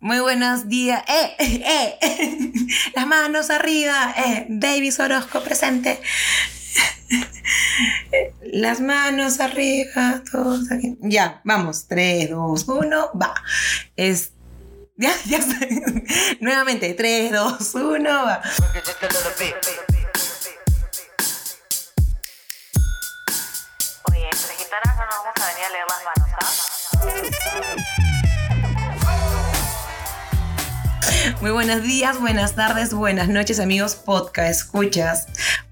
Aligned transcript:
Muy 0.00 0.20
buenos 0.20 0.68
días. 0.68 1.02
¡Eh! 1.08 1.34
¡Eh! 1.40 1.98
eh. 2.00 2.52
Las 2.94 3.06
manos 3.06 3.50
arriba. 3.50 4.14
¡Eh! 4.16 4.46
Davis 4.48 5.00
Orozco 5.00 5.42
presente. 5.42 6.00
Las 8.42 8.80
manos 8.80 9.40
arriba. 9.40 10.22
Todos 10.30 10.70
aquí. 10.70 10.96
Ya, 11.00 11.40
vamos. 11.42 11.88
3, 11.88 12.30
2, 12.30 12.68
1. 12.68 13.10
Va. 13.20 13.34
Es. 13.96 14.30
Ya, 14.96 15.10
ya. 15.26 15.40
Nuevamente. 16.40 16.94
3, 16.94 17.32
2, 17.32 17.74
1. 17.74 18.24
Va. 18.24 18.40
Oye, 24.10 24.24
entre 24.30 24.54
gitanas 24.54 24.96
no 24.96 25.04
vamos 25.10 25.34
a 25.34 25.46
venir 25.48 25.64
a 25.64 25.70
leer 25.70 25.87
Muy 31.40 31.50
buenos 31.50 31.82
días, 31.82 32.20
buenas 32.20 32.54
tardes, 32.54 32.92
buenas 32.92 33.28
noches, 33.28 33.60
amigos 33.60 33.94
podcast 33.94 34.50
escuchas. 34.50 35.26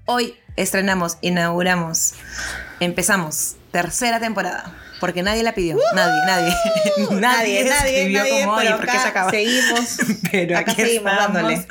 Hoy 0.05 0.35
estrenamos, 0.55 1.17
inauguramos, 1.21 2.13
empezamos 2.79 3.55
tercera 3.71 4.19
temporada. 4.19 4.73
Porque 4.99 5.21
nadie 5.21 5.43
la 5.43 5.53
pidió. 5.53 5.77
Nadie, 5.93 6.21
nadie. 6.25 6.53
Nadie, 7.21 7.65
nadie, 7.65 7.97
escribió 7.99 8.19
nadie, 8.23 8.43
como, 8.45 8.57
pero 8.57 8.69
"Oye, 8.69 8.77
¿por 8.77 8.85
qué 8.85 8.91
acá 8.91 9.01
se 9.03 9.07
acaba?" 9.09 9.29
seguimos. 9.29 9.97
Pero 10.31 10.57
Acá 10.57 10.71
aquí 10.71 10.81
seguimos 10.81 11.11
estamos. 11.11 11.33
dándole. 11.33 11.67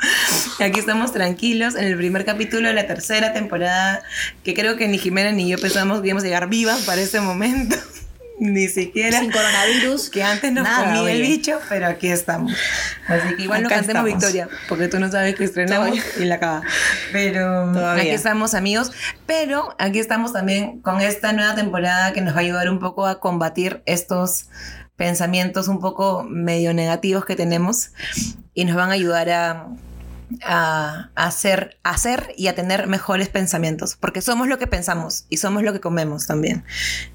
Aquí 0.61 0.79
estamos 0.79 1.13
tranquilos 1.13 1.75
en 1.75 1.87
el 1.87 1.97
primer 1.97 2.25
capítulo 2.25 2.69
de 2.69 2.75
la 2.75 2.87
tercera 2.87 3.33
temporada, 3.33 4.01
que 4.45 4.55
creo 4.55 4.77
que 4.77 4.87
ni 4.87 4.99
Jimena 4.99 5.33
ni 5.33 5.49
yo 5.49 5.59
pensamos 5.59 6.01
que 6.03 6.07
íbamos 6.07 6.23
a 6.23 6.27
llegar 6.27 6.49
vivas 6.49 6.83
para 6.83 7.01
este 7.01 7.19
momento. 7.19 7.75
Ni 8.39 8.69
siquiera. 8.69 9.21
Sin 9.21 9.31
coronavirus. 9.31 10.11
Que 10.17 10.23
antes 10.23 10.53
nos 10.53 10.65
nada, 10.65 10.85
comía 10.85 11.13
el 11.13 11.21
oye. 11.23 11.29
bicho, 11.29 11.59
pero 11.69 11.87
aquí 11.87 12.09
estamos. 12.09 12.53
Así 13.09 13.37
que 13.37 13.43
igual 13.45 13.63
no 13.63 13.69
cantemos 13.69 14.07
estamos. 14.09 14.33
victoria, 14.35 14.49
porque 14.69 14.89
tú 14.89 14.99
no 14.99 15.11
sabes 15.11 15.35
que 15.35 15.45
estrenamos 15.45 15.91
Todavía. 15.91 16.05
y 16.19 16.25
la 16.25 16.35
acaba. 16.37 16.63
Pero 17.13 17.73
Todavía. 17.73 18.03
aquí 18.03 18.11
estamos 18.13 18.55
amigos, 18.55 18.93
pero 19.27 19.75
aquí 19.79 19.99
estamos 19.99 20.33
también 20.33 20.81
con 20.81 21.01
esta 21.01 21.33
nueva 21.33 21.55
temporada 21.55 22.13
que 22.13 22.21
nos 22.21 22.35
va 22.35 22.39
a 22.39 22.43
ayudar 22.43 22.69
un 22.71 22.79
poco 22.79 23.07
a 23.07 23.21
combatir 23.21 23.83
estos 23.87 24.49
pensamientos 24.97 25.69
un 25.69 25.81
poco 25.81 26.25
medio 26.29 26.73
negativos 26.73 27.25
que 27.27 27.37
tenemos 27.37 27.91
y 28.55 28.65
nos 28.65 28.77
van 28.77 28.91
a 28.91 28.95
ayudar 28.95 29.29
a, 29.31 29.67
a, 30.43 31.11
hacer, 31.15 31.79
a 31.83 31.91
hacer 31.91 32.35
y 32.37 32.49
a 32.49 32.55
tener 32.55 32.87
mejores 32.87 33.29
pensamientos, 33.29 33.97
porque 33.99 34.21
somos 34.21 34.49
lo 34.49 34.59
que 34.59 34.67
pensamos 34.67 35.27
y 35.29 35.39
somos 35.39 35.63
lo 35.63 35.73
que 35.73 35.81
comemos 35.81 36.27
también. 36.27 36.65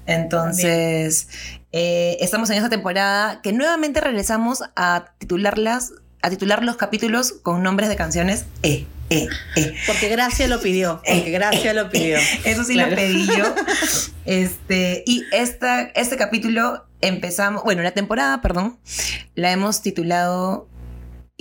Entonces, 0.06 1.28
eh, 1.72 2.16
estamos 2.20 2.50
en 2.50 2.56
esta 2.56 2.70
temporada 2.70 3.40
que 3.42 3.52
nuevamente 3.52 4.00
regresamos 4.00 4.62
a 4.76 5.06
titularlas, 5.18 5.92
a 6.22 6.30
titular 6.30 6.62
los 6.62 6.76
capítulos 6.76 7.34
con 7.42 7.62
nombres 7.62 7.88
de 7.88 7.96
canciones. 7.96 8.44
Eh, 8.62 8.86
eh, 9.12 9.28
eh. 9.56 9.74
Porque 9.86 10.08
Gracia 10.08 10.48
lo 10.48 10.60
pidió. 10.60 11.02
Porque 11.06 11.30
Gracia 11.30 11.74
lo 11.74 11.90
pidió. 11.90 12.16
Eso 12.44 12.64
sí 12.64 12.74
Claro. 12.74 12.90
lo 12.90 12.96
pedí 12.96 13.26
yo. 13.26 13.54
Este, 14.24 15.02
y 15.04 15.24
esta, 15.32 15.82
este 15.82 16.16
capítulo 16.16 16.86
empezamos, 17.00 17.64
bueno, 17.64 17.82
la 17.82 17.90
temporada, 17.90 18.40
perdón, 18.40 18.78
la 19.34 19.50
hemos 19.50 19.82
titulado 19.82 20.68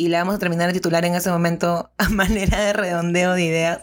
y 0.02 0.08
la 0.08 0.18
vamos 0.18 0.36
a 0.36 0.40
terminar 0.40 0.66
de 0.68 0.74
titular 0.74 1.06
en 1.06 1.14
ese 1.14 1.30
momento 1.30 1.92
a 2.00 2.10
manera 2.10 2.60
de 2.60 2.74
redondeo 2.74 3.34
de 3.34 3.44
ideas. 3.44 3.82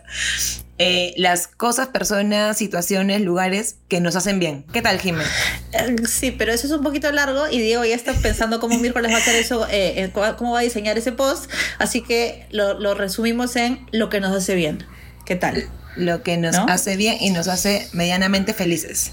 eh, 0.78 1.14
las 1.16 1.46
cosas, 1.46 1.88
personas, 1.88 2.56
situaciones, 2.56 3.20
lugares 3.20 3.76
que 3.88 4.00
nos 4.00 4.16
hacen 4.16 4.40
bien. 4.40 4.64
¿Qué 4.72 4.82
tal, 4.82 4.98
Jiménez? 4.98 5.28
Eh, 5.72 5.94
Sí, 6.08 6.32
pero 6.32 6.52
eso 6.52 6.66
es 6.66 6.72
un 6.72 6.82
poquito 6.82 7.10
largo 7.12 7.48
y 7.48 7.60
Diego 7.60 7.84
ya 7.84 7.94
está 7.94 8.14
pensando 8.14 8.58
cómo 8.58 8.78
miércoles 8.80 9.12
va 9.12 9.16
a 9.16 9.20
hacer 9.20 9.36
eso, 9.36 9.66
eh, 9.70 10.10
cómo 10.12 10.36
cómo 10.36 10.52
va 10.54 10.58
a 10.58 10.62
diseñar 10.62 10.98
ese 10.98 11.12
post. 11.12 11.48
Así 11.78 12.02
que 12.02 12.46
lo, 12.50 12.74
lo 12.80 12.94
resumimos 12.94 13.54
en 13.54 13.86
lo 13.92 14.08
que 14.08 14.18
nos 14.20 14.36
hace 14.36 14.56
bien. 14.56 14.84
¿Qué 15.28 15.36
tal? 15.36 15.68
Lo 15.94 16.22
que 16.22 16.38
nos 16.38 16.54
¿No? 16.56 16.64
hace 16.70 16.96
bien 16.96 17.18
y 17.20 17.28
nos 17.30 17.48
hace 17.48 17.86
medianamente 17.92 18.54
felices. 18.54 19.12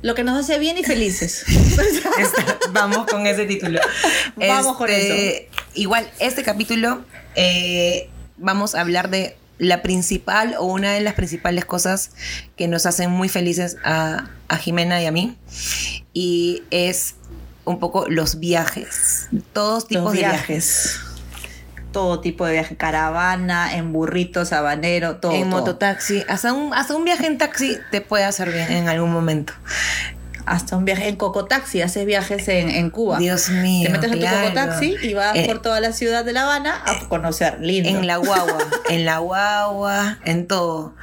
Lo 0.00 0.14
que 0.14 0.24
nos 0.24 0.38
hace 0.42 0.58
bien 0.58 0.78
y 0.78 0.82
felices. 0.82 1.44
Está- 2.18 2.56
vamos 2.70 3.06
con 3.06 3.26
ese 3.26 3.44
título. 3.44 3.80
Vamos 4.36 4.78
con 4.78 4.88
Este, 4.88 5.50
Igual, 5.74 6.08
este 6.20 6.42
capítulo 6.42 7.04
eh, 7.34 8.08
vamos 8.38 8.74
a 8.74 8.80
hablar 8.80 9.10
de 9.10 9.36
la 9.58 9.82
principal 9.82 10.54
o 10.58 10.64
una 10.64 10.92
de 10.94 11.02
las 11.02 11.12
principales 11.12 11.66
cosas 11.66 12.12
que 12.56 12.66
nos 12.66 12.86
hacen 12.86 13.10
muy 13.10 13.28
felices 13.28 13.76
a, 13.84 14.30
a 14.48 14.56
Jimena 14.56 15.02
y 15.02 15.06
a 15.06 15.12
mí. 15.12 15.36
Y 16.14 16.62
es 16.70 17.16
un 17.66 17.78
poco 17.78 18.06
los 18.08 18.40
viajes. 18.40 19.26
Todos 19.52 19.86
tipos 19.86 20.04
Los 20.04 20.12
de 20.14 20.18
viajes. 20.20 20.46
viajes. 20.48 21.00
Todo 21.92 22.20
tipo 22.20 22.44
de 22.46 22.52
viaje. 22.52 22.76
Caravana, 22.76 23.74
en 23.76 23.92
burrito, 23.92 24.44
sabanero, 24.44 25.16
todo. 25.16 25.32
en 25.32 25.48
todo. 25.48 25.60
mototaxi. 25.60 26.22
Hasta 26.28 26.52
un, 26.52 26.74
hasta 26.74 26.94
un 26.94 27.04
viaje 27.04 27.26
en 27.26 27.38
taxi 27.38 27.78
te 27.90 28.00
puede 28.00 28.24
hacer 28.24 28.52
bien 28.52 28.70
en 28.70 28.88
algún 28.88 29.10
momento. 29.12 29.52
Hasta 30.44 30.76
un 30.76 30.84
viaje 30.84 31.08
en 31.08 31.16
cocotaxi. 31.16 31.82
Haces 31.82 32.06
viajes 32.06 32.46
en, 32.48 32.70
en 32.70 32.90
Cuba. 32.90 33.18
Dios 33.18 33.50
mío. 33.50 33.86
Te 33.86 33.92
metes 33.92 34.12
en 34.12 34.18
claro. 34.18 34.36
tu 34.38 34.42
cocotaxi 34.54 34.96
y 35.02 35.14
vas 35.14 35.36
Eh, 35.36 35.44
por 35.46 35.60
toda 35.62 35.80
la 35.80 35.92
ciudad 35.92 36.24
de 36.24 36.32
La 36.32 36.42
Habana 36.44 36.82
a 36.86 37.08
conocer. 37.08 37.58
Lindo. 37.60 37.88
En 37.88 38.06
la 38.06 38.16
guagua, 38.16 38.58
en 38.90 39.04
la 39.04 39.18
guagua, 39.18 40.18
en 40.24 40.46
todo. 40.46 40.94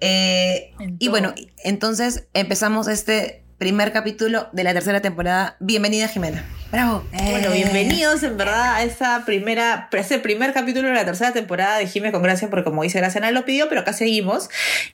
Eh, 0.00 0.72
En 0.78 0.96
y 0.98 1.06
todo. 1.06 1.10
bueno, 1.10 1.34
entonces 1.64 2.28
empezamos 2.34 2.86
este 2.88 3.44
primer 3.58 3.92
capítulo 3.92 4.48
de 4.52 4.64
la 4.64 4.72
tercera 4.72 5.00
temporada. 5.02 5.56
Bienvenida, 5.60 6.06
Jimena. 6.08 6.44
Bravo. 6.70 7.02
Bueno, 7.12 7.48
Eh. 7.48 7.54
bienvenidos 7.54 8.22
en 8.22 8.36
verdad 8.36 8.74
a 8.74 8.84
esa 8.84 9.24
primera, 9.24 9.88
a 9.90 9.96
ese 9.96 10.18
primer 10.18 10.52
capítulo 10.52 10.88
de 10.88 10.94
la 10.94 11.04
tercera 11.06 11.32
temporada 11.32 11.78
de 11.78 11.86
Jime 11.86 12.12
con 12.12 12.22
Gracia, 12.22 12.50
porque 12.50 12.64
como 12.64 12.82
dice 12.82 12.98
Gracia, 12.98 13.22
nadie 13.22 13.32
lo 13.32 13.46
pidió, 13.46 13.70
pero 13.70 13.80
acá 13.80 13.94
seguimos. 13.94 14.50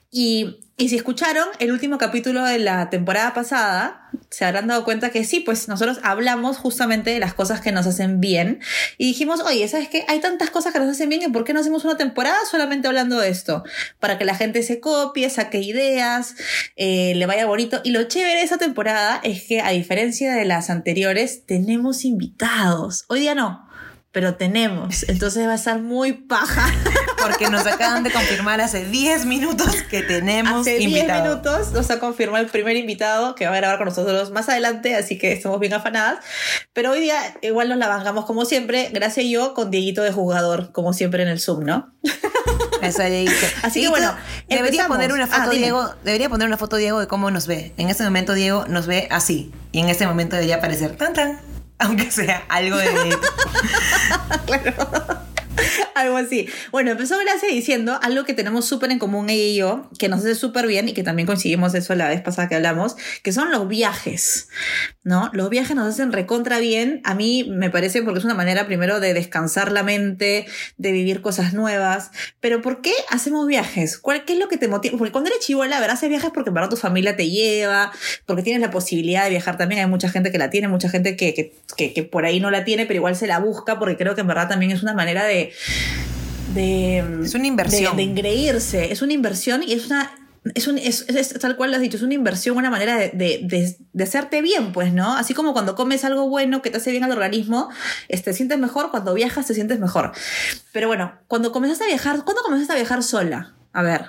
Y, 0.09 0.61
y 0.77 0.87
si 0.87 0.95
escucharon 0.95 1.45
el 1.59 1.73
último 1.73 1.97
capítulo 1.97 2.45
de 2.45 2.59
la 2.59 2.89
temporada 2.89 3.33
pasada, 3.33 4.01
se 4.29 4.45
habrán 4.45 4.67
dado 4.67 4.85
cuenta 4.85 5.09
que 5.09 5.25
sí, 5.25 5.41
pues 5.41 5.67
nosotros 5.67 5.99
hablamos 6.03 6.57
justamente 6.57 7.09
de 7.11 7.19
las 7.19 7.33
cosas 7.33 7.59
que 7.59 7.73
nos 7.73 7.85
hacen 7.85 8.21
bien. 8.21 8.61
Y 8.97 9.07
dijimos, 9.07 9.41
oye, 9.41 9.67
¿sabes 9.67 9.89
qué? 9.89 10.05
Hay 10.07 10.19
tantas 10.19 10.49
cosas 10.51 10.71
que 10.71 10.79
nos 10.79 10.89
hacen 10.89 11.09
bien, 11.09 11.21
¿y 11.21 11.27
por 11.27 11.43
qué 11.43 11.51
no 11.53 11.59
hacemos 11.59 11.83
una 11.83 11.97
temporada 11.97 12.37
solamente 12.49 12.87
hablando 12.87 13.19
de 13.19 13.27
esto? 13.29 13.63
Para 13.99 14.17
que 14.17 14.23
la 14.23 14.35
gente 14.35 14.63
se 14.63 14.79
copie, 14.79 15.29
saque 15.29 15.59
ideas, 15.59 16.35
eh, 16.77 17.13
le 17.15 17.25
vaya 17.25 17.45
bonito. 17.45 17.81
Y 17.83 17.91
lo 17.91 18.03
chévere 18.03 18.39
de 18.39 18.43
esa 18.43 18.57
temporada 18.57 19.19
es 19.23 19.43
que, 19.43 19.59
a 19.59 19.71
diferencia 19.71 20.33
de 20.33 20.45
las 20.45 20.69
anteriores, 20.69 21.45
tenemos 21.65 22.05
invitados. 22.05 23.05
Hoy 23.07 23.21
día 23.21 23.33
no, 23.33 23.67
pero 24.11 24.35
tenemos. 24.35 25.03
Entonces 25.09 25.47
va 25.47 25.53
a 25.53 25.55
estar 25.55 25.79
muy 25.81 26.13
paja. 26.13 26.67
Porque 27.17 27.49
nos 27.49 27.65
acaban 27.65 28.03
de 28.03 28.11
confirmar 28.11 28.61
hace 28.61 28.85
10 28.85 29.25
minutos 29.25 29.77
que 29.89 30.03
tenemos 30.03 30.61
Hace 30.61 30.77
10 30.77 30.83
invitado. 30.91 31.23
minutos 31.23 31.71
nos 31.71 31.89
ha 31.89 31.99
confirmado 31.99 32.43
el 32.43 32.51
primer 32.51 32.75
invitado 32.75 33.33
que 33.33 33.47
va 33.47 33.53
a 33.53 33.57
grabar 33.57 33.77
con 33.79 33.87
nosotros 33.87 34.29
más 34.29 34.47
adelante, 34.47 34.93
así 34.95 35.17
que 35.17 35.31
estamos 35.31 35.59
bien 35.59 35.73
afanadas. 35.73 36.23
Pero 36.73 36.91
hoy 36.91 36.99
día 36.99 37.17
igual 37.41 37.69
nos 37.69 37.79
la 37.79 37.87
bancamos 37.87 38.25
como 38.25 38.45
siempre, 38.45 38.91
gracias 38.93 39.25
yo 39.27 39.55
con 39.55 39.71
Dieguito 39.71 40.03
de 40.03 40.11
jugador, 40.11 40.71
como 40.71 40.93
siempre 40.93 41.23
en 41.23 41.29
el 41.29 41.39
Zoom, 41.39 41.63
¿no? 41.65 41.91
Eso 42.83 43.01
dije. 43.03 43.33
Así 43.63 43.79
que 43.81 43.87
Dieguito, 43.87 43.91
bueno, 43.91 44.15
debería 44.47 44.87
poner 44.87 45.11
una 45.11 45.23
Ah, 45.23 45.27
foto, 45.39 45.49
dime. 45.49 45.63
Diego. 45.63 45.89
Debería 46.03 46.29
poner 46.29 46.47
una 46.47 46.57
foto, 46.57 46.75
Diego, 46.75 46.99
de 46.99 47.07
cómo 47.07 47.31
nos 47.31 47.47
ve. 47.47 47.73
En 47.77 47.89
este 47.89 48.03
momento, 48.03 48.33
Diego 48.35 48.65
nos 48.67 48.85
ve 48.85 49.07
así. 49.09 49.51
Y 49.71 49.79
en 49.79 49.89
este 49.89 50.05
momento 50.05 50.35
debería 50.35 50.57
aparecer 50.57 50.95
tan 50.95 51.13
tan. 51.13 51.39
Aunque 51.79 52.09
sea 52.09 52.43
algo 52.49 52.77
de. 52.77 53.17
Algo 56.05 56.17
así. 56.17 56.47
Bueno, 56.71 56.91
empezó 56.91 57.17
Gracia 57.17 57.47
diciendo 57.49 57.97
algo 58.01 58.25
que 58.25 58.33
tenemos 58.33 58.65
súper 58.65 58.91
en 58.91 58.99
común 58.99 59.29
ella 59.29 59.43
y 59.43 59.55
yo, 59.55 59.89
que 59.97 60.09
nos 60.09 60.19
hace 60.19 60.35
súper 60.35 60.67
bien 60.67 60.89
y 60.89 60.93
que 60.93 61.03
también 61.03 61.25
coincidimos 61.25 61.73
eso 61.73 61.95
la 61.95 62.09
vez 62.09 62.21
pasada 62.21 62.49
que 62.49 62.55
hablamos, 62.55 62.97
que 63.23 63.31
son 63.31 63.49
los 63.49 63.67
viajes, 63.69 64.49
¿no? 65.03 65.29
Los 65.31 65.49
viajes 65.49 65.73
nos 65.73 65.87
hacen 65.87 66.11
recontra 66.11 66.59
bien. 66.59 66.99
A 67.05 67.15
mí 67.15 67.45
me 67.49 67.69
parece 67.69 68.01
porque 68.03 68.19
es 68.19 68.25
una 68.25 68.33
manera 68.33 68.65
primero 68.65 68.99
de 68.99 69.13
descansar 69.13 69.71
la 69.71 69.83
mente, 69.83 70.45
de 70.77 70.91
vivir 70.91 71.21
cosas 71.21 71.53
nuevas. 71.53 72.11
Pero 72.41 72.61
¿por 72.61 72.81
qué 72.81 72.93
hacemos 73.09 73.47
viajes? 73.47 73.97
¿Cuál, 73.97 74.25
¿Qué 74.25 74.33
es 74.33 74.39
lo 74.39 74.49
que 74.49 74.57
te 74.57 74.67
motiva? 74.67 74.97
Porque 74.97 75.13
cuando 75.13 75.29
eres 75.29 75.45
chivola, 75.45 75.79
verás, 75.79 75.99
haces 75.99 76.09
viajes 76.09 76.31
porque 76.33 76.51
para 76.51 76.67
tu 76.67 76.75
familia 76.75 77.15
te 77.15 77.29
lleva, 77.29 77.93
porque 78.25 78.43
tienes 78.43 78.61
la 78.61 78.69
posibilidad 78.69 79.23
de 79.23 79.29
viajar 79.29 79.57
también. 79.57 79.79
Hay 79.79 79.87
mucha 79.87 80.09
gente 80.09 80.29
que 80.29 80.37
la 80.37 80.49
tiene, 80.49 80.67
mucha 80.67 80.89
gente 80.89 81.15
que, 81.15 81.33
que, 81.33 81.53
que, 81.77 81.93
que 81.93 82.03
por 82.03 82.25
ahí 82.25 82.41
no 82.41 82.51
la 82.51 82.65
tiene, 82.65 82.85
pero 82.85 82.97
igual 82.97 83.15
se 83.15 83.27
la 83.27 83.39
busca 83.39 83.79
porque 83.79 83.95
creo 83.95 84.13
que 84.13 84.21
en 84.21 84.27
verdad 84.27 84.49
también 84.49 84.71
es 84.71 84.83
una 84.83 84.93
manera 84.93 85.23
de... 85.23 85.53
de 86.53 86.99
Es 87.23 87.33
una 87.35 87.47
inversión. 87.47 87.95
de, 87.97 88.03
de 88.03 88.09
engreírse. 88.09 88.91
Es 88.91 89.01
una 89.01 89.13
inversión 89.13 89.63
y 89.63 89.73
es 89.73 89.85
una. 89.87 90.11
Es, 90.53 90.67
un, 90.67 90.77
es, 90.77 91.05
es- 91.07 91.31
es 91.31 91.39
tal 91.39 91.57
cual 91.57 91.71
lo 91.71 91.77
has 91.77 91.81
dicho, 91.81 91.97
es 91.97 92.03
una 92.03 92.13
inversión, 92.13 92.55
una 92.55 92.69
manera 92.69 92.95
de, 92.97 93.09
de, 93.09 93.39
de- 93.43 93.77
de 93.93 94.03
hacerte 94.03 94.43
bien, 94.43 94.73
pues, 94.73 94.93
¿no? 94.93 95.15
Así 95.17 95.33
como 95.33 95.53
cuando 95.53 95.73
comes 95.75 96.05
algo 96.05 96.29
bueno 96.29 96.61
que 96.61 96.69
te 96.69 96.77
hace 96.77 96.91
bien 96.91 97.03
al 97.03 97.11
organismo, 97.11 97.69
este, 98.09 98.29
te 98.29 98.37
sientes 98.37 98.59
mejor, 98.59 98.91
cuando 98.91 99.15
viajas 99.15 99.47
te 99.47 99.55
sientes 99.55 99.79
mejor. 99.79 100.11
Pero 100.71 100.87
bueno, 100.87 101.13
cuando 101.27 101.51
comenzaste 101.51 101.85
a 101.85 101.87
viajar, 101.87 102.23
¿cuándo 102.23 102.43
comenzaste 102.43 102.73
a 102.73 102.75
viajar 102.75 103.01
sola? 103.01 103.53
A 103.73 103.81
ver. 103.81 104.05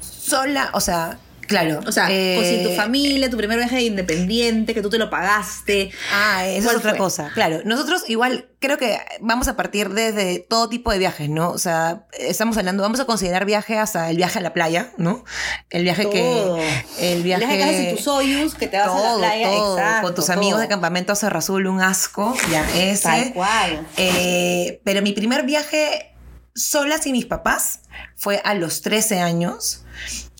sola, 0.00 0.70
o 0.72 0.80
sea, 0.80 1.18
Claro. 1.46 1.80
O 1.86 1.92
sea, 1.92 2.08
eh, 2.10 2.36
con 2.36 2.44
sin 2.44 2.62
tu 2.62 2.70
familia, 2.74 3.30
tu 3.30 3.36
primer 3.36 3.58
viaje 3.58 3.82
independiente, 3.82 4.74
que 4.74 4.82
tú 4.82 4.90
te 4.90 4.98
lo 4.98 5.10
pagaste. 5.10 5.90
Ah, 6.12 6.46
eso 6.46 6.58
es 6.58 6.64
¿Cuál 6.64 6.76
otra 6.76 6.90
fue? 6.90 6.98
cosa. 6.98 7.30
Claro, 7.34 7.60
nosotros 7.64 8.04
igual 8.08 8.48
creo 8.58 8.78
que 8.78 8.98
vamos 9.20 9.48
a 9.48 9.56
partir 9.56 9.90
desde 9.90 10.38
todo 10.40 10.68
tipo 10.68 10.90
de 10.90 10.98
viajes, 10.98 11.28
¿no? 11.28 11.50
O 11.50 11.58
sea, 11.58 12.06
estamos 12.18 12.56
hablando, 12.56 12.82
vamos 12.82 13.00
a 13.00 13.04
considerar 13.04 13.44
viaje 13.44 13.78
hasta 13.78 14.10
el 14.10 14.16
viaje 14.16 14.38
a 14.38 14.42
la 14.42 14.52
playa, 14.52 14.90
¿no? 14.96 15.24
El 15.70 15.82
viaje 15.84 16.02
Todo. 16.04 16.12
que. 16.12 16.68
El 17.00 17.22
viaje. 17.22 17.44
El 17.44 17.48
viaje 17.48 17.56
que 17.58 17.64
haces 17.64 17.76
en 17.88 17.94
tus 17.96 18.04
Soyuz, 18.04 18.54
que 18.54 18.66
te 18.68 18.78
vas 18.78 18.88
a 18.88 19.12
la 19.12 19.16
playa. 19.18 19.48
todo, 19.50 19.78
exacto, 19.78 20.06
con 20.06 20.14
tus 20.14 20.30
amigos 20.30 20.60
de 20.60 20.68
campamento 20.68 21.12
a 21.12 21.16
Cerro 21.16 21.38
Azul, 21.38 21.66
un 21.66 21.80
asco, 21.80 22.34
ya 22.50 22.64
ese. 22.74 23.02
Tal 23.04 23.32
cual. 23.32 23.86
Eh, 23.96 24.80
pero 24.84 25.02
mi 25.02 25.12
primer 25.12 25.44
viaje 25.44 26.12
sola 26.54 26.98
sin 26.98 27.12
mis 27.12 27.26
papás 27.26 27.80
fue 28.16 28.40
a 28.44 28.54
los 28.54 28.80
13 28.80 29.20
años, 29.20 29.84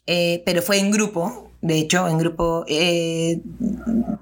eh, 0.07 0.43
pero 0.45 0.63
fue 0.63 0.79
en 0.79 0.91
grupo. 0.91 1.51
De 1.63 1.79
hecho, 1.79 2.07
en 2.07 2.19
grupo, 2.19 2.65
eh, 2.69 3.41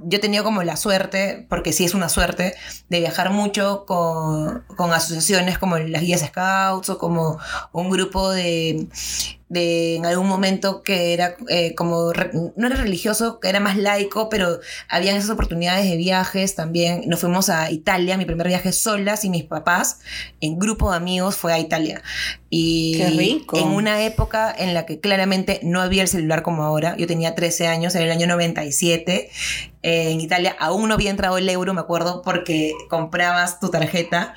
yo 0.05 0.19
he 0.19 0.21
tenido 0.21 0.45
como 0.45 0.63
la 0.63 0.77
suerte, 0.77 1.47
porque 1.51 1.73
sí 1.73 1.85
es 1.85 1.93
una 1.93 2.09
suerte, 2.09 2.55
de 2.89 3.01
viajar 3.01 3.31
mucho 3.31 3.85
con, 3.87 4.65
con 4.77 4.93
asociaciones 4.93 5.59
como 5.59 5.77
las 5.79 6.03
guías 6.03 6.23
Scouts 6.23 6.91
o 6.91 6.99
como 6.99 7.39
un 7.73 7.91
grupo 7.91 8.31
de, 8.31 8.87
de 9.55 9.97
en 9.97 10.05
algún 10.05 10.29
momento 10.29 10.83
que 10.83 11.15
era 11.15 11.37
eh, 11.49 11.75
como, 11.75 12.13
re- 12.13 12.31
no 12.57 12.67
era 12.67 12.77
religioso, 12.77 13.41
que 13.41 13.49
era 13.49 13.61
más 13.61 13.79
laico, 13.79 14.29
pero 14.29 14.61
habían 14.91 15.17
esas 15.17 15.31
oportunidades 15.31 15.89
de 15.89 15.97
viajes 15.97 16.55
también. 16.55 17.05
Nos 17.07 17.21
fuimos 17.21 17.49
a 17.49 17.71
Italia, 17.71 18.19
mi 18.19 18.27
primer 18.27 18.49
viaje 18.49 18.73
sola, 18.73 19.17
sin 19.17 19.31
mis 19.31 19.45
papás, 19.45 20.01
en 20.43 20.59
grupo 20.59 20.91
de 20.91 20.99
amigos 20.99 21.37
fue 21.37 21.53
a 21.55 21.59
Italia. 21.59 22.03
Y 22.51 22.99
Qué 22.99 23.11
rico. 23.11 23.57
en 23.59 23.69
una 23.69 24.03
época 24.05 24.55
en 24.57 24.75
la 24.75 24.85
que 24.87 25.01
claramente 25.01 25.59
no 25.63 25.81
había 25.81 26.03
el 26.03 26.09
celular 26.09 26.43
como 26.43 26.63
ahora, 26.63 26.95
yo 26.99 27.07
tenía 27.07 27.35
13 27.35 27.67
años, 27.67 27.95
en 27.95 28.03
el 28.03 28.11
año 28.11 28.27
97, 28.27 29.31
eh, 29.83 30.11
en 30.13 30.21
Italia 30.21 30.55
aún 30.61 30.89
no 30.89 30.95
había 30.95 31.11
entrado 31.11 31.39
el 31.39 31.49
euro, 31.49 31.75
me 31.75 31.81
acuerdo, 31.81 32.23
porque 32.23 32.73
comprabas 32.91 33.59
tu 33.61 33.71
tarjeta 33.71 34.35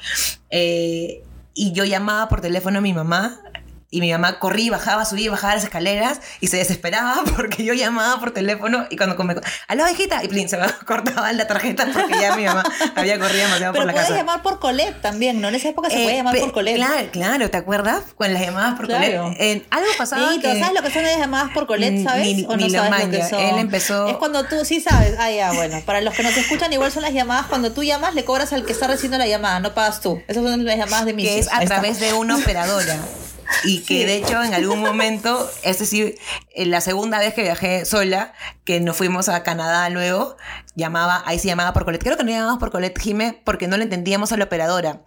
eh, 0.50 1.22
y 1.54 1.72
yo 1.74 1.86
llamaba 1.86 2.30
por 2.30 2.42
teléfono 2.42 2.80
a 2.80 2.82
mi 2.82 2.94
mamá. 2.94 3.40
Y 3.90 4.02
mi 4.02 4.12
mamá 4.12 4.38
corría, 4.40 4.72
bajaba, 4.72 5.06
subía 5.06 5.32
bajaba 5.32 5.56
las 5.56 5.64
escaleras 5.64 6.20
y 6.42 6.48
se 6.48 6.58
desesperaba 6.58 7.22
porque 7.38 7.64
yo 7.64 7.74
llamaba 7.74 8.20
por 8.20 8.32
teléfono 8.32 8.86
y 8.90 8.98
cuando 8.98 9.16
me... 9.24 9.36
¡Aló, 9.70 9.90
hijita! 9.90 10.22
Y 10.26 10.28
plin, 10.28 10.50
se 10.50 10.58
me 10.58 10.68
cortaba 10.86 11.32
la 11.32 11.48
tarjeta 11.48 11.88
porque 11.94 12.20
ya 12.20 12.36
mi 12.36 12.44
mamá 12.44 12.64
había 12.96 13.18
corrido 13.18 13.44
demasiado 13.46 13.72
Pero 13.72 13.84
por 13.84 13.86
la 13.88 13.94
puedes 13.94 14.08
casa. 14.10 14.20
llamar 14.20 14.42
por 14.44 14.60
Colette 14.60 15.02
también, 15.02 15.40
¿no? 15.40 15.48
En 15.48 15.56
esa 15.56 15.70
época 15.70 15.90
se 15.90 16.00
Eh, 16.02 16.04
podía 16.04 16.16
llamar 16.18 16.38
por 16.38 16.52
Colette. 16.52 16.76
Claro, 16.76 17.08
claro, 17.14 17.50
¿te 17.50 17.58
acuerdas? 17.58 18.04
Con 18.18 18.34
las 18.34 18.42
llamadas 18.42 18.76
por 18.76 18.88
Claro. 18.88 19.24
Colette. 19.24 19.42
En- 19.42 19.66
algo 19.70 19.88
pasaba 19.98 20.22
Dieguito, 20.32 20.52
que... 20.52 20.60
¿sabes 20.60 20.76
lo 20.76 20.82
que 20.86 20.92
son 20.94 21.04
las 21.04 21.18
llamadas 21.18 21.52
por 21.54 21.66
Colette, 21.68 21.94
Ni- 21.94 22.04
sabes? 22.04 22.26
ni- 22.36 22.46
¿O 22.46 22.58
ni 22.58 22.70
sabes 22.70 23.06
lo 23.06 23.10
que 23.12 23.24
son? 23.24 23.40
Él 23.40 23.58
empezó- 23.58 24.10
Es 24.10 24.18
cuando 24.18 24.44
tú, 24.44 24.66
sí 24.66 24.82
sabes. 24.82 25.16
Ah, 25.18 25.32
ya, 25.32 25.54
bueno. 25.54 25.82
Para 25.86 26.02
los 26.02 26.14
que 26.14 26.24
nos 26.24 26.36
escuchan, 26.36 26.74
igual 26.74 26.92
son 26.92 27.04
las 27.04 27.14
llamadas. 27.14 27.46
Cuando 27.48 27.72
tú 27.72 27.84
llamas, 27.84 28.16
le 28.16 28.26
cobras 28.26 28.52
al 28.52 28.66
que 28.66 28.74
está 28.74 28.88
recibiendo 28.88 29.18
la 29.18 29.28
llamada, 29.28 29.62
no 29.62 29.74
pagas 29.74 30.02
tú. 30.02 30.22
Esas 30.28 30.44
son 30.44 30.66
las 30.66 30.76
llamadas 30.78 31.06
de 31.06 31.14
mis 31.14 31.26
que 31.26 31.40
es 31.40 31.48
a 31.54 31.62
través 31.62 32.02
de 32.02 32.12
una 32.12 32.36
operadora. 32.36 32.98
Y 33.64 33.80
que 33.82 34.00
Sí. 34.00 34.06
de 34.06 34.16
hecho 34.18 34.44
en 34.44 34.54
algún 34.54 34.80
momento, 34.82 35.50
es 35.64 35.80
decir, 35.80 36.18
en 36.56 36.72
la 36.72 36.82
segunda 36.82 37.20
vez 37.20 37.34
que 37.34 37.44
viajé 37.44 37.86
sola, 37.86 38.34
que 38.66 38.80
nos 38.80 38.98
fuimos 38.98 39.30
a 39.30 39.44
Canadá 39.44 39.90
luego, 39.90 40.38
llamaba, 40.76 41.24
ahí 41.26 41.40
se 41.40 41.48
llamaba 41.48 41.74
por 41.74 41.86
Colette. 41.86 42.04
Creo 42.04 42.18
que 42.18 42.24
no 42.24 42.32
llamábamos 42.32 42.60
por 42.60 42.72
Colette 42.72 43.00
Jime 43.00 43.42
porque 43.46 43.68
no 43.68 43.78
le 43.78 43.84
entendíamos 43.84 44.32
a 44.32 44.38
la 44.38 44.46
operadora 44.46 45.02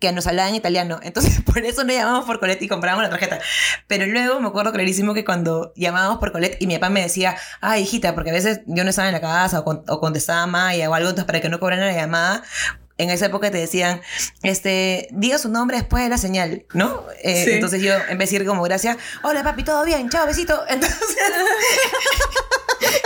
que 0.00 0.12
nos 0.12 0.26
hablaba 0.26 0.48
en 0.50 0.54
italiano. 0.54 1.00
Entonces, 1.02 1.40
por 1.46 1.58
eso 1.64 1.82
no 1.84 1.92
llamábamos 1.92 2.26
por 2.26 2.38
Colette 2.40 2.62
y 2.62 2.68
comprábamos 2.68 3.04
la 3.04 3.10
tarjeta. 3.10 3.38
Pero 3.86 4.06
luego 4.06 4.38
me 4.40 4.48
acuerdo 4.48 4.72
clarísimo 4.72 5.14
que 5.14 5.24
cuando 5.24 5.72
llamábamos 5.76 6.18
por 6.18 6.30
Colette 6.32 6.58
y 6.60 6.66
mi 6.66 6.74
papá 6.74 6.90
me 6.90 7.00
decía, 7.02 7.36
ay, 7.60 7.82
hijita, 7.82 8.14
porque 8.14 8.30
a 8.30 8.34
veces 8.34 8.60
yo 8.66 8.84
no 8.84 8.90
estaba 8.90 9.08
en 9.08 9.14
la 9.14 9.20
casa 9.20 9.60
o, 9.60 9.64
con- 9.64 9.82
o 9.88 10.00
contestaba 10.00 10.46
Maya 10.46 10.90
o 10.90 10.94
algo, 10.94 11.08
entonces 11.08 11.26
para 11.26 11.40
que 11.40 11.48
no 11.48 11.58
cobraran 11.58 11.86
la 11.86 11.94
llamada, 11.94 12.42
en 12.96 13.10
esa 13.10 13.26
época 13.26 13.50
te 13.50 13.58
decían, 13.58 14.00
este, 14.42 15.08
diga 15.10 15.38
su 15.38 15.48
nombre 15.48 15.76
después 15.78 16.02
de 16.04 16.08
la 16.08 16.18
señal, 16.18 16.64
¿no? 16.74 17.04
Eh, 17.22 17.44
Sí. 17.44 17.50
Entonces 17.52 17.82
yo, 17.82 17.92
en 17.94 18.18
vez 18.18 18.30
de 18.30 18.38
decir 18.38 18.46
como 18.46 18.62
gracias, 18.62 18.96
hola 19.22 19.42
papi, 19.42 19.64
todo 19.64 19.84
bien, 19.84 20.08
chao, 20.10 20.26
besito. 20.26 20.62
Entonces, 20.68 20.98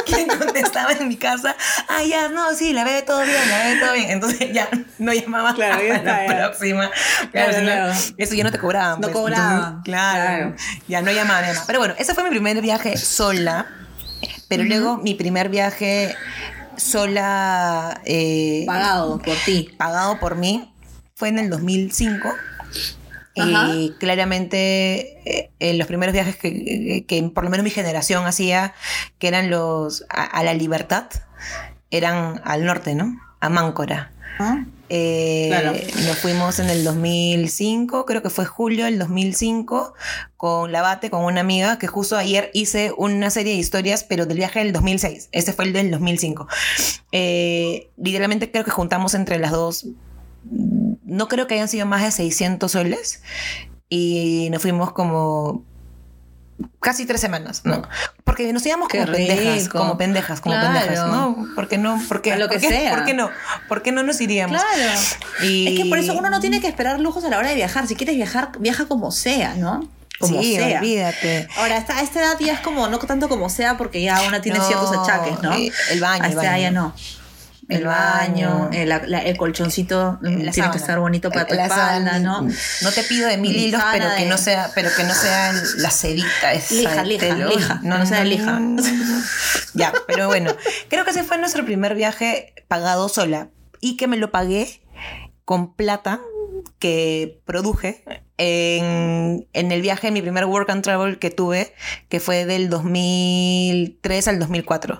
¿quién 0.06 0.28
contestaba 0.28 0.92
en 0.92 1.08
mi 1.08 1.16
casa? 1.16 1.56
Ah, 1.88 2.02
ya, 2.02 2.28
no, 2.28 2.54
sí, 2.54 2.72
la 2.72 2.84
bebé 2.84 3.02
todo 3.02 3.22
bien, 3.22 3.48
la 3.48 3.58
bebé 3.64 3.80
todo 3.80 3.92
bien. 3.94 4.10
Entonces 4.10 4.52
ya 4.52 4.68
no 4.98 5.12
llamaba 5.12 5.54
Claro, 5.54 5.82
ya 5.82 5.96
a 5.96 6.02
la 6.02 6.26
ya. 6.26 6.36
próxima. 6.50 6.90
Claro. 7.32 7.92
Eso 8.16 8.34
ya 8.34 8.44
no 8.44 8.52
te 8.52 8.58
cobraban. 8.58 9.00
No 9.00 9.08
pues. 9.08 9.14
cobraban, 9.16 9.82
claro. 9.82 10.54
Ya 10.86 11.02
no 11.02 11.10
llamaban 11.12 11.44
ni 11.46 11.52
nada. 11.52 11.64
Pero 11.66 11.78
bueno, 11.78 11.94
ese 11.98 12.14
fue 12.14 12.24
mi 12.24 12.30
primer 12.30 12.60
viaje 12.60 12.96
sola. 12.96 13.66
Pero 14.48 14.64
luego 14.64 14.96
mi 14.96 15.14
primer 15.14 15.48
viaje 15.50 16.14
sola. 16.78 18.00
eh, 18.04 18.64
Pagado 18.66 19.18
por 19.18 19.36
ti. 19.44 19.70
pagado 19.76 20.18
por 20.18 20.36
mí 20.36 20.72
fue 21.14 21.28
en 21.28 21.38
el 21.38 21.50
2005. 21.50 22.28
Ajá. 23.36 23.68
Y 23.72 23.92
claramente 24.00 25.20
eh, 25.30 25.50
en 25.60 25.78
los 25.78 25.86
primeros 25.86 26.12
viajes 26.12 26.36
que, 26.36 27.04
que 27.06 27.22
por 27.24 27.44
lo 27.44 27.50
menos 27.50 27.62
mi 27.64 27.70
generación 27.70 28.26
hacía, 28.26 28.74
que 29.18 29.28
eran 29.28 29.48
los 29.50 30.04
a, 30.08 30.24
a 30.24 30.42
la 30.42 30.54
libertad, 30.54 31.06
eran 31.90 32.40
al 32.44 32.64
norte, 32.64 32.94
¿no? 32.96 33.16
A 33.40 33.48
Máncora. 33.48 34.10
¿Ah? 34.40 34.64
Eh. 34.88 35.86
Nos 36.06 36.18
fuimos 36.18 36.58
en 36.58 36.70
el 36.70 36.84
2005, 36.84 38.06
creo 38.06 38.22
que 38.22 38.30
fue 38.30 38.44
julio 38.44 38.86
del 38.86 38.98
2005, 38.98 39.94
con 40.36 40.72
Labate, 40.72 41.10
con 41.10 41.24
una 41.24 41.40
amiga, 41.40 41.78
que 41.78 41.86
justo 41.86 42.16
ayer 42.16 42.50
hice 42.54 42.92
una 42.96 43.30
serie 43.30 43.52
de 43.52 43.58
historias, 43.58 44.04
pero 44.04 44.26
del 44.26 44.38
viaje 44.38 44.60
del 44.60 44.72
2006. 44.72 45.28
Ese 45.32 45.52
fue 45.52 45.66
el 45.66 45.72
del 45.72 45.90
2005. 45.90 46.48
Eh, 47.12 47.90
literalmente 47.96 48.50
creo 48.50 48.64
que 48.64 48.70
juntamos 48.70 49.14
entre 49.14 49.38
las 49.38 49.52
dos, 49.52 49.86
no 50.44 51.28
creo 51.28 51.46
que 51.46 51.54
hayan 51.54 51.68
sido 51.68 51.86
más 51.86 52.02
de 52.02 52.10
600 52.10 52.70
soles, 52.70 53.22
y 53.88 54.48
nos 54.50 54.62
fuimos 54.62 54.92
como 54.92 55.64
casi 56.80 57.06
tres 57.06 57.20
semanas, 57.20 57.62
¿no? 57.64 57.82
Porque 58.24 58.52
nos 58.52 58.64
íbamos 58.66 58.88
como 58.88 59.04
pendejas, 59.06 59.68
como 59.68 59.98
pendejas, 59.98 60.40
como 60.40 60.54
Claro. 60.54 60.78
pendejas, 60.80 61.06
¿no? 61.08 61.46
¿Por 61.54 61.68
qué 61.68 61.78
no? 61.78 62.00
¿Por 62.08 62.22
qué? 62.22 62.32
A 62.32 62.36
lo 62.36 62.48
que 62.48 62.58
¿Por 62.58 62.68
qué? 62.68 62.68
sea. 62.68 62.90
¿Por 62.94 63.04
qué 63.04 63.14
no? 63.14 63.30
¿Por 63.68 63.82
qué 63.82 63.92
no 63.92 64.02
nos 64.02 64.20
iríamos? 64.20 64.60
Claro. 64.60 64.92
Y- 65.42 65.68
Es 65.68 65.82
que 65.82 65.88
por 65.88 65.98
eso 65.98 66.14
uno 66.14 66.30
no 66.30 66.40
tiene 66.40 66.60
que 66.60 66.68
esperar 66.68 67.00
lujos 67.00 67.24
a 67.24 67.28
la 67.28 67.38
hora 67.38 67.48
de 67.50 67.54
viajar. 67.54 67.86
Si 67.86 67.94
quieres 67.96 68.16
viajar, 68.16 68.50
viaja 68.58 68.86
como 68.86 69.10
sea, 69.12 69.54
¿no? 69.54 69.88
Como 70.18 70.42
sí, 70.42 70.56
sea. 70.56 70.78
olvídate. 70.80 71.46
Ahora, 71.58 71.76
a 71.88 72.02
esta 72.02 72.20
edad 72.20 72.36
ya 72.40 72.54
es 72.54 72.60
como, 72.60 72.88
no 72.88 72.98
tanto 72.98 73.28
como 73.28 73.48
sea, 73.48 73.76
porque 73.76 74.02
ya 74.02 74.20
una 74.26 74.40
tiene 74.40 74.58
No, 74.58 74.66
ciertos 74.66 74.90
achaques, 74.96 75.40
¿no? 75.42 75.52
el 75.54 76.00
baño, 76.00 76.24
A 76.24 76.28
esta 76.28 76.42
edad 76.42 76.58
ya 76.58 76.70
no. 76.72 76.92
El 77.68 77.84
baño, 77.84 78.60
baño. 78.60 78.70
el, 78.72 78.88
la- 78.88 79.22
el 79.22 79.36
colchoncito 79.36 80.18
mm, 80.22 80.26
tiene 80.26 80.52
sábana. 80.52 80.72
que 80.72 80.78
estar 80.78 80.98
bonito 81.00 81.30
para 81.30 81.46
tu 81.46 81.54
La 81.54 81.64
espalda, 81.64 81.86
sábana, 81.86 82.18
¿no? 82.18 82.40
No 82.82 82.92
te 82.92 83.02
pido 83.02 83.28
de 83.28 83.36
mil 83.36 83.54
Mm, 83.54 83.58
hilos, 83.58 83.82
pero 83.92 84.06
que 84.16 84.22
de- 84.24 84.28
no 84.30 84.38
sea, 84.38 84.70
pero 84.74 84.88
que 84.96 85.04
no 85.04 85.14
sea 85.14 85.52
la 85.76 85.90
sedita 85.90 86.52
esa 86.54 86.74
Lija, 86.74 87.02
de 87.02 87.44
lija, 87.44 87.80
que 87.82 87.86
no 87.88 88.06
sea 88.06 88.24
lija. 88.24 88.58
no, 88.58 88.80
no, 88.82 88.82
no. 88.82 89.22
Ya, 89.74 89.92
pero 90.06 90.28
bueno, 90.28 90.54
creo 90.88 91.04
que 91.04 91.10
ese 91.10 91.24
fue 91.24 91.36
nuestro 91.38 91.64
primer 91.64 91.94
viaje 91.94 92.54
pagado 92.68 93.08
sola 93.08 93.50
y 93.80 93.96
que 93.98 94.06
me 94.08 94.16
lo 94.16 94.30
pagué 94.30 94.80
con 95.44 95.74
plata 95.74 96.20
que 96.78 97.40
produje 97.44 98.02
en, 98.38 99.46
en 99.52 99.72
el 99.72 99.82
viaje, 99.82 100.10
mi 100.10 100.22
primer 100.22 100.46
work 100.46 100.70
and 100.70 100.82
travel 100.82 101.18
que 101.18 101.30
tuve, 101.30 101.72
que 102.08 102.18
fue 102.18 102.44
del 102.46 102.68
2003 102.70 104.28
al 104.28 104.38
2004. 104.38 104.98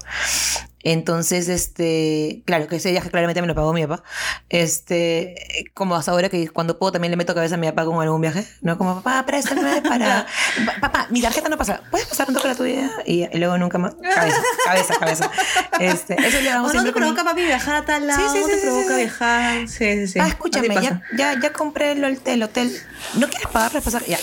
Entonces, 0.91 1.49
este, 1.51 2.43
claro, 2.47 2.67
que 2.67 2.77
ese 2.77 2.91
viaje 2.91 3.11
claramente 3.11 3.43
me 3.43 3.47
lo 3.47 3.55
pagó 3.55 3.75
mi 3.75 3.87
papá. 3.87 4.03
Este, 4.49 5.35
como 5.75 5.95
hasta 5.97 6.13
ahora 6.13 6.31
que 6.31 6.49
cuando 6.49 6.79
puedo 6.79 6.93
también 6.93 7.11
le 7.11 7.19
meto 7.19 7.35
cabeza 7.35 7.57
a 7.57 7.59
mi 7.59 7.67
papá 7.67 7.85
con 7.85 8.01
algún 8.01 8.23
viaje, 8.23 8.47
¿no? 8.63 8.79
Como, 8.79 8.95
papá, 9.03 9.27
préstame 9.27 9.83
para... 9.83 10.27
Pa- 10.65 10.81
papá, 10.81 11.07
mi 11.11 11.21
tarjeta 11.21 11.51
no 11.51 11.59
pasa. 11.59 11.83
¿Puedes 11.91 12.07
pasar 12.07 12.27
un 12.29 12.35
toque 12.35 12.49
la 12.49 12.55
tuya? 12.55 12.91
Y, 13.05 13.25
y 13.31 13.39
luego 13.39 13.59
nunca 13.59 13.77
más. 13.77 13.97
Cabeza, 14.03 14.41
cabeza, 14.65 14.95
cabeza. 14.99 15.31
Este, 15.79 16.15
eso 16.27 16.41
le 16.41 16.49
¿O 16.55 16.57
hago 16.57 16.73
no 16.73 16.85
te 16.85 16.93
provoca, 16.93 17.23
papi, 17.23 17.45
viajar 17.45 17.77
a 17.77 17.85
tal 17.85 18.07
lado? 18.07 18.21
Sí, 18.21 18.27
sí, 18.33 18.41
¿No 18.41 18.47
sí, 18.47 18.53
te 18.55 18.61
provoca 18.63 18.97
viajar? 18.97 19.69
Sí, 19.69 19.93
sí, 19.95 20.07
sí. 20.09 20.19
Ah, 20.21 20.29
escúchame, 20.29 20.69
ya, 20.81 21.03
ya, 21.17 21.39
ya 21.39 21.53
compré 21.53 21.93
el 21.93 22.03
hotel, 22.05 22.43
hotel. 22.43 22.75
¿No 23.15 23.29
quieres 23.29 23.49
pagar 23.49 23.71
para 23.73 23.85
pasar? 23.85 24.05
Ya, 24.07 24.19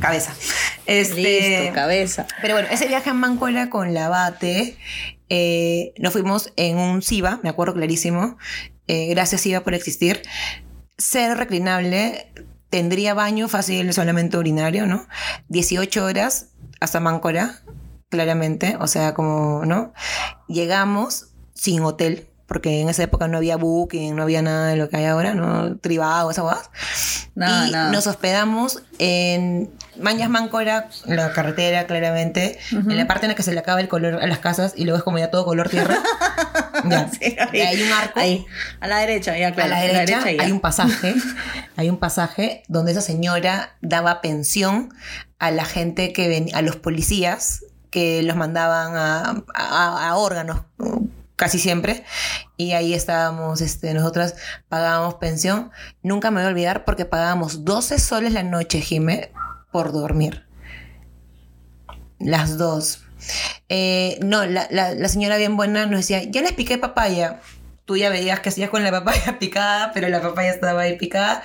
cabeza. 0.00 0.34
Este, 0.84 1.14
Listo, 1.14 1.74
cabeza. 1.74 2.26
pero 2.42 2.54
bueno, 2.54 2.68
ese 2.70 2.86
viaje 2.88 3.08
a 3.08 3.14
Mancola 3.14 3.70
con 3.70 3.94
la 3.94 4.08
Bate, 4.08 4.76
eh, 5.30 5.94
nos 5.96 6.12
fuimos 6.12 6.52
en 6.56 6.76
un 6.76 7.02
SIVA, 7.02 7.40
me 7.42 7.48
acuerdo 7.48 7.74
clarísimo. 7.74 8.36
Eh, 8.88 9.06
gracias 9.10 9.40
SIVA 9.40 9.60
por 9.60 9.74
existir. 9.74 10.22
Ser 10.98 11.38
reclinable, 11.38 12.32
tendría 12.68 13.14
baño 13.14 13.48
fácil, 13.48 13.92
solamente 13.92 14.36
urinario, 14.36 14.86
¿no? 14.86 15.06
18 15.48 16.04
horas 16.04 16.48
hasta 16.80 16.98
Máncora, 16.98 17.62
claramente, 18.08 18.76
o 18.80 18.88
sea, 18.88 19.14
como, 19.14 19.64
¿no? 19.64 19.92
Llegamos 20.48 21.28
sin 21.54 21.82
hotel, 21.82 22.26
porque 22.50 22.80
en 22.80 22.88
esa 22.88 23.04
época 23.04 23.28
no 23.28 23.36
había 23.36 23.56
booking, 23.56 24.16
no 24.16 24.24
había 24.24 24.42
nada 24.42 24.66
de 24.66 24.76
lo 24.76 24.88
que 24.88 24.96
hay 24.96 25.04
ahora, 25.04 25.34
¿no? 25.34 25.76
Tribado, 25.76 26.32
esa 26.32 26.42
guas. 26.42 26.68
Nada, 27.36 27.68
y 27.90 27.92
nos 27.92 28.08
hospedamos 28.08 28.82
en 28.98 29.70
Mañas 30.00 30.28
Máncora, 30.30 30.88
la 31.06 31.32
carretera 31.32 31.86
claramente, 31.86 32.58
en 32.72 32.96
la 32.96 33.06
parte 33.06 33.26
en 33.26 33.28
la 33.30 33.34
que 33.36 33.44
se 33.44 33.52
le 33.52 33.60
acaba 33.60 33.80
el 33.80 33.86
color 33.86 34.16
a 34.20 34.26
las 34.26 34.40
casas 34.40 34.72
y 34.76 34.82
luego 34.82 34.98
es 34.98 35.04
como 35.04 35.18
ya 35.20 35.30
todo 35.30 35.44
color 35.44 35.68
tierra. 35.68 35.96
Ya. 36.88 37.10
Sí, 37.10 37.36
hay 37.60 37.82
un 37.82 37.92
arco. 37.92 38.18
Ahí, 38.18 38.46
a 38.80 38.86
la 38.88 38.98
derecha, 39.00 39.36
ya, 39.36 39.52
claro. 39.52 39.74
a 39.74 39.76
la 39.76 39.82
derecha, 39.82 40.30
ya. 40.30 40.42
hay 40.42 40.50
un 40.50 40.60
pasaje, 40.60 41.14
hay 41.76 41.90
un 41.90 41.98
pasaje 41.98 42.62
donde 42.68 42.92
esa 42.92 43.02
señora 43.02 43.76
daba 43.82 44.22
pensión 44.22 44.88
a 45.38 45.50
la 45.50 45.66
gente 45.66 46.14
que 46.14 46.28
ven, 46.28 46.46
a 46.54 46.62
los 46.62 46.76
policías 46.76 47.64
que 47.90 48.22
los 48.22 48.34
mandaban 48.34 48.96
a, 48.96 49.42
a- 49.54 50.08
a 50.08 50.16
órganos 50.16 50.62
casi 51.40 51.58
siempre 51.58 52.04
y 52.56 52.72
ahí 52.72 52.94
estábamos 52.94 53.60
este 53.62 53.92
nosotras 53.94 54.36
pagábamos 54.68 55.14
pensión 55.14 55.70
nunca 56.02 56.30
me 56.30 56.40
voy 56.40 56.46
a 56.46 56.50
olvidar 56.50 56.84
porque 56.84 57.04
pagábamos 57.06 57.64
12 57.64 57.98
soles 57.98 58.32
la 58.34 58.42
noche 58.44 58.80
Jime 58.80 59.32
por 59.72 59.90
dormir 59.92 60.46
las 62.18 62.58
dos 62.58 63.02
Eh, 63.68 64.18
no, 64.22 64.44
la, 64.46 64.66
la- 64.70 64.94
la 64.94 65.08
señora 65.08 65.36
bien 65.36 65.56
buena 65.56 65.84
nos 65.86 66.00
decía, 66.00 66.22
ya 66.24 66.40
les 66.42 66.52
piqué 66.52 66.78
papaya. 66.78 67.40
Tú 67.84 67.96
ya 67.98 68.08
veías 68.08 68.40
que 68.40 68.48
hacías 68.48 68.70
con 68.70 68.82
la 68.82 68.90
papaya 68.90 69.38
picada, 69.40 69.92
pero 69.92 70.08
la 70.08 70.20
papaya 70.22 70.50
estaba 70.50 70.80
ahí 70.82 70.96
picada. 70.96 71.42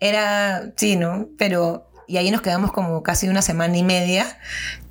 Era, 0.00 0.70
sí, 0.76 0.94
¿no? 0.96 1.26
Pero, 1.36 1.90
y 2.06 2.16
ahí 2.18 2.30
nos 2.30 2.42
quedamos 2.42 2.70
como 2.72 3.02
casi 3.02 3.28
una 3.28 3.42
semana 3.42 3.76
y 3.76 3.82
media. 3.82 4.38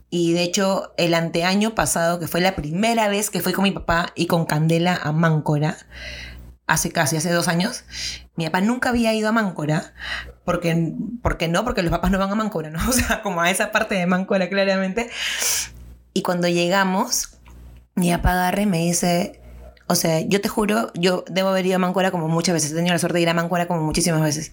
Y 0.10 0.34
de 0.34 0.44
hecho, 0.44 0.94
el 0.98 1.14
anteaño 1.14 1.76
pasado, 1.76 2.20
que 2.20 2.28
fue 2.28 2.42
la 2.42 2.56
primera 2.56 3.08
vez 3.08 3.30
que 3.30 3.42
fui 3.42 3.54
con 3.54 3.64
mi 3.64 3.72
papá 3.72 4.08
y 4.16 4.28
con 4.28 4.46
Candela 4.46 4.96
a 5.02 5.12
Máncora, 5.12 5.78
hace 6.68 6.92
casi, 6.92 7.18
hace 7.18 7.32
dos 7.32 7.48
años, 7.48 7.84
mi 8.36 8.46
papá 8.46 8.62
nunca 8.62 8.90
había 8.90 9.14
ido 9.14 9.30
a 9.30 9.32
Máncora, 9.32 9.94
porque, 10.44 10.94
porque 11.22 11.48
no, 11.48 11.64
porque 11.64 11.82
los 11.82 11.92
papás 11.92 12.12
no 12.12 12.20
van 12.20 12.32
a 12.32 12.36
Máncora, 12.36 12.70
¿no? 12.70 12.80
O 12.90 12.94
sea, 12.94 13.22
como 13.22 13.42
a 13.42 13.50
esa 13.50 13.72
parte 13.72 13.96
de 13.96 14.06
Máncora 14.06 14.50
claramente. 14.50 15.10
Y 16.14 16.22
cuando 16.22 16.48
llegamos, 16.48 17.38
mi 17.96 18.12
papá 18.12 18.32
agarra 18.32 18.62
y 18.62 18.66
me 18.66 18.78
dice, 18.80 19.42
o 19.88 19.96
sea, 19.96 20.22
yo 20.22 20.42
te 20.42 20.50
juro, 20.50 20.92
yo 20.96 21.24
debo 21.30 21.50
haber 21.50 21.66
ido 21.66 21.76
a 21.76 21.80
Máncora 21.80 22.12
como 22.12 22.28
muchas 22.28 22.54
veces, 22.54 22.72
he 22.72 22.76
tenido 22.76 22.94
la 22.94 23.00
suerte 23.00 23.18
de 23.18 23.24
ir 23.24 23.30
a 23.30 23.34
Máncora 23.34 23.68
como 23.68 23.82
muchísimas 23.82 24.22
veces. 24.22 24.52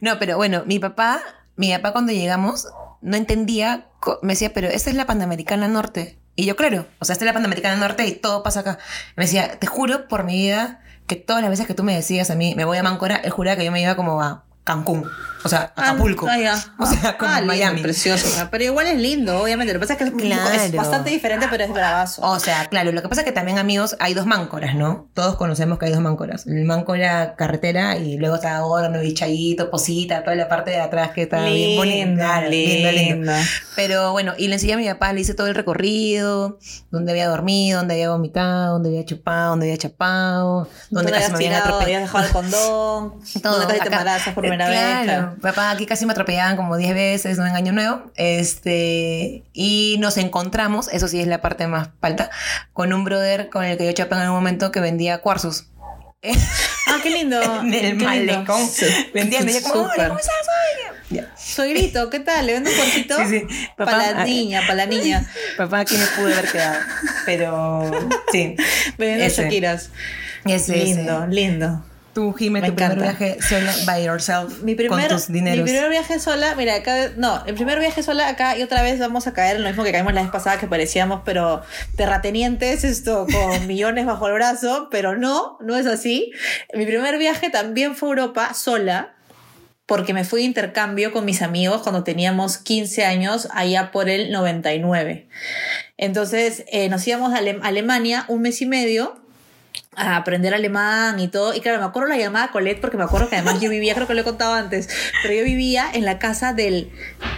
No, 0.00 0.18
pero 0.18 0.36
bueno, 0.36 0.62
mi 0.66 0.78
papá, 0.78 1.20
mi 1.56 1.72
papá 1.72 1.92
cuando 1.92 2.12
llegamos 2.12 2.68
no 3.04 3.16
entendía, 3.16 3.86
me 4.22 4.32
decía, 4.32 4.52
pero 4.54 4.68
esta 4.68 4.88
es 4.88 4.96
la 4.96 5.06
Panamericana 5.06 5.68
Norte. 5.68 6.18
Y 6.36 6.46
yo, 6.46 6.56
claro, 6.56 6.86
o 6.98 7.04
sea, 7.04 7.12
esta 7.12 7.24
es 7.24 7.26
la 7.26 7.34
Panamericana 7.34 7.76
Norte 7.76 8.06
y 8.06 8.12
todo 8.12 8.42
pasa 8.42 8.60
acá. 8.60 8.78
Me 9.14 9.24
decía, 9.24 9.58
te 9.60 9.66
juro 9.66 10.08
por 10.08 10.24
mi 10.24 10.34
vida 10.34 10.80
que 11.06 11.16
todas 11.16 11.42
las 11.42 11.50
veces 11.50 11.66
que 11.66 11.74
tú 11.74 11.84
me 11.84 11.94
decías 11.94 12.30
a 12.30 12.34
mí, 12.34 12.54
me 12.56 12.64
voy 12.64 12.78
a 12.78 12.82
Máncora, 12.82 13.16
él 13.16 13.30
juraba 13.30 13.58
que 13.58 13.64
yo 13.64 13.70
me 13.70 13.82
iba 13.82 13.94
como 13.94 14.22
a 14.22 14.44
Cancún, 14.64 15.04
o 15.44 15.48
sea, 15.48 15.72
a 15.76 15.90
Acapulco. 15.90 16.26
Ah. 16.26 16.56
O 16.78 16.86
sea, 16.86 17.18
como 17.18 17.30
Ah, 17.30 17.34
en 17.38 17.40
lindo, 17.42 17.52
Miami. 17.54 17.82
Precioso. 17.82 18.26
Pero 18.50 18.64
igual 18.64 18.86
es 18.86 18.96
lindo, 18.98 19.42
obviamente. 19.42 19.74
Lo 19.74 19.78
que 19.78 19.86
pasa 19.86 19.92
es 19.92 19.98
que 19.98 20.04
es, 20.04 20.22
Claro. 20.24 20.54
es 20.54 20.72
bastante 20.74 21.10
diferente, 21.10 21.46
pero 21.50 21.64
es 21.64 21.70
bravazo. 21.70 22.22
O 22.22 22.40
sea, 22.40 22.64
claro, 22.70 22.90
lo 22.92 23.02
que 23.02 23.08
pasa 23.10 23.20
es 23.20 23.24
que 23.26 23.32
también, 23.32 23.58
amigos, 23.58 23.94
hay 24.00 24.14
dos 24.14 24.24
máncoras, 24.24 24.74
¿no? 24.74 25.08
Todos 25.12 25.36
conocemos 25.36 25.78
que 25.78 25.84
hay 25.84 25.92
dos 25.92 26.00
máncoras. 26.00 26.46
El 26.46 26.64
máncora 26.64 27.34
carretera 27.36 27.98
y 27.98 28.16
luego 28.16 28.36
está 28.36 28.64
Horno, 28.64 29.00
Bichayito, 29.00 29.70
Posita, 29.70 30.24
toda 30.24 30.34
la 30.34 30.48
parte 30.48 30.70
de 30.70 30.80
atrás 30.80 31.10
que 31.10 31.22
está 31.24 31.44
bien 31.44 31.76
bonita. 31.76 32.14
Claro, 32.14 32.48
lindo, 32.48 32.90
lindo. 32.92 33.32
Pero 33.76 34.12
bueno, 34.12 34.32
y 34.38 34.48
le 34.48 34.54
enseñé 34.54 34.72
a 34.72 34.76
mi 34.78 34.86
papá, 34.88 35.12
le 35.12 35.20
hice 35.20 35.34
todo 35.34 35.46
el 35.48 35.54
recorrido, 35.54 36.58
donde 36.90 37.12
había 37.12 37.28
dormido, 37.28 37.80
donde 37.80 37.94
había 37.94 38.08
vomitado, 38.08 38.74
donde 38.74 38.88
había 38.88 39.04
chupado, 39.04 39.50
donde 39.50 39.66
había 39.66 39.76
chapado, 39.78 40.68
Donde 40.90 41.12
casi 41.12 41.30
me 41.32 41.36
habían 41.36 41.50
tirado, 41.52 41.64
atropellado. 41.76 42.02
dejado 42.02 42.24
el 42.24 42.32
condón, 42.32 43.14
donde 43.42 43.66
casi 43.66 43.80
te 43.80 43.86
embarazas 43.88 44.32
por 44.34 44.53
primera 44.56 44.68
vez. 45.00 45.04
claro. 45.04 45.36
Papá, 45.40 45.70
aquí 45.70 45.86
casi 45.86 46.06
me 46.06 46.12
atropellaban 46.12 46.56
como 46.56 46.76
10 46.76 46.94
veces, 46.94 47.38
¿no? 47.38 47.46
En 47.46 47.54
Año 47.54 47.72
Nuevo. 47.72 48.10
Este, 48.16 49.44
y 49.52 49.96
nos 50.00 50.16
encontramos, 50.16 50.88
eso 50.88 51.08
sí 51.08 51.20
es 51.20 51.26
la 51.26 51.40
parte 51.40 51.66
más 51.66 51.88
falta, 52.00 52.30
con 52.72 52.92
un 52.92 53.04
brother 53.04 53.48
con 53.50 53.64
el 53.64 53.76
que 53.78 53.86
yo 53.86 53.92
chapé 53.92 54.14
en 54.14 54.22
algún 54.22 54.36
momento 54.36 54.72
que 54.72 54.80
vendía 54.80 55.18
cuarzos. 55.18 55.68
Ah, 56.86 56.98
qué 57.02 57.10
lindo. 57.10 57.40
en 57.62 57.72
el 57.74 57.98
qué 57.98 58.04
malecón. 58.04 58.68
Sí. 58.68 58.84
Vendía, 59.14 59.40
como, 59.40 59.50
Súper. 59.50 60.00
"Hola, 60.00 60.08
¿cómo 60.08 60.20
estás? 60.20 60.34
Oye". 60.42 60.98
Ya. 61.10 61.32
Suegrito, 61.36 62.10
¿qué 62.10 62.20
tal? 62.20 62.46
¿Le 62.46 62.52
vendo 62.52 62.70
un 62.70 62.76
cuartito? 62.76 63.16
Sí, 63.26 63.40
sí. 63.48 63.68
Para 63.76 63.96
la 63.96 64.22
ah, 64.22 64.24
niña, 64.24 64.60
para 64.60 64.74
la 64.74 64.86
niña. 64.86 65.26
Papá, 65.56 65.80
aquí 65.80 65.96
me 65.96 66.06
pude 66.06 66.34
haber 66.34 66.52
quedado. 66.52 66.78
Pero, 67.24 67.90
sí. 68.30 68.54
Vendiendo. 68.98 69.34
Shakiras. 69.34 69.90
Ese, 70.44 70.76
Lindo, 70.76 71.26
lindo. 71.26 71.84
Tú, 72.14 72.32
Jime, 72.32 72.60
Me 72.60 72.68
tu 72.68 72.74
primer 72.76 72.92
encanta. 72.98 73.18
viaje 73.18 73.42
sola, 73.42 73.72
by 73.86 74.04
yourself, 74.04 74.62
Mi 74.62 74.74
primer, 74.76 75.08
con 75.08 75.16
tus 75.18 75.28
mi 75.28 75.40
dineros. 75.40 75.64
primer 75.68 75.90
viaje 75.90 76.20
sola, 76.20 76.54
mira, 76.54 76.76
acá, 76.76 77.10
no, 77.16 77.44
el 77.44 77.54
primer 77.54 77.80
viaje 77.80 78.02
sola 78.04 78.28
acá 78.28 78.56
y 78.56 78.62
otra 78.62 78.82
vez 78.82 79.00
vamos 79.00 79.26
a 79.26 79.32
caer 79.32 79.56
en 79.56 79.62
lo 79.62 79.68
mismo 79.68 79.82
que 79.82 79.90
caímos 79.90 80.14
la 80.14 80.22
vez 80.22 80.30
pasada 80.30 80.58
que 80.60 80.68
parecíamos, 80.68 81.22
pero 81.24 81.62
terratenientes, 81.96 82.84
esto 82.84 83.26
con 83.30 83.66
millones 83.66 84.06
bajo 84.06 84.28
el 84.28 84.34
brazo, 84.34 84.88
pero 84.90 85.16
no, 85.16 85.58
no 85.60 85.76
es 85.76 85.86
así. 85.86 86.30
Mi 86.72 86.86
primer 86.86 87.18
viaje 87.18 87.50
también 87.50 87.96
fue 87.96 88.08
a 88.08 88.12
Europa 88.12 88.54
sola, 88.54 89.14
porque 89.86 90.14
me 90.14 90.24
fui 90.24 90.40
de 90.42 90.46
intercambio 90.46 91.12
con 91.12 91.24
mis 91.24 91.42
amigos 91.42 91.82
cuando 91.82 92.04
teníamos 92.04 92.58
15 92.58 93.04
años, 93.04 93.48
allá 93.52 93.90
por 93.90 94.08
el 94.08 94.30
99. 94.30 95.28
Entonces 95.98 96.64
eh, 96.68 96.88
nos 96.88 97.06
íbamos 97.06 97.34
a 97.34 97.38
Ale- 97.38 97.58
Alemania 97.62 98.24
un 98.28 98.42
mes 98.42 98.62
y 98.62 98.66
medio 98.66 99.20
a 99.96 100.16
aprender 100.16 100.54
alemán 100.54 101.20
y 101.20 101.28
todo. 101.28 101.54
Y 101.54 101.60
claro, 101.60 101.78
me 101.78 101.84
acuerdo 101.84 102.08
la 102.08 102.16
llamada 102.16 102.50
Colette 102.50 102.80
porque 102.80 102.96
me 102.96 103.04
acuerdo 103.04 103.28
que 103.28 103.36
además 103.36 103.60
yo 103.60 103.70
vivía, 103.70 103.94
creo 103.94 104.06
que 104.06 104.14
lo 104.14 104.20
he 104.22 104.24
contado 104.24 104.54
antes, 104.54 104.88
pero 105.22 105.34
yo 105.34 105.44
vivía 105.44 105.88
en 105.92 106.04
la 106.04 106.18
casa 106.18 106.52
del, 106.52 106.90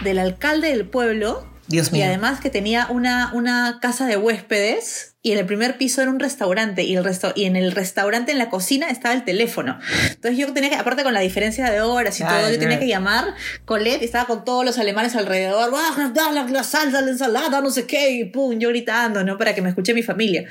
del 0.03 0.19
alcalde 0.19 0.69
del 0.69 0.87
pueblo. 0.87 1.47
Dios 1.67 1.89
Y 1.89 1.93
mío. 1.93 2.05
además 2.05 2.39
que 2.39 2.49
tenía 2.49 2.87
una, 2.89 3.31
una 3.33 3.79
casa 3.81 4.07
de 4.07 4.15
huéspedes 4.17 5.16
y 5.23 5.31
en 5.31 5.39
el 5.39 5.45
primer 5.45 5.77
piso 5.77 6.01
era 6.01 6.11
un 6.11 6.19
restaurante 6.19 6.83
y, 6.83 6.95
el 6.95 7.03
resto, 7.03 7.33
y 7.35 7.45
en 7.45 7.55
el 7.55 7.71
restaurante, 7.71 8.31
en 8.31 8.37
la 8.37 8.49
cocina, 8.49 8.87
estaba 8.89 9.15
el 9.15 9.25
teléfono. 9.25 9.79
Entonces 10.09 10.37
yo 10.37 10.53
tenía 10.53 10.69
que, 10.69 10.75
aparte 10.75 11.03
con 11.03 11.13
la 11.13 11.19
diferencia 11.21 11.69
de 11.69 11.81
horas 11.81 12.19
y 12.19 12.23
Claro, 12.23 12.41
todo, 12.41 12.53
yo 12.53 12.59
tenía 12.59 12.79
que 12.79 12.87
llamar 12.87 13.33
Colette 13.65 14.01
y 14.01 14.05
estaba 14.05 14.25
con 14.25 14.45
todos 14.45 14.63
los 14.63 14.77
alemanes 14.77 15.15
alrededor, 15.15 15.73
¡Ah, 15.75 16.11
da 16.13 16.31
la, 16.31 16.43
la 16.43 16.63
salsa, 16.63 17.01
la 17.01 17.09
ensalada, 17.09 17.61
no 17.61 17.71
sé 17.71 17.85
qué, 17.85 18.11
y 18.11 18.25
pum, 18.25 18.57
yo 18.59 18.69
gritando, 18.69 19.23
¿no? 19.23 19.37
Para 19.37 19.53
que 19.55 19.61
me 19.61 19.69
escuche 19.69 19.93
mi 19.93 20.03
familia. 20.03 20.45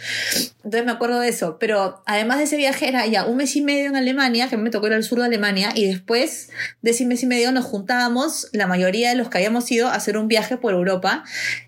Entonces 0.56 0.84
me 0.84 0.92
acuerdo 0.92 1.20
de 1.20 1.28
eso. 1.28 1.58
Pero 1.58 2.02
además 2.04 2.38
de 2.38 2.44
ese 2.44 2.56
viaje 2.56 2.88
era 2.88 3.06
ya 3.06 3.24
un 3.24 3.36
mes 3.36 3.54
y 3.56 3.62
medio 3.62 3.86
en 3.86 3.96
Alemania, 3.96 4.48
que 4.48 4.56
me 4.56 4.70
tocó 4.70 4.88
ir 4.88 4.94
al 4.94 5.04
sur 5.04 5.20
de 5.20 5.26
Alemania, 5.26 5.70
y 5.74 5.86
después 5.86 6.50
de 6.82 6.90
ese 6.90 7.06
mes 7.06 7.22
y 7.22 7.26
medio 7.26 7.52
nos 7.52 7.64
juntábamos, 7.64 8.48
la 8.52 8.66
mayoría 8.66 9.10
de 9.10 9.16
los 9.16 9.30
que 9.30 9.38
habíamos 9.38 9.70
ido, 9.70 9.88
a 9.88 9.94
hacer 9.94 10.18
un 10.18 10.28
viaje 10.28 10.56
por 10.56 10.74
Europa, 10.74 11.24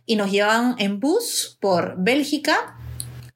y 0.08 0.16
nos 0.16 0.32
llevaban 0.32 0.74
en 0.78 0.98
bus 0.98 1.58
por 1.60 1.94
Bélgica, 1.98 2.74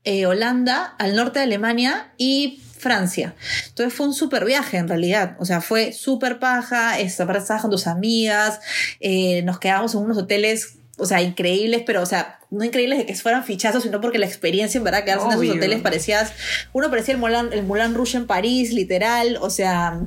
eh, 0.04 0.26
Holanda, 0.26 0.96
al 0.98 1.14
norte 1.14 1.38
de 1.38 1.44
Alemania 1.44 2.12
y 2.16 2.62
Francia. 2.78 3.36
Entonces 3.68 3.94
fue 3.94 4.06
un 4.06 4.14
súper 4.14 4.46
viaje 4.46 4.78
en 4.78 4.88
realidad. 4.88 5.36
O 5.38 5.44
sea, 5.44 5.60
fue 5.60 5.92
súper 5.92 6.38
paja, 6.40 6.98
estabas 6.98 7.60
con 7.60 7.70
tus 7.70 7.86
amigas, 7.86 8.58
eh, 9.00 9.42
nos 9.42 9.60
quedábamos 9.60 9.94
en 9.94 10.00
unos 10.00 10.16
hoteles, 10.16 10.78
o 10.96 11.04
sea, 11.04 11.20
increíbles, 11.20 11.82
pero, 11.86 12.02
o 12.02 12.06
sea, 12.06 12.40
no 12.50 12.64
increíbles 12.64 12.98
de 12.98 13.06
que 13.06 13.14
fueran 13.14 13.44
fichazos, 13.44 13.82
sino 13.82 14.00
porque 14.00 14.18
la 14.18 14.26
experiencia, 14.26 14.78
en 14.78 14.84
verdad, 14.84 15.04
quedarse 15.04 15.26
en 15.26 15.32
esos 15.32 15.56
hoteles 15.56 15.82
parecías, 15.82 16.32
uno 16.72 16.88
parecía 16.88 17.12
el 17.12 17.20
Moulin, 17.20 17.52
el 17.52 17.64
Moulin 17.64 17.94
Rouge 17.94 18.16
en 18.16 18.26
París, 18.26 18.72
literal, 18.72 19.38
o 19.42 19.50
sea... 19.50 20.00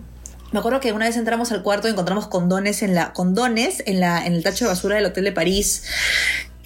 Me 0.52 0.60
acuerdo 0.60 0.80
que 0.80 0.94
una 0.94 1.06
vez 1.06 1.18
entramos 1.18 1.52
al 1.52 1.64
cuarto 1.64 1.90
y 1.90 1.92
encontramos 1.92 2.28
condones 2.28 2.82
en 2.82 2.96
la 2.96 3.12
condones 3.12 3.84
en 3.88 4.00
la 4.00 4.26
en 4.26 4.34
el 4.34 4.44
tacho 4.44 4.64
de 4.64 4.70
basura 4.70 4.96
del 4.96 5.06
hotel 5.06 5.26
de 5.26 5.34
París. 5.34 5.84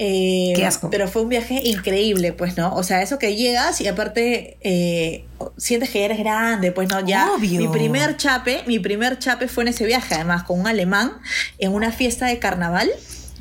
Eh, 0.01 0.53
Qué 0.55 0.65
asco. 0.65 0.89
Pero 0.89 1.09
fue 1.09 1.23
un 1.23 1.27
viaje 1.27 1.59
increíble, 1.61 2.31
pues, 2.31 2.55
¿no? 2.55 2.73
O 2.73 2.83
sea, 2.83 3.01
eso 3.01 3.19
que 3.19 3.35
llegas 3.35 3.81
y 3.81 3.87
aparte 3.89 4.57
eh, 4.61 5.25
sientes 5.57 5.89
que 5.89 6.05
eres 6.05 6.19
grande, 6.19 6.71
pues, 6.71 6.87
¿no? 6.87 7.05
Ya. 7.05 7.29
Obvio. 7.33 7.59
Mi 7.59 7.67
primer 7.67 8.15
chape, 8.15 8.63
mi 8.65 8.79
primer 8.79 9.19
chape 9.19 9.49
fue 9.49 9.65
en 9.65 9.67
ese 9.67 9.85
viaje, 9.85 10.15
además, 10.15 10.43
con 10.43 10.57
un 10.57 10.67
alemán, 10.67 11.11
en 11.57 11.73
una 11.73 11.91
fiesta 11.91 12.27
de 12.27 12.39
carnaval. 12.39 12.89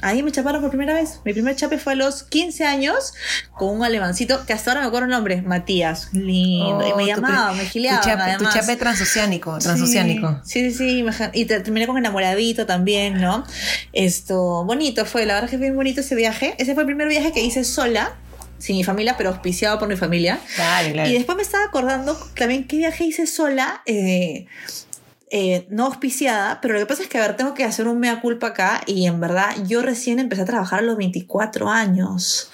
Ahí 0.00 0.22
me 0.22 0.30
chaparon 0.32 0.60
por 0.60 0.70
primera 0.70 0.94
vez. 0.94 1.20
Mi 1.24 1.32
primer 1.32 1.56
chape 1.56 1.78
fue 1.78 1.94
a 1.94 1.96
los 1.96 2.22
15 2.22 2.64
años 2.64 3.14
con 3.56 3.76
un 3.76 3.84
alemancito 3.84 4.46
que 4.46 4.52
hasta 4.52 4.70
ahora 4.70 4.82
me 4.82 4.86
acuerdo 4.86 5.06
el 5.06 5.10
nombre, 5.10 5.42
Matías. 5.42 6.08
Lindo. 6.12 6.86
y 6.86 6.92
Oh, 6.92 6.96
me 6.96 7.02
tu 7.02 7.08
llamaban, 7.08 7.54
pri- 7.56 7.64
me 7.64 7.68
gileaban. 7.70 8.00
Tu 8.02 8.08
chape, 8.08 8.22
tu 8.22 8.30
además. 8.30 8.54
chape 8.54 8.76
transoceánico, 8.76 9.58
transoceánico. 9.58 10.40
Sí, 10.44 10.70
sí, 10.70 11.02
sí, 11.02 11.04
y 11.32 11.44
te- 11.46 11.60
terminé 11.60 11.86
con 11.86 11.98
enamoradito 11.98 12.64
también, 12.66 13.20
¿no? 13.20 13.44
Esto, 13.92 14.64
bonito 14.64 15.04
fue, 15.06 15.26
la 15.26 15.34
verdad 15.34 15.48
que 15.50 15.56
fue 15.58 15.66
bien 15.66 15.76
bonito 15.76 16.00
ese 16.00 16.14
viaje. 16.14 16.54
Ese 16.58 16.74
fue 16.74 16.82
el 16.84 16.86
primer 16.86 17.08
viaje 17.08 17.32
que 17.32 17.42
hice 17.42 17.64
sola, 17.64 18.14
sin 18.58 18.76
mi 18.76 18.84
familia, 18.84 19.16
pero 19.16 19.30
auspiciado 19.30 19.78
por 19.78 19.88
mi 19.88 19.96
familia. 19.96 20.38
Claro, 20.56 20.92
claro. 20.92 21.08
Y 21.10 21.12
después 21.14 21.36
me 21.36 21.42
estaba 21.42 21.64
acordando 21.64 22.14
también 22.34 22.66
qué 22.66 22.76
viaje 22.76 23.04
hice 23.04 23.26
sola. 23.26 23.82
eh, 23.86 24.46
eh, 25.30 25.66
no 25.70 25.86
auspiciada, 25.86 26.60
pero 26.60 26.74
lo 26.74 26.80
que 26.80 26.86
pasa 26.86 27.02
es 27.02 27.08
que, 27.08 27.18
a 27.18 27.22
ver, 27.22 27.36
tengo 27.36 27.54
que 27.54 27.64
hacer 27.64 27.86
un 27.86 28.00
mea 28.00 28.20
culpa 28.20 28.48
acá 28.48 28.80
y 28.86 29.06
en 29.06 29.20
verdad 29.20 29.50
yo 29.66 29.82
recién 29.82 30.18
empecé 30.18 30.42
a 30.42 30.46
trabajar 30.46 30.78
a 30.78 30.82
los 30.82 30.96
24 30.96 31.68
años. 31.68 32.50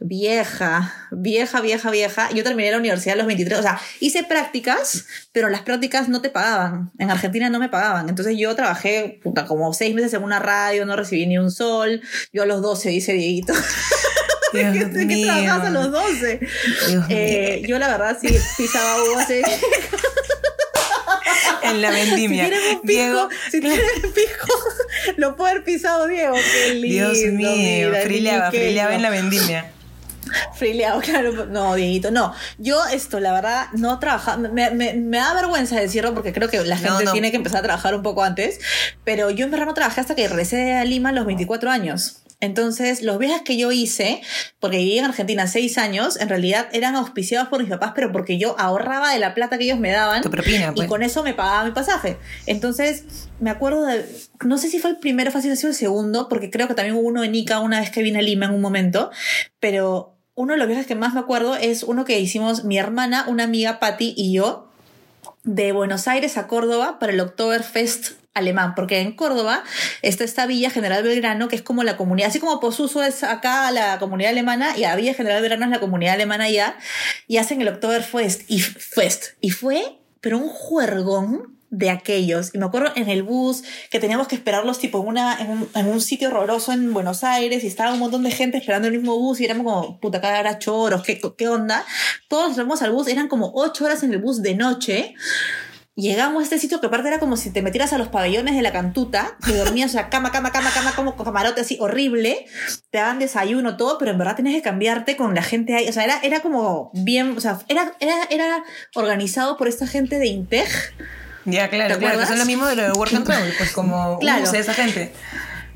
Vieja, 0.00 0.92
vieja, 1.10 1.60
vieja, 1.60 1.90
vieja. 1.90 2.30
Yo 2.30 2.44
terminé 2.44 2.70
la 2.70 2.78
universidad 2.78 3.14
a 3.14 3.18
los 3.18 3.26
23, 3.26 3.58
o 3.58 3.62
sea, 3.62 3.80
hice 4.00 4.22
prácticas, 4.22 5.06
pero 5.32 5.48
las 5.48 5.62
prácticas 5.62 6.08
no 6.08 6.20
te 6.20 6.30
pagaban. 6.30 6.92
En 6.98 7.10
Argentina 7.10 7.50
no 7.50 7.58
me 7.58 7.68
pagaban. 7.68 8.08
Entonces 8.08 8.36
yo 8.38 8.54
trabajé 8.54 9.20
puta, 9.22 9.46
como 9.46 9.72
seis 9.72 9.94
meses 9.94 10.14
en 10.14 10.22
una 10.22 10.38
radio, 10.38 10.86
no 10.86 10.94
recibí 10.96 11.26
ni 11.26 11.38
un 11.38 11.50
sol. 11.50 12.00
Yo 12.32 12.42
a 12.42 12.46
los 12.46 12.62
12 12.62 12.92
hice 12.92 13.12
Dieguito. 13.14 13.54
Dios 14.52 14.92
¿De 14.92 15.08
qué 15.08 15.14
mío. 15.16 15.26
trabajas 15.26 15.66
a 15.66 15.70
los 15.70 15.90
12? 15.90 16.40
Dios 16.88 17.04
Eh, 17.08 17.62
yo 17.66 17.78
la 17.78 17.88
verdad 17.88 18.16
sí 18.20 18.28
pisaba 18.56 19.02
uvas. 19.02 19.26
En 21.64 21.82
la 21.82 21.90
vendimia. 21.90 22.44
Si 22.44 22.50
tienen 22.50 22.76
un 22.76 22.86
Diego, 22.86 23.28
si 23.50 23.60
tienen 23.60 23.80
un 24.04 24.12
pisco, 24.12 24.58
lo 25.16 25.36
puede 25.36 25.52
haber 25.52 25.64
pisado 25.64 26.06
Diego. 26.06 26.34
Qué 26.34 26.74
lindo. 26.74 27.10
Dios 27.12 27.32
mío, 27.32 27.50
mira, 27.90 28.00
frileaba, 28.02 28.50
frileaba 28.50 28.94
en 28.94 29.02
la 29.02 29.10
vendimia. 29.10 29.70
Frileado, 30.54 31.00
claro. 31.00 31.46
No, 31.46 31.74
Dieguito, 31.74 32.10
no. 32.10 32.34
Yo 32.58 32.82
esto, 32.86 33.20
la 33.20 33.32
verdad, 33.32 33.66
no 33.74 33.98
trabajaba. 33.98 34.36
Me, 34.48 34.70
me- 34.70 34.94
me 34.94 35.18
da 35.18 35.34
vergüenza 35.34 35.78
decirlo 35.78 36.14
porque 36.14 36.32
creo 36.32 36.48
que 36.48 36.58
la 36.64 36.76
No, 36.76 36.88
gente 36.88 37.04
no. 37.04 37.12
tiene 37.12 37.30
que 37.30 37.36
empezar 37.36 37.60
a 37.60 37.62
trabajar 37.62 37.94
un 37.94 38.02
poco 38.02 38.22
antes. 38.24 38.58
Pero 39.04 39.30
yo 39.30 39.44
en 39.44 39.50
verdad 39.50 39.66
no 39.66 39.74
trabajé 39.74 40.00
hasta 40.00 40.14
que 40.14 40.26
regresé 40.26 40.72
a 40.74 40.84
Lima 40.84 41.10
a 41.10 41.12
los 41.12 41.26
24 41.26 41.70
años. 41.70 42.22
Entonces, 42.44 43.02
los 43.02 43.18
viajes 43.18 43.42
que 43.42 43.56
yo 43.56 43.72
hice, 43.72 44.20
porque 44.60 44.76
viví 44.78 44.98
en 44.98 45.06
Argentina 45.06 45.46
seis 45.46 45.78
años, 45.78 46.20
en 46.20 46.28
realidad 46.28 46.68
eran 46.72 46.94
auspiciados 46.94 47.48
por 47.48 47.60
mis 47.60 47.70
papás, 47.70 47.92
pero 47.94 48.12
porque 48.12 48.38
yo 48.38 48.54
ahorraba 48.58 49.12
de 49.12 49.18
la 49.18 49.34
plata 49.34 49.58
que 49.58 49.64
ellos 49.64 49.78
me 49.78 49.90
daban. 49.90 50.22
Tu 50.22 50.30
propina, 50.30 50.70
Y 50.74 50.76
pues. 50.76 50.88
con 50.88 51.02
eso 51.02 51.22
me 51.22 51.34
pagaba 51.34 51.64
mi 51.64 51.72
pasaje. 51.72 52.18
Entonces, 52.46 53.04
me 53.40 53.50
acuerdo 53.50 53.84
de. 53.84 54.04
No 54.44 54.58
sé 54.58 54.68
si 54.68 54.78
fue 54.78 54.90
el 54.90 54.98
primero, 54.98 55.30
fácil 55.30 55.52
ha 55.52 55.56
sido 55.56 55.70
el 55.70 55.76
segundo, 55.76 56.28
porque 56.28 56.50
creo 56.50 56.68
que 56.68 56.74
también 56.74 56.96
hubo 56.96 57.08
uno 57.08 57.24
en 57.24 57.34
Ica 57.34 57.60
una 57.60 57.80
vez 57.80 57.90
que 57.90 58.02
vine 58.02 58.18
a 58.18 58.22
Lima 58.22 58.46
en 58.46 58.52
un 58.54 58.60
momento. 58.60 59.10
Pero 59.60 60.16
uno 60.34 60.52
de 60.52 60.58
los 60.58 60.68
viajes 60.68 60.86
que 60.86 60.94
más 60.94 61.14
me 61.14 61.20
acuerdo 61.20 61.56
es 61.56 61.82
uno 61.82 62.04
que 62.04 62.18
hicimos 62.20 62.64
mi 62.64 62.78
hermana, 62.78 63.24
una 63.28 63.44
amiga 63.44 63.78
Patty 63.78 64.14
y 64.16 64.32
yo, 64.32 64.68
de 65.44 65.72
Buenos 65.72 66.08
Aires 66.08 66.36
a 66.36 66.46
Córdoba 66.46 66.98
para 66.98 67.12
el 67.12 67.20
Oktoberfest 67.20 68.23
alemán, 68.34 68.74
porque 68.74 69.00
en 69.00 69.12
Córdoba 69.12 69.62
está 70.02 70.24
esta 70.24 70.46
Villa 70.46 70.68
General 70.68 71.02
Belgrano, 71.02 71.48
que 71.48 71.56
es 71.56 71.62
como 71.62 71.84
la 71.84 71.96
comunidad, 71.96 72.28
así 72.28 72.40
como 72.40 72.60
Posuso 72.60 73.02
es 73.02 73.22
acá 73.22 73.70
la 73.70 73.98
comunidad 73.98 74.32
alemana, 74.32 74.76
y 74.76 74.80
la 74.80 74.96
Villa 74.96 75.14
General 75.14 75.40
Belgrano 75.40 75.64
es 75.66 75.70
la 75.70 75.80
comunidad 75.80 76.14
alemana 76.14 76.44
allá, 76.44 76.76
y 77.28 77.38
hacen 77.38 77.60
el 77.60 77.68
Oktoberfest, 77.68 78.50
y, 78.50 78.60
Fest, 78.60 79.34
y 79.40 79.50
fue, 79.50 79.98
pero 80.20 80.38
un 80.38 80.48
juergón 80.48 81.54
de 81.70 81.90
aquellos. 81.90 82.54
Y 82.54 82.58
me 82.58 82.66
acuerdo 82.66 82.92
en 82.94 83.08
el 83.08 83.22
bus 83.22 83.64
que 83.90 83.98
teníamos 83.98 84.28
que 84.28 84.36
esperarlos 84.36 84.78
tipo 84.78 85.00
en, 85.00 85.08
una, 85.08 85.36
en, 85.74 85.86
un, 85.86 86.00
sitio 86.00 86.28
horroroso 86.28 86.72
en 86.72 86.92
Buenos 86.92 87.24
Aires 87.24 87.64
y 87.64 87.66
estaba 87.66 87.92
un 87.92 87.98
montón 87.98 88.22
de 88.22 88.30
gente 88.30 88.58
esperando 88.58 88.88
el 88.88 88.94
mismo 88.94 89.18
bus 89.18 89.40
y 89.40 89.44
éramos 89.44 89.64
como, 89.64 90.00
puta, 90.00 90.20
cada 90.20 90.38
era 90.38 90.58
choros, 90.58 91.02
¿qué, 91.02 91.20
qué 91.36 91.48
onda? 91.48 91.84
Todos 92.28 92.50
entramos 92.50 92.80
al 92.82 92.92
bus, 92.92 93.08
eran 93.08 93.28
como 93.28 93.52
ocho 93.54 93.84
horas 93.84 94.02
en 94.02 94.12
el 94.12 94.20
bus 94.20 94.40
de 94.42 94.54
noche. 94.54 95.14
Llegamos 95.96 96.40
a 96.40 96.44
este 96.44 96.58
sitio 96.58 96.80
que 96.80 96.86
aparte 96.88 97.06
era 97.06 97.20
como 97.20 97.36
si 97.36 97.50
te 97.50 97.62
metieras 97.62 97.92
a 97.92 97.98
los 97.98 98.08
pabellones 98.08 98.56
de 98.56 98.62
la 98.62 98.72
cantuta, 98.72 99.36
que 99.46 99.52
dormías, 99.52 99.90
o 99.90 99.92
sea, 99.92 100.08
cama, 100.08 100.32
cama, 100.32 100.50
cama, 100.50 100.70
cama, 100.72 100.92
como 100.96 101.14
camarote 101.16 101.60
así 101.60 101.78
horrible, 101.80 102.46
te 102.90 102.98
daban 102.98 103.20
desayuno, 103.20 103.76
todo, 103.76 103.96
pero 103.98 104.10
en 104.10 104.18
verdad 104.18 104.34
tenías 104.34 104.56
que 104.56 104.62
cambiarte 104.62 105.16
con 105.16 105.36
la 105.36 105.42
gente 105.42 105.76
ahí, 105.76 105.88
o 105.88 105.92
sea, 105.92 106.02
era, 106.02 106.18
era 106.24 106.40
como 106.40 106.90
bien, 106.94 107.36
o 107.36 107.40
sea, 107.40 107.60
era, 107.68 107.92
era, 108.00 108.16
era 108.30 108.64
organizado 108.96 109.56
por 109.56 109.68
esta 109.68 109.86
gente 109.86 110.18
de 110.18 110.26
Integ, 110.26 110.68
Ya, 111.44 111.68
claro, 111.68 111.94
¿Te 111.94 112.00
claro, 112.00 112.18
que 112.18 112.26
son 112.26 112.38
lo 112.40 112.46
mismo 112.46 112.66
de 112.66 112.74
lo 112.74 112.82
de 112.82 112.92
Work 112.92 113.14
and 113.14 113.24
Travel, 113.26 113.54
pues 113.56 113.70
como 113.70 114.18
Claro. 114.18 114.50
esa 114.52 114.74
gente. 114.74 115.12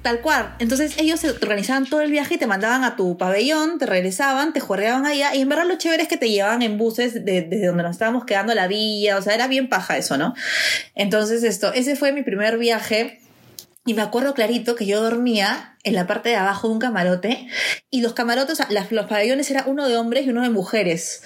Tal 0.03 0.21
cual. 0.21 0.55
Entonces 0.61 0.95
ellos 0.99 1.21
se- 1.21 1.31
organizaban 1.33 1.85
todo 1.87 2.01
el 2.01 2.11
viaje 2.11 2.35
y 2.35 2.39
te 2.39 2.47
mandaban 2.47 2.85
a 2.85 2.95
tu 2.97 3.19
pabellón, 3.19 3.79
te 3.79 3.87
regresaban, 3.87 4.53
te 4.53 4.61
juerreaban 4.61 5.05
allá. 5.07 5.35
Y 5.35 5.41
en 5.43 5.49
verdad 5.49 5.67
lo 5.67 5.77
chévere 5.77 6.03
es 6.05 6.09
que 6.09 6.17
te 6.17 6.31
llevaban 6.31 6.63
en 6.63 6.79
buses 6.79 7.15
de- 7.25 7.43
desde 7.43 7.67
donde 7.67 7.83
nos 7.83 7.93
estábamos 7.93 8.25
quedando 8.25 8.53
a 8.53 8.55
la 8.55 8.69
villa. 8.69 9.17
O 9.19 9.23
sea, 9.23 9.35
era 9.35 9.49
bien 9.49 9.69
paja 9.69 9.97
eso, 9.97 10.17
¿no? 10.17 10.35
Entonces 10.95 11.43
esto, 11.43 11.73
ese 11.73 11.97
fue 11.97 12.13
mi 12.13 12.23
primer 12.23 12.59
viaje. 12.59 13.21
Y 13.87 13.95
me 13.95 14.03
acuerdo 14.03 14.35
clarito 14.35 14.77
que 14.77 14.87
yo 14.87 15.03
dormía 15.03 15.77
en 15.83 15.95
la 15.95 16.07
parte 16.07 16.29
de 16.29 16.37
abajo 16.37 16.69
de 16.69 16.75
un 16.75 16.79
camarote. 16.81 17.49
Y 17.91 18.01
los 18.03 18.13
camarotes, 18.13 18.61
las- 18.71 18.93
los 18.93 19.07
pabellones 19.07 19.51
era 19.51 19.65
uno 19.67 19.89
de 19.89 19.97
hombres 19.97 20.27
y 20.27 20.31
uno 20.31 20.43
de 20.43 20.51
mujeres. 20.51 21.23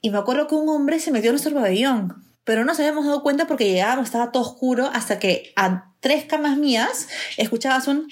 Y 0.00 0.10
me 0.10 0.18
acuerdo 0.18 0.46
que 0.46 0.54
un 0.54 0.68
hombre 0.68 1.00
se 1.00 1.10
metió 1.10 1.30
en 1.30 1.34
nuestro 1.34 1.54
pabellón. 1.54 2.22
Pero 2.44 2.60
no 2.60 2.66
nos 2.66 2.78
habíamos 2.78 3.06
dado 3.06 3.22
cuenta 3.22 3.46
porque 3.46 3.70
llegábamos, 3.70 4.04
estaba 4.04 4.30
todo 4.30 4.42
oscuro, 4.42 4.90
hasta 4.92 5.18
que 5.18 5.52
a 5.56 5.93
tres 6.04 6.26
camas 6.26 6.58
mías 6.58 7.08
escuchabas 7.38 7.88
un... 7.88 8.06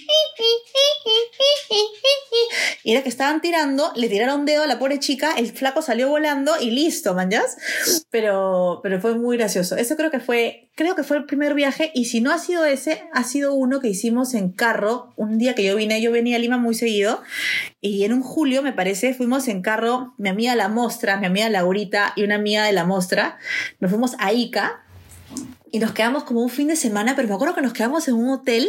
Y 2.83 2.93
era 2.93 3.03
que 3.03 3.11
estaban 3.11 3.43
tirando, 3.43 3.93
le 3.95 4.09
tiraron 4.09 4.47
dedo 4.47 4.63
a 4.63 4.67
la 4.67 4.79
pobre 4.79 4.99
chica, 4.99 5.35
el 5.37 5.53
flaco 5.53 5.83
salió 5.83 6.09
volando 6.09 6.55
y 6.59 6.71
listo, 6.71 7.15
manjas. 7.15 7.59
Pero, 8.11 8.81
pero 8.83 8.99
fue 8.99 9.15
muy 9.15 9.37
gracioso. 9.37 9.77
Eso 9.77 9.95
creo 9.97 10.11
que 10.11 10.21
fue, 10.21 10.71
creo 10.75 10.97
que 10.97 11.03
fue 11.03 11.19
el 11.19 11.27
primer 11.27 11.53
viaje. 11.53 11.93
Y 11.95 12.07
si 12.07 12.23
no 12.23 12.33
ha 12.33 12.39
sido 12.39 12.65
ese, 12.65 13.05
ha 13.13 13.25
sido 13.25 13.53
uno 13.53 13.81
que 13.81 13.89
hicimos 13.89 14.33
en 14.33 14.51
carro. 14.51 15.13
Un 15.17 15.37
día 15.37 15.55
que 15.55 15.63
yo 15.63 15.77
vine, 15.77 16.01
yo 16.01 16.11
venía 16.11 16.37
a 16.37 16.39
Lima 16.39 16.57
muy 16.57 16.75
seguido. 16.75 17.23
Y 17.83 18.05
en 18.05 18.15
un 18.15 18.23
julio, 18.23 18.63
me 18.63 18.73
parece, 18.73 19.13
fuimos 19.13 19.49
en 19.49 19.61
carro, 19.61 20.15
mi 20.17 20.31
amiga 20.31 20.57
La 20.57 20.69
Mostra, 20.69 21.19
mi 21.19 21.27
amiga 21.27 21.51
Laurita 21.51 22.15
y 22.17 22.25
una 22.25 22.37
amiga 22.37 22.65
de 22.65 22.73
La 22.73 22.87
Mostra. 22.87 23.39
Nos 23.81 23.91
fuimos 23.91 24.17
a 24.19 24.33
Ica 24.33 24.83
y 25.73 25.79
nos 25.79 25.93
quedamos 25.93 26.25
como 26.25 26.43
un 26.43 26.51
fin 26.51 26.69
de 26.69 26.77
semana, 26.77 27.17
pero 27.17 27.27
me 27.27 27.35
acuerdo 27.35 27.55
que 27.55 27.63
nos 27.63 27.73
quedamos 27.73 28.07
en 28.07 28.15
un 28.15 28.29
hotel 28.29 28.69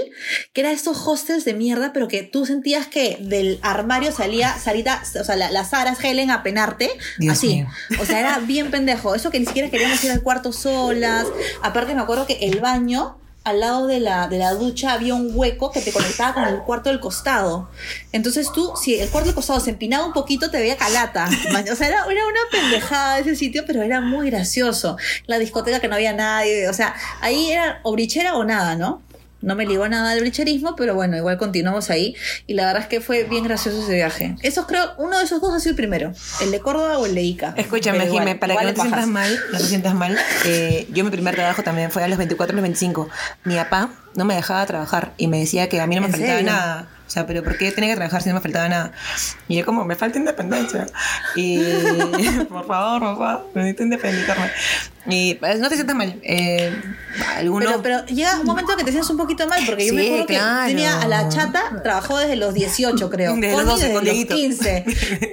que 0.54 0.62
era 0.62 0.72
estos 0.72 1.06
hostels 1.06 1.44
de 1.44 1.54
mierda, 1.54 1.92
pero 1.92 2.08
que 2.08 2.24
tú 2.24 2.46
sentías 2.46 2.88
que 2.88 3.18
del 3.20 3.60
armario 3.62 4.14
salía 4.14 4.58
Sarita, 4.58 5.04
o 5.20 5.24
sea, 5.24 5.36
la, 5.36 5.52
la 5.52 5.66
Sara 5.66 5.96
Helen 6.02 6.32
a 6.32 6.44
penarte, 6.44 6.90
Dios 7.20 7.34
así. 7.38 7.48
mío. 7.56 7.68
O 8.00 8.06
sea, 8.06 8.22
era 8.22 8.40
bien 8.40 8.72
pendejo. 8.72 9.16
Eso 9.16 9.32
que 9.32 9.40
ni 9.40 9.46
siquiera 9.46 9.70
queríamos 9.70 10.02
ir 10.04 10.12
al 10.12 10.22
cuarto 10.22 10.54
solas. 10.54 11.28
Aparte 11.62 11.94
me 11.94 12.02
acuerdo 12.02 12.26
que 12.26 12.38
el 12.42 12.62
baño 12.62 13.18
al 13.44 13.60
lado 13.60 13.88
de 13.88 14.00
la, 14.00 14.28
de 14.28 14.38
la 14.38 14.54
ducha 14.54 14.94
había 14.94 15.16
un 15.16 15.32
hueco 15.34 15.72
que 15.72 15.82
te 15.82 15.92
conectaba 15.92 16.34
con 16.34 16.44
el 16.46 16.60
cuarto 16.60 16.90
del 16.90 17.00
costado. 17.00 17.70
Entonces 18.12 18.52
tú, 18.54 18.74
si 18.82 18.96
el 18.96 19.10
cuarto 19.10 19.28
del 19.28 19.36
costado 19.36 19.60
se 19.60 19.72
empinaba 19.72 20.06
un 20.06 20.14
poquito, 20.14 20.50
te 20.50 20.60
veía 20.60 20.78
calata. 20.78 21.28
O 21.72 21.76
sea, 21.76 21.88
era, 21.88 22.06
era 22.10 22.26
una 22.26 22.40
pendejada 22.52 23.20
ese 23.20 23.36
sitio, 23.36 23.64
pero 23.68 23.82
era 23.82 24.00
muy 24.00 24.30
gracioso. 24.30 24.98
La 25.26 25.40
discoteca 25.40 25.80
que 25.80 25.88
no 25.88 25.96
había 25.96 26.14
nadie. 26.14 26.70
O 26.70 26.74
sea, 26.74 26.96
ahí 27.22 27.52
era 27.52 27.80
o 27.84 27.92
brichera 27.92 28.36
o 28.36 28.44
nada, 28.44 28.76
¿no? 28.76 29.02
No 29.44 29.56
me 29.56 29.66
ligó 29.66 29.88
nada 29.90 30.12
al 30.12 30.22
bricherismo, 30.22 30.76
pero 30.76 30.96
bueno, 30.96 31.18
igual 31.18 31.38
continuamos 31.38 31.90
ahí. 31.90 32.16
Y 32.48 32.54
la 32.54 32.66
verdad 32.66 32.84
es 32.84 32.88
que 32.88 33.02
fue 33.02 33.26
bien 33.26 33.44
gracioso 33.44 33.84
ese 33.84 33.94
viaje. 33.94 34.36
Esos 34.42 34.66
creo, 34.66 34.94
uno 34.98 35.18
de 35.18 35.26
esos 35.26 35.42
dos 35.42 35.54
ha 35.54 35.60
sido 35.60 35.72
el 35.72 35.76
primero. 35.76 36.14
El 36.42 36.52
de 36.52 36.60
Córdoba 36.62 36.98
o 36.98 37.06
el 37.06 37.14
de 37.14 37.22
Ica. 37.24 37.54
Escúchame, 37.58 38.08
Jimé, 38.08 38.36
para 38.36 38.54
igual 38.54 38.68
que 38.68 38.72
no 38.72 38.76
te 38.76 38.82
sientas 38.90 39.08
mal, 39.08 39.40
no 39.52 39.58
te 39.58 39.66
sientas 39.66 39.94
mal, 39.96 40.18
eh, 40.46 40.88
yo 40.94 41.04
mi 41.04 41.12
primer 41.12 41.36
trabajo 41.36 41.62
también 41.62 41.92
fue 41.92 42.04
a 42.04 42.08
los 42.08 42.18
24, 42.18 42.54
a 42.54 42.56
los 42.56 42.64
25. 42.64 43.10
Mi 43.44 43.56
papá 43.56 43.90
no 44.16 44.26
me 44.26 44.36
dejaba 44.36 44.66
trabajar 44.66 45.14
y 45.18 45.28
me 45.28 45.40
decía 45.40 45.68
que 45.68 45.82
a 45.82 45.88
mí 45.88 45.96
no 45.96 46.02
me 46.02 46.08
¿En 46.08 46.14
faltaba 46.14 46.38
serio? 46.38 46.52
nada. 46.52 46.88
O 47.06 47.10
sea, 47.14 47.28
pero 47.28 47.44
¿por 47.44 47.58
qué 47.58 47.72
tenía 47.72 47.92
que 47.92 47.98
trabajar 47.98 48.24
si 48.24 48.30
no 48.30 48.36
me 48.36 48.42
faltaba 48.42 48.68
nada? 48.70 48.92
Y 49.48 49.58
yo 49.58 49.66
como, 49.66 49.84
me 49.86 49.96
falta 49.96 50.18
independencia. 50.18 50.88
Y 51.36 51.60
por 52.50 52.66
favor, 52.66 53.02
papá, 53.02 53.44
necesito 53.54 53.84
independizarme. 53.84 54.50
Y 55.06 55.34
pues, 55.36 55.60
no 55.60 55.68
te 55.68 55.76
sientas 55.76 55.96
mal. 55.96 56.18
Eh, 56.24 56.74
alguno... 57.36 57.66
Pero, 57.66 57.82
pero 57.82 58.06
llega 58.06 58.40
un 58.40 58.46
momento 58.46 58.76
que 58.78 58.84
te 58.86 58.92
sientes 58.92 59.10
un 59.10 59.18
poquito 59.18 59.48
mal, 59.48 59.62
porque 59.66 59.86
yo 59.88 59.94
me 59.94 60.02
Sí, 60.02 60.08
acuerdo 60.08 60.26
claro. 60.28 60.62
que 60.68 60.74
tenía 60.74 61.02
a 61.02 61.08
la 61.08 61.28
chata, 61.30 61.82
trabajó 61.84 62.18
desde 62.20 62.38
los 62.38 62.54
18, 62.54 63.10
creo. 63.10 63.36
Desde 63.36 63.52
los 63.52 63.64
Connie 63.64 63.72
12, 63.72 63.82
desde 63.84 63.94
con 63.94 64.06
los 64.06 64.14
Dieguito. 64.14 64.36
15. 64.36 64.86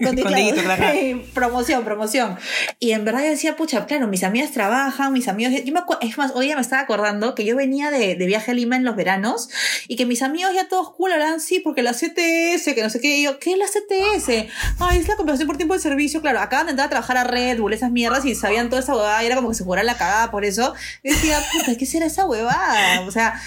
Con 0.04 0.16
Dieguito, 0.16 0.62
claro. 0.64 1.22
promoción, 1.34 1.84
promoción. 1.84 2.36
Y 2.80 2.92
en 2.92 3.04
verdad 3.04 3.20
yo 3.22 3.30
decía, 3.30 3.54
pucha, 3.56 3.86
claro, 3.86 4.08
mis 4.08 4.24
amigas 4.24 4.50
trabajan, 4.50 5.12
mis 5.12 5.28
amigos. 5.28 5.54
Yo 5.64 5.72
me 5.72 5.80
es 6.00 6.18
más, 6.18 6.32
hoy 6.34 6.48
ya 6.48 6.56
me 6.56 6.62
estaba 6.62 6.82
acordando 6.82 7.34
que 7.36 7.44
yo 7.44 7.54
venía 7.54 7.90
de, 7.92 8.16
de 8.16 8.26
viaje 8.26 8.50
a 8.50 8.54
Lima 8.54 8.74
en 8.74 8.84
los 8.84 8.96
veranos 8.96 9.50
y 9.86 9.94
que 9.96 10.04
mis 10.04 10.22
amigos 10.22 10.52
ya 10.54 10.68
todos 10.68 10.90
cool 10.94 11.12
hablaban, 11.12 11.40
sí, 11.40 11.60
porque 11.60 11.82
la 11.82 11.92
CTS, 11.92 12.74
que 12.74 12.80
no 12.82 12.90
sé 12.90 13.00
qué. 13.00 13.18
Y 13.18 13.22
yo, 13.24 13.38
¿qué 13.38 13.52
es 13.52 13.58
la 13.58 13.66
CTS? 13.66 14.48
Ay, 14.80 14.98
es 14.98 15.06
la 15.06 15.14
compensación 15.14 15.46
por 15.46 15.56
tiempo 15.56 15.74
de 15.74 15.80
servicio. 15.80 16.20
Claro, 16.20 16.40
acaban 16.40 16.66
de 16.66 16.70
entrar 16.72 16.86
a 16.86 16.90
trabajar 16.90 17.16
a 17.16 17.24
Red 17.24 17.60
Bull, 17.60 17.72
esas 17.72 17.92
mierdas, 17.92 18.24
y 18.24 18.34
sabían 18.34 18.68
toda 18.68 18.82
esa 18.82 19.22
y 19.22 19.26
era 19.26 19.36
como 19.36 19.50
que 19.50 19.59
se 19.60 19.64
jugara 19.64 19.82
la 19.82 19.96
cagada 19.96 20.30
por 20.30 20.44
eso. 20.44 20.74
Y 21.02 21.10
decía, 21.10 21.38
puta, 21.52 21.76
¿qué 21.78 21.86
será 21.86 22.06
esa 22.06 22.24
huevada? 22.24 23.02
O 23.06 23.10
sea, 23.10 23.40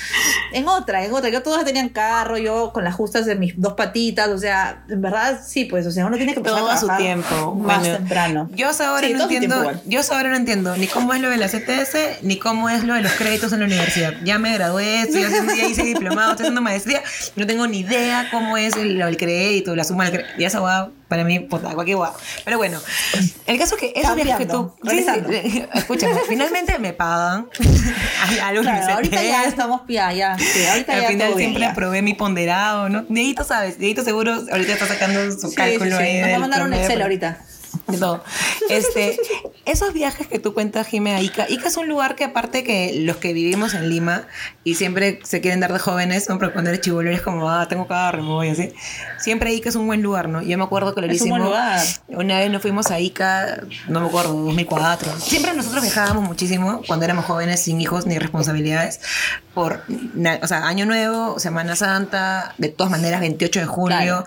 en 0.54 0.68
otra, 0.68 1.04
en 1.04 1.14
otra. 1.14 1.30
Yo 1.30 1.44
todos 1.44 1.64
tenían 1.66 1.90
carro, 1.90 2.38
yo 2.38 2.72
con 2.74 2.84
las 2.84 2.96
justas 2.96 3.26
de 3.26 3.36
mis 3.36 3.60
dos 3.60 3.74
patitas, 3.74 4.30
o 4.30 4.38
sea, 4.38 4.84
en 4.90 5.02
verdad 5.02 5.42
sí, 5.46 5.66
pues, 5.66 5.86
o 5.86 5.92
sea, 5.92 6.06
uno 6.06 6.18
tiene 6.18 6.34
que 6.34 6.40
empezar 6.40 6.60
Todo 6.60 6.70
a 6.70 6.78
su 6.78 6.88
tiempo. 6.98 7.56
más 7.56 7.80
Bueno, 7.80 7.98
temprano. 7.98 8.50
Yo 8.54 8.68
ahora 8.68 9.08
Sí, 9.08 9.14
no 9.14 9.24
entiendo, 9.24 9.72
yo 9.86 10.02
ahora 10.12 10.30
no 10.30 10.36
entiendo 10.36 10.78
ni 10.78 10.88
cómo 10.88 11.14
es 11.14 11.22
lo 11.22 11.30
de 11.30 11.38
la 11.38 11.48
CTS, 11.48 12.22
ni 12.24 12.38
cómo 12.38 12.70
es 12.70 12.84
lo 12.84 12.94
de 12.94 13.02
los 13.02 13.12
créditos 13.14 13.52
en 13.54 13.60
la 13.60 13.66
universidad. 13.66 14.14
Ya 14.24 14.38
me 14.40 14.54
gradué, 14.54 15.02
estoy 15.02 15.24
haciendo, 15.24 15.54
ya 15.56 15.66
hice 15.66 15.84
diplomado, 15.84 16.32
estoy 16.32 16.46
haciendo 16.46 16.62
maestría, 16.62 17.02
no 17.36 17.48
tengo 17.48 17.68
ni 17.68 17.80
idea 17.80 18.28
cómo 18.32 18.58
es 18.58 18.76
el, 18.76 19.02
el 19.02 19.18
crédito, 19.18 19.76
la 19.76 19.84
suma 19.84 20.06
del 20.06 20.14
crédito. 20.14 20.42
Y 20.42 20.46
esa 20.46 20.62
hueá, 20.62 20.90
para 21.08 21.24
mí, 21.24 21.40
puta, 21.40 21.74
cualquier 21.74 21.98
hueá. 21.98 22.14
Pero 22.46 22.58
bueno, 22.58 22.80
el 23.46 23.60
caso 23.60 23.76
es 23.76 23.82
que 23.82 23.94
esos 23.96 24.16
viajes 24.16 24.36
que 24.38 24.46
tú. 24.46 24.74
Sí, 24.90 25.04
sí, 25.04 25.66
escúchame, 25.74 26.16
finalmente 26.28 26.78
me 26.80 26.94
pagan. 26.94 27.48
Hay 28.28 28.40
algo 28.40 28.64
Claro, 28.64 28.94
ahorita 28.96 29.22
ya 29.24 29.44
estamos 29.46 29.82
ya, 29.88 30.12
ya. 30.14 30.38
Sí, 30.38 30.66
ahorita 30.66 30.94
Al 30.94 31.02
ya 31.02 31.08
final 31.10 31.34
siempre 31.36 31.62
ya. 31.62 31.74
probé 31.74 32.02
mi 32.02 32.14
ponderado, 32.14 32.90
¿no? 32.90 33.04
Dieguito 33.10 33.44
sabes, 33.44 33.78
Dieguito 33.78 34.04
seguro 34.04 34.34
ahorita 34.52 34.74
está 34.74 34.88
sacando 34.88 35.32
su 35.38 35.54
cálculo 35.54 35.98
ahí. 35.98 36.22
Nos 36.22 36.32
va 36.32 36.36
a 36.36 36.40
mandar 36.40 36.64
un 36.64 36.74
Excel 36.74 37.02
ahorita. 37.02 37.38
Todo. 37.98 38.24
Este, 38.70 39.18
esos 39.66 39.94
viajes 39.94 40.26
que 40.28 40.40
tú 40.40 40.54
cuentas, 40.54 40.88
Jime, 40.88 41.14
a 41.14 41.22
Ica. 41.22 41.46
Ica 41.50 41.68
es 41.68 41.76
un 41.78 41.88
lugar 41.90 42.16
que 42.16 42.24
aparte 42.24 42.64
que 42.64 42.94
los 43.02 43.18
que 43.18 43.34
vivimos 43.34 43.74
en 43.74 43.90
Lima 43.90 44.26
y 44.64 44.76
siempre 44.76 45.20
se 45.24 45.42
quieren 45.42 45.60
dar 45.60 45.74
de 45.74 45.80
jóvenes, 45.80 46.30
¿no? 46.30 46.40
Pero 46.40 46.54
cuando 46.54 46.70
eres 46.70 46.82
chivolo 46.82 47.10
eres 47.10 47.22
como, 47.22 47.50
ah, 47.50 47.68
tengo 47.68 47.88
carro, 47.88 48.24
me 48.24 48.30
voy 48.30 48.50
así. 48.50 48.72
Siempre 49.20 49.54
Ica 49.54 49.68
es 49.70 49.76
un 49.76 49.86
buen 49.86 50.02
lugar, 50.02 50.30
¿no? 50.30 50.42
Yo 50.42 50.58
me 50.58 50.64
acuerdo 50.64 50.96
que 50.96 51.02
lo 51.02 51.08
Es 51.08 51.12
un 51.12 51.16
hicimos. 51.28 51.40
buen 51.40 51.50
lugar. 51.50 51.82
Una 52.08 52.40
vez 52.40 52.50
nos 52.52 52.62
fuimos 52.62 52.90
a 52.90 53.00
Ica, 53.00 53.64
no 53.90 54.00
me 54.00 54.08
acuerdo, 54.08 54.34
2004. 54.34 55.20
Siempre 55.20 55.54
nosotros 55.54 55.82
viajábamos 55.84 56.24
muchísimo 56.24 56.82
cuando 56.88 57.04
éramos 57.06 57.26
jóvenes, 57.26 57.60
sin 57.62 57.82
hijos 57.82 58.06
ni 58.06 58.18
responsabilidades, 58.18 59.02
por, 59.54 59.82
o 60.42 60.48
sea, 60.48 60.68
Año 60.68 60.86
Nuevo, 60.86 61.40
Semana 61.40 61.76
Santa, 61.76 62.56
de 62.58 62.70
todas 62.70 62.92
maneras, 62.92 63.22
28 63.22 63.60
de 63.60 63.66
julio 63.66 63.98
Claro. 63.98 64.26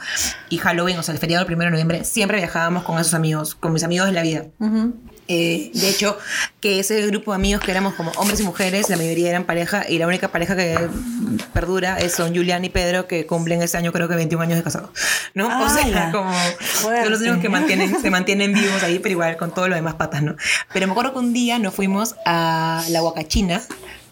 y 0.48 0.58
Halloween, 0.58 0.98
o 0.98 1.02
sea, 1.02 1.14
el 1.14 1.18
feriado 1.20 1.44
del 1.44 1.54
1 1.54 1.64
de 1.64 1.70
noviembre, 1.70 2.04
siempre 2.04 2.38
viajábamos 2.38 2.84
con 2.84 2.98
esos 2.98 3.14
amigos, 3.14 3.54
con 3.54 3.72
mis 3.72 3.82
amigos 3.82 4.06
de 4.06 4.12
la 4.12 4.22
vida. 4.22 4.44
Ujú. 4.58 4.94
Eh, 5.28 5.72
de 5.74 5.88
hecho, 5.88 6.16
que 6.60 6.78
ese 6.78 7.04
grupo 7.08 7.32
de 7.32 7.36
amigos 7.36 7.60
que 7.64 7.72
éramos 7.72 7.94
como 7.94 8.12
hombres 8.12 8.38
y 8.38 8.44
mujeres, 8.44 8.88
la 8.88 8.96
mayoría 8.96 9.28
eran 9.30 9.42
pareja 9.42 9.84
y 9.88 9.98
la 9.98 10.06
única 10.06 10.28
pareja 10.28 10.54
que 10.54 10.88
perdura 11.52 11.98
es 11.98 12.12
son 12.12 12.32
Julián 12.32 12.64
y 12.64 12.68
Pedro 12.68 13.08
que 13.08 13.26
cumplen 13.26 13.60
ese 13.60 13.76
año 13.76 13.90
creo 13.92 14.06
que 14.08 14.14
21 14.14 14.44
años 14.44 14.56
de 14.58 14.62
casados, 14.62 14.90
¿no? 15.34 15.46
o 15.64 15.68
sea, 15.68 15.82
¡Hala! 15.84 16.10
como 16.12 16.32
Fuerte. 16.60 17.02
son 17.02 17.10
los 17.10 17.20
únicos 17.22 17.38
que 17.40 17.48
mantienen, 17.48 18.00
se 18.00 18.08
mantienen 18.10 18.52
vivos 18.52 18.80
ahí, 18.84 19.00
pero 19.00 19.10
igual 19.14 19.36
con 19.36 19.52
todo 19.52 19.66
lo 19.66 19.74
demás 19.74 19.94
patas, 19.96 20.22
¿no? 20.22 20.36
Pero 20.72 20.86
me 20.86 20.92
acuerdo 20.92 21.12
que 21.14 21.18
un 21.18 21.32
día 21.32 21.58
nos 21.58 21.74
fuimos 21.74 22.14
a 22.24 22.84
la 22.90 23.02
Huacachina, 23.02 23.62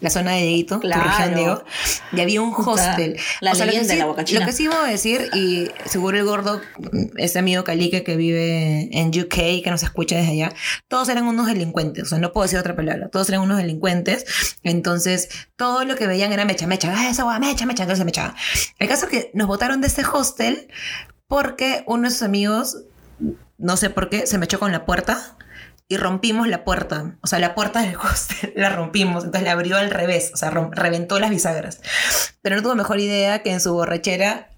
la 0.00 0.10
zona 0.10 0.32
de 0.32 0.42
Dieguito, 0.42 0.80
Claro. 0.80 1.02
región, 1.04 1.34
Diego, 1.34 1.64
y 2.12 2.20
había 2.20 2.42
un 2.42 2.52
hostel. 2.54 3.16
la 3.40 3.52
lo 3.52 3.58
que 3.58 3.64
leyenda 3.66 3.88
de 3.88 3.94
sí- 3.94 4.34
la. 4.34 4.40
Lo 4.40 4.46
que 4.46 4.52
sí 4.52 4.64
iba 4.64 4.84
a 4.84 4.88
decir, 4.90 5.30
y 5.34 5.70
seguro 5.86 6.18
el 6.18 6.24
gordo, 6.24 6.60
ese 7.16 7.38
amigo 7.38 7.64
Calique 7.64 8.02
que 8.04 8.16
vive 8.16 8.88
en 8.92 9.08
UK, 9.08 9.62
que 9.62 9.70
nos 9.70 9.82
escucha 9.82 10.16
desde 10.16 10.32
allá, 10.32 10.52
todos 10.88 11.08
eran 11.08 11.24
unos 11.26 11.46
delincuentes, 11.46 12.04
o 12.04 12.06
sea, 12.06 12.18
no 12.18 12.32
puedo 12.32 12.42
decir 12.44 12.58
otra 12.58 12.76
palabra, 12.76 13.08
todos 13.08 13.28
eran 13.30 13.40
unos 13.40 13.56
delincuentes, 13.56 14.26
entonces 14.62 15.28
todo 15.56 15.84
lo 15.84 15.96
que 15.96 16.06
veían 16.06 16.32
era 16.32 16.44
mecha, 16.44 16.66
mecha, 16.66 16.92
ah, 16.94 17.08
esa 17.08 17.22
guay, 17.22 17.40
mecha, 17.40 17.64
mecha, 17.64 17.84
entonces 17.84 18.00
se 18.00 18.04
mechaban. 18.04 18.34
El 18.78 18.88
caso 18.88 19.06
es 19.06 19.10
que 19.10 19.30
nos 19.32 19.46
botaron 19.46 19.80
de 19.80 19.86
este 19.86 20.02
hostel 20.04 20.68
porque 21.26 21.82
uno 21.86 22.08
de 22.08 22.10
sus 22.10 22.22
amigos, 22.22 22.78
no 23.56 23.76
sé 23.76 23.88
por 23.90 24.10
qué, 24.10 24.26
se 24.26 24.36
me 24.38 24.44
echó 24.44 24.58
con 24.58 24.72
la 24.72 24.84
puerta 24.84 25.36
y 25.88 25.96
rompimos 25.96 26.48
la 26.48 26.64
puerta. 26.64 27.16
O 27.22 27.26
sea, 27.26 27.38
la 27.38 27.54
puerta 27.54 27.82
del 27.82 27.96
hostel 27.96 28.52
la 28.56 28.70
rompimos. 28.70 29.24
Entonces 29.24 29.44
la 29.44 29.52
abrió 29.52 29.76
al 29.76 29.90
revés. 29.90 30.30
O 30.34 30.36
sea, 30.36 30.50
reventó 30.50 31.18
las 31.18 31.30
bisagras. 31.30 31.80
Pero 32.42 32.56
no 32.56 32.62
tuvo 32.62 32.74
mejor 32.74 33.00
idea 33.00 33.42
que 33.42 33.52
en 33.52 33.60
su 33.60 33.72
borrachera 33.72 34.50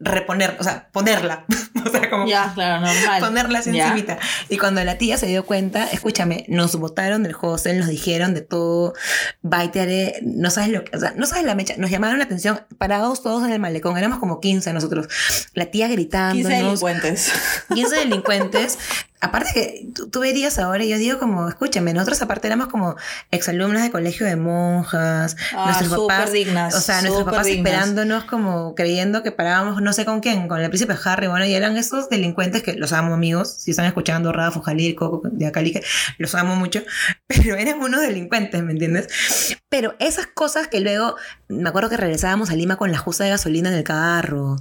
reponer, 0.00 0.56
o 0.60 0.64
sea, 0.64 0.88
ponerla. 0.92 1.44
o 1.86 1.90
sea, 1.90 2.08
como 2.10 2.26
Ya, 2.26 2.52
claro, 2.54 2.86
normal. 2.86 3.20
ponerla 3.20 3.58
así 3.60 3.70
encimita. 3.76 4.18
Y 4.48 4.58
cuando 4.58 4.82
la 4.84 4.96
tía 4.98 5.16
se 5.16 5.26
dio 5.26 5.44
cuenta, 5.44 5.84
escúchame, 5.90 6.44
nos 6.48 6.76
botaron 6.76 7.22
del 7.22 7.34
hostel, 7.40 7.78
nos 7.78 7.88
dijeron 7.88 8.34
de 8.34 8.42
todo, 8.42 8.94
baitearé, 9.42 10.20
no 10.22 10.50
sabes 10.50 10.70
lo 10.70 10.84
que, 10.84 10.96
o 10.96 11.00
sea, 11.00 11.12
no 11.16 11.26
sabes 11.26 11.44
la 11.44 11.54
mecha, 11.54 11.74
nos 11.78 11.90
llamaron 11.90 12.18
la 12.18 12.24
atención, 12.24 12.60
parados 12.78 13.22
todos 13.22 13.44
en 13.44 13.52
el 13.52 13.58
malecón, 13.60 13.96
éramos 13.96 14.18
como 14.18 14.40
15 14.40 14.72
nosotros, 14.72 15.08
la 15.54 15.66
tía 15.66 15.86
15 15.86 15.96
gritándonos, 15.96 16.48
delincuentes. 16.80 17.32
15 17.74 17.96
delincuentes. 18.00 18.78
Aparte 19.20 19.50
que 19.52 19.88
tú, 19.96 20.08
tú 20.10 20.20
verías 20.20 20.60
ahora, 20.60 20.84
yo 20.84 20.96
digo 20.96 21.18
como, 21.18 21.48
escúchame, 21.48 21.92
nosotros 21.92 22.22
aparte 22.22 22.46
éramos 22.46 22.68
como 22.68 22.94
exalumnas 23.32 23.82
de 23.82 23.90
colegio 23.90 24.24
de 24.26 24.36
monjas, 24.36 25.36
Ah, 25.52 25.72
nuestros 25.76 26.06
papás, 26.06 26.30
dignas, 26.30 26.72
o 26.76 26.80
sea, 26.80 27.02
nuestros 27.02 27.24
papás 27.24 27.46
dignas. 27.46 27.66
esperándonos 27.72 28.22
como 28.24 28.76
creyendo 28.76 29.24
que 29.24 29.32
parábamos 29.32 29.82
no 29.88 29.94
sé 29.94 30.04
con 30.04 30.20
quién, 30.20 30.48
con 30.48 30.60
el 30.60 30.68
príncipe 30.68 30.94
Harry, 31.04 31.28
bueno, 31.28 31.46
y 31.46 31.54
eran 31.54 31.76
esos 31.78 32.10
delincuentes 32.10 32.62
que 32.62 32.74
los 32.74 32.92
amo 32.92 33.14
amigos, 33.14 33.54
si 33.58 33.70
están 33.70 33.86
escuchando 33.86 34.32
Rafa, 34.32 34.60
Jalil, 34.60 34.94
Coco, 34.94 35.22
de 35.24 35.46
Acalique, 35.46 35.82
los 36.18 36.34
amo 36.34 36.56
mucho, 36.56 36.82
pero 37.26 37.56
eran 37.56 37.80
unos 37.80 38.02
delincuentes, 38.02 38.62
¿me 38.62 38.72
entiendes? 38.72 39.56
Pero 39.70 39.94
esas 39.98 40.26
cosas 40.26 40.68
que 40.68 40.80
luego, 40.80 41.16
me 41.48 41.68
acuerdo 41.68 41.88
que 41.88 41.96
regresábamos 41.96 42.50
a 42.50 42.54
Lima 42.54 42.76
con 42.76 42.92
la 42.92 42.98
justa 42.98 43.24
de 43.24 43.30
gasolina 43.30 43.70
en 43.70 43.76
el 43.76 43.84
carro, 43.84 44.56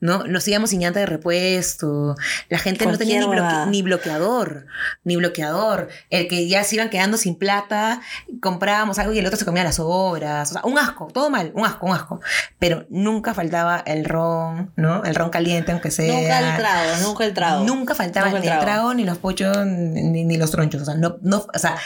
¿no? 0.00 0.24
Nos 0.26 0.46
íbamos 0.48 0.70
sin 0.70 0.80
llanta 0.80 0.98
de 1.00 1.06
repuesto, 1.06 2.16
la 2.48 2.58
gente 2.58 2.84
no 2.86 2.98
tenía 2.98 3.20
bloque- 3.26 3.70
ni 3.70 3.82
bloqueador, 3.82 4.66
ni 5.04 5.16
bloqueador, 5.16 5.88
el 6.10 6.26
que 6.28 6.48
ya 6.48 6.64
se 6.64 6.74
iban 6.76 6.90
quedando 6.90 7.16
sin 7.16 7.36
plata, 7.36 8.00
comprábamos 8.40 8.98
algo 8.98 9.12
y 9.12 9.18
el 9.20 9.26
otro 9.26 9.38
se 9.38 9.44
comía 9.44 9.62
las 9.64 9.78
obras, 9.80 10.50
o 10.50 10.52
sea, 10.54 10.62
un 10.64 10.78
asco, 10.78 11.08
todo 11.12 11.30
mal, 11.30 11.52
un 11.54 11.64
asco, 11.66 11.86
un 11.86 11.94
asco, 11.94 12.20
pero 12.58 12.86
nunca 12.90 13.34
faltaba 13.34 13.78
el 13.86 14.04
ron, 14.04 14.71
¿no? 14.76 15.04
El 15.04 15.14
ron 15.14 15.30
caliente, 15.30 15.72
aunque 15.72 15.90
sea. 15.90 16.12
Nunca 16.14 16.38
el 16.38 16.56
trago, 16.56 16.90
nunca 17.02 17.24
el 17.24 17.34
trago. 17.34 17.64
Nunca 17.64 17.94
faltaba 17.94 18.26
Nunca 18.26 18.38
el 18.38 18.42
ni 18.42 18.48
el 18.48 18.58
trago. 18.58 18.64
trago, 18.64 18.94
ni 18.94 19.04
los 19.04 19.18
pochos, 19.18 19.66
ni, 19.66 20.24
ni 20.24 20.36
los 20.36 20.50
tronchos. 20.50 20.82
O 20.82 20.84
sea, 20.84 20.94
no, 20.94 21.16
no, 21.22 21.46
o 21.52 21.58
sea, 21.58 21.76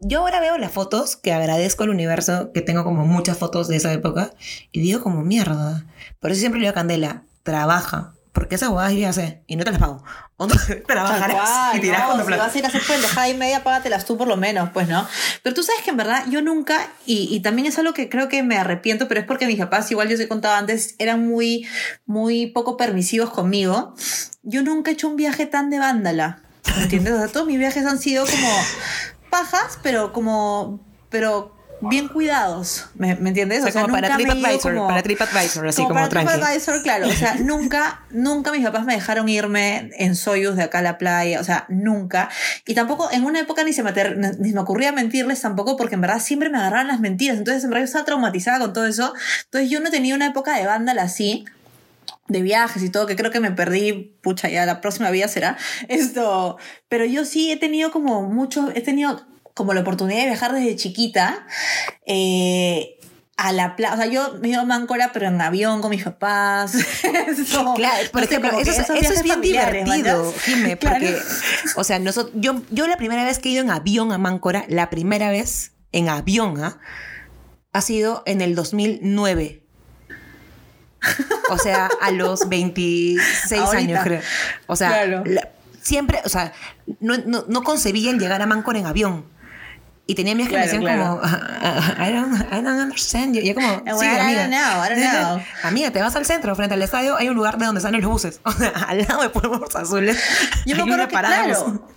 yo 0.00 0.20
ahora 0.20 0.40
veo 0.40 0.58
las 0.58 0.72
fotos 0.72 1.16
que 1.16 1.32
agradezco 1.32 1.84
al 1.84 1.90
universo, 1.90 2.52
que 2.52 2.62
tengo 2.62 2.84
como 2.84 3.04
muchas 3.06 3.38
fotos 3.38 3.68
de 3.68 3.76
esa 3.76 3.92
época, 3.92 4.32
y 4.72 4.80
digo 4.80 5.02
como 5.02 5.22
mierda. 5.22 5.84
Por 6.20 6.30
eso 6.30 6.40
siempre 6.40 6.60
le 6.60 6.66
digo 6.66 6.72
a 6.72 6.74
Candela, 6.74 7.22
trabaja. 7.42 8.12
Porque 8.36 8.56
esas 8.56 8.68
huevadas 8.68 8.92
yo 8.92 8.98
ya 8.98 9.14
sé, 9.14 9.42
y 9.46 9.56
no 9.56 9.64
te 9.64 9.70
las 9.70 9.80
pago. 9.80 10.04
O 10.38 10.46
trabajarás 10.46 11.48
cual, 11.48 11.78
y 11.78 11.80
tirás 11.80 12.00
no, 12.06 12.12
tu 12.12 12.20
si 12.20 12.26
plata. 12.26 12.42
vas 12.42 12.54
a 12.54 12.58
ir 12.58 12.64
a 12.66 12.68
hacer 12.68 12.82
pendejada 12.82 13.28
y 13.30 13.34
media, 13.34 13.64
págatelas 13.64 14.04
tú 14.04 14.18
por 14.18 14.28
lo 14.28 14.36
menos, 14.36 14.68
pues, 14.74 14.86
¿no? 14.86 15.08
Pero 15.42 15.54
tú 15.54 15.62
sabes 15.62 15.80
que 15.82 15.88
en 15.88 15.96
verdad 15.96 16.24
yo 16.28 16.42
nunca, 16.42 16.90
y, 17.06 17.34
y 17.34 17.40
también 17.40 17.66
es 17.66 17.78
algo 17.78 17.94
que 17.94 18.10
creo 18.10 18.28
que 18.28 18.42
me 18.42 18.58
arrepiento, 18.58 19.08
pero 19.08 19.20
es 19.20 19.26
porque 19.26 19.46
mis 19.46 19.58
papás, 19.58 19.90
igual 19.90 20.08
yo 20.08 20.14
os 20.14 20.20
he 20.20 20.28
contado 20.28 20.54
antes, 20.56 20.94
eran 20.98 21.26
muy, 21.26 21.66
muy 22.04 22.48
poco 22.48 22.76
permisivos 22.76 23.30
conmigo. 23.30 23.94
Yo 24.42 24.62
nunca 24.62 24.90
he 24.90 24.94
hecho 24.94 25.08
un 25.08 25.16
viaje 25.16 25.46
tan 25.46 25.70
de 25.70 25.78
vándala, 25.78 26.42
¿me 26.76 26.82
entiendes? 26.82 27.14
O 27.14 27.16
sea, 27.16 27.28
todos 27.28 27.46
mis 27.46 27.58
viajes 27.58 27.86
han 27.86 27.98
sido 27.98 28.26
como 28.26 28.50
pajas, 29.30 29.78
pero 29.82 30.12
como, 30.12 30.86
pero 31.08 31.55
bien 31.88 32.08
cuidados, 32.08 32.86
¿me, 32.94 33.14
me 33.16 33.30
entiendes? 33.30 33.64
O 33.64 33.70
sea, 33.70 33.82
como 33.82 33.94
para 33.94 34.08
nunca 34.08 34.18
me 34.18 34.22
he 34.22 34.26
ido 34.26 34.34
TripAdvisor, 34.34 34.74
como- 34.74 34.88
para 34.88 35.02
TripAdvisor, 35.02 35.66
así 35.68 35.82
como, 35.82 35.94
para 35.94 36.08
tranqui. 36.08 36.32
TripAdvisor, 36.32 36.82
claro. 36.82 37.08
O 37.08 37.12
sea, 37.12 37.34
nunca, 37.40 38.02
nunca 38.10 38.52
mis 38.52 38.64
papás 38.64 38.84
me 38.84 38.94
dejaron 38.94 39.28
irme 39.28 39.90
en 39.98 40.16
Soyuz 40.16 40.56
de 40.56 40.64
acá 40.64 40.78
a 40.78 40.82
la 40.82 40.98
playa. 40.98 41.40
O 41.40 41.44
sea, 41.44 41.66
nunca. 41.68 42.28
Y 42.66 42.74
tampoco, 42.74 43.10
en 43.10 43.24
una 43.24 43.40
época 43.40 43.64
ni 43.64 43.72
se 43.72 43.82
me, 43.82 43.92
ni 44.38 44.52
me 44.52 44.60
ocurría 44.60 44.92
mentirles 44.92 45.40
tampoco, 45.40 45.76
porque 45.76 45.94
en 45.94 46.00
verdad 46.00 46.20
siempre 46.20 46.50
me 46.50 46.58
agarraban 46.58 46.88
las 46.88 47.00
mentiras. 47.00 47.38
Entonces, 47.38 47.64
en 47.64 47.70
verdad, 47.70 47.82
yo 47.82 47.86
estaba 47.86 48.04
traumatizada 48.04 48.58
con 48.60 48.72
todo 48.72 48.86
eso. 48.86 49.14
Entonces, 49.44 49.70
yo 49.70 49.80
no 49.80 49.90
tenía 49.90 50.14
una 50.14 50.26
época 50.26 50.56
de 50.56 50.66
vándala 50.66 51.02
así 51.02 51.44
de 52.28 52.42
viajes 52.42 52.82
y 52.82 52.90
todo, 52.90 53.06
que 53.06 53.14
creo 53.14 53.30
que 53.30 53.38
me 53.38 53.52
perdí, 53.52 54.16
pucha, 54.20 54.48
ya 54.48 54.66
la 54.66 54.80
próxima 54.80 55.10
vida 55.10 55.28
será 55.28 55.56
esto. 55.86 56.56
Pero 56.88 57.04
yo 57.04 57.24
sí 57.24 57.52
he 57.52 57.56
tenido 57.56 57.92
como 57.92 58.22
mucho, 58.22 58.70
he 58.74 58.80
tenido 58.80 59.24
como 59.56 59.74
la 59.74 59.80
oportunidad 59.80 60.20
de 60.20 60.26
viajar 60.26 60.52
desde 60.52 60.76
chiquita. 60.76 61.46
eh, 62.06 62.92
a 63.38 63.52
la 63.52 63.76
playa, 63.76 63.92
o 63.92 63.96
sea, 63.98 64.06
yo 64.06 64.38
me 64.40 64.48
iba 64.48 64.62
a 64.62 64.64
Máncora, 64.64 65.10
pero 65.12 65.26
en 65.28 65.38
avión 65.42 65.82
con 65.82 65.90
mis 65.90 66.02
papás. 66.04 66.74
Eso, 67.28 67.74
Claro, 67.74 68.10
por 68.10 68.22
no 68.22 68.24
ejemplo, 68.26 68.58
eso, 68.58 68.70
es- 68.70 68.88
eso 68.88 69.22
bien 69.22 69.42
divertido. 69.42 70.32
Jime, 70.42 70.76
Claro. 70.78 70.96
porque, 71.00 71.18
o 71.76 71.84
sea, 71.84 71.98
nosotros, 71.98 72.32
yo, 72.38 72.62
yo 72.70 72.86
la 72.86 72.96
primera 72.96 73.24
vez 73.24 73.38
que 73.38 73.50
he 73.50 73.52
ido 73.52 73.62
en 73.62 73.70
avión 73.70 74.10
a 74.12 74.16
Máncora, 74.16 74.64
la 74.68 74.88
primera 74.88 75.28
vez 75.30 75.72
en 75.92 76.08
avión, 76.08 76.64
¿ah? 76.64 76.78
ha 77.74 77.82
sido 77.82 78.22
en 78.24 78.40
el 78.40 78.54
2009. 78.54 79.62
O 81.50 81.58
sea, 81.58 81.90
a 82.00 82.10
los 82.12 82.48
26 82.48 83.60
Ahorita. 83.60 83.76
años, 83.76 84.00
creo. 84.02 84.20
O 84.66 84.76
sea, 84.76 84.88
Claro. 84.88 85.24
la- 85.26 85.50
siempre, 85.82 86.20
o 86.24 86.28
sea, 86.30 86.54
no, 87.00 87.18
no, 87.18 87.44
no 87.48 87.62
concebían 87.62 88.18
llegar 88.18 88.40
a 88.40 88.46
Máncora 88.46 88.78
en 88.78 88.86
avión. 88.86 89.35
Y 90.08 90.14
tenía 90.14 90.36
que 90.36 90.44
me 90.44 90.46
Claro, 90.78 91.20
como, 91.20 91.20
"Ah, 91.24 91.96
I 92.08 92.12
don't, 92.12 92.40
I 92.52 92.62
don't 92.62 92.80
understand 92.80 93.34
you. 93.34 93.40
Y 93.42 93.48
yo 93.48 93.54
como, 93.54 93.66
Well, 93.84 93.98
sí, 93.98 94.06
I 94.06 94.18
amiga. 94.20 94.46
don't 94.46 94.54
know, 94.54 94.84
I 94.84 94.88
don't 94.88 95.12
know. 95.12 95.42
Amiga, 95.64 95.90
te 95.90 96.00
vas 96.00 96.14
al 96.14 96.24
centro, 96.24 96.54
frente 96.54 96.74
al 96.74 96.82
estadio, 96.82 97.16
hay 97.16 97.28
un 97.28 97.34
lugar 97.34 97.58
de 97.58 97.66
donde 97.66 97.80
salen 97.80 98.00
los 98.00 98.10
buses. 98.10 98.40
O 98.44 98.52
sea, 98.52 98.68
al 98.70 98.98
lado 98.98 99.22
de 99.22 99.30
Pueblos 99.30 99.74
Azules. 99.74 100.16
Yo 100.64 100.76
me 100.76 100.82
acuerdo 100.82 101.08
que, 101.08 101.12
parada 101.12 101.44
claro. 101.44 101.88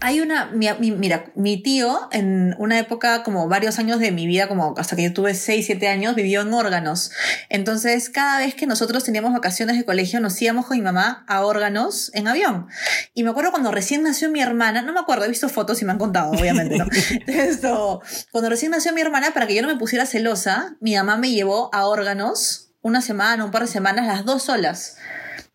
Hay 0.00 0.20
una, 0.20 0.46
mi, 0.46 0.68
mi- 0.78 0.90
mira, 0.92 1.26
mi 1.34 1.62
tío 1.62 2.08
en 2.12 2.54
una 2.58 2.78
época, 2.78 3.22
como 3.22 3.48
varios 3.48 3.78
años 3.78 3.98
de 4.00 4.10
mi 4.12 4.26
vida, 4.26 4.48
como 4.48 4.74
hasta 4.76 4.96
que 4.96 5.02
yo 5.04 5.12
tuve 5.12 5.34
6, 5.34 5.66
7 5.66 5.88
años, 5.88 6.14
vivió 6.14 6.40
en 6.42 6.52
órganos. 6.52 7.10
Entonces, 7.48 8.10
cada 8.10 8.38
vez 8.38 8.54
que 8.54 8.66
nosotros 8.66 9.04
teníamos 9.04 9.32
vacaciones 9.32 9.76
de 9.76 9.84
colegio, 9.84 10.20
nos 10.20 10.40
íbamos 10.40 10.66
con 10.66 10.76
mi 10.76 10.82
mamá 10.82 11.24
a 11.28 11.44
órganos 11.44 12.10
en 12.14 12.28
avión. 12.28 12.66
Y 13.14 13.22
me 13.24 13.30
acuerdo 13.30 13.50
cuando 13.50 13.70
recién 13.70 14.02
nació 14.02 14.30
mi 14.30 14.40
hermana, 14.40 14.82
no 14.82 14.92
me 14.92 15.00
acuerdo, 15.00 15.24
he 15.24 15.28
visto 15.28 15.48
fotos 15.48 15.80
y 15.82 15.84
me 15.84 15.92
han 15.92 15.98
contado, 15.98 16.30
obviamente, 16.32 16.76
¿no? 16.78 16.86
Esto, 17.26 18.00
cuando 18.30 18.50
recién 18.50 18.70
nació 18.72 18.92
mi 18.92 19.00
hermana, 19.00 19.32
para 19.34 19.46
que 19.46 19.54
yo 19.54 19.62
no 19.62 19.68
me 19.68 19.76
pusiera 19.76 20.06
celosa, 20.06 20.76
mi 20.80 20.94
mamá 20.96 21.16
me 21.16 21.30
llevó 21.30 21.70
a 21.74 21.86
órganos 21.86 22.68
una 22.80 23.00
semana, 23.00 23.44
un 23.44 23.50
par 23.52 23.62
de 23.62 23.68
semanas, 23.68 24.06
las 24.06 24.24
dos 24.24 24.42
solas. 24.42 24.96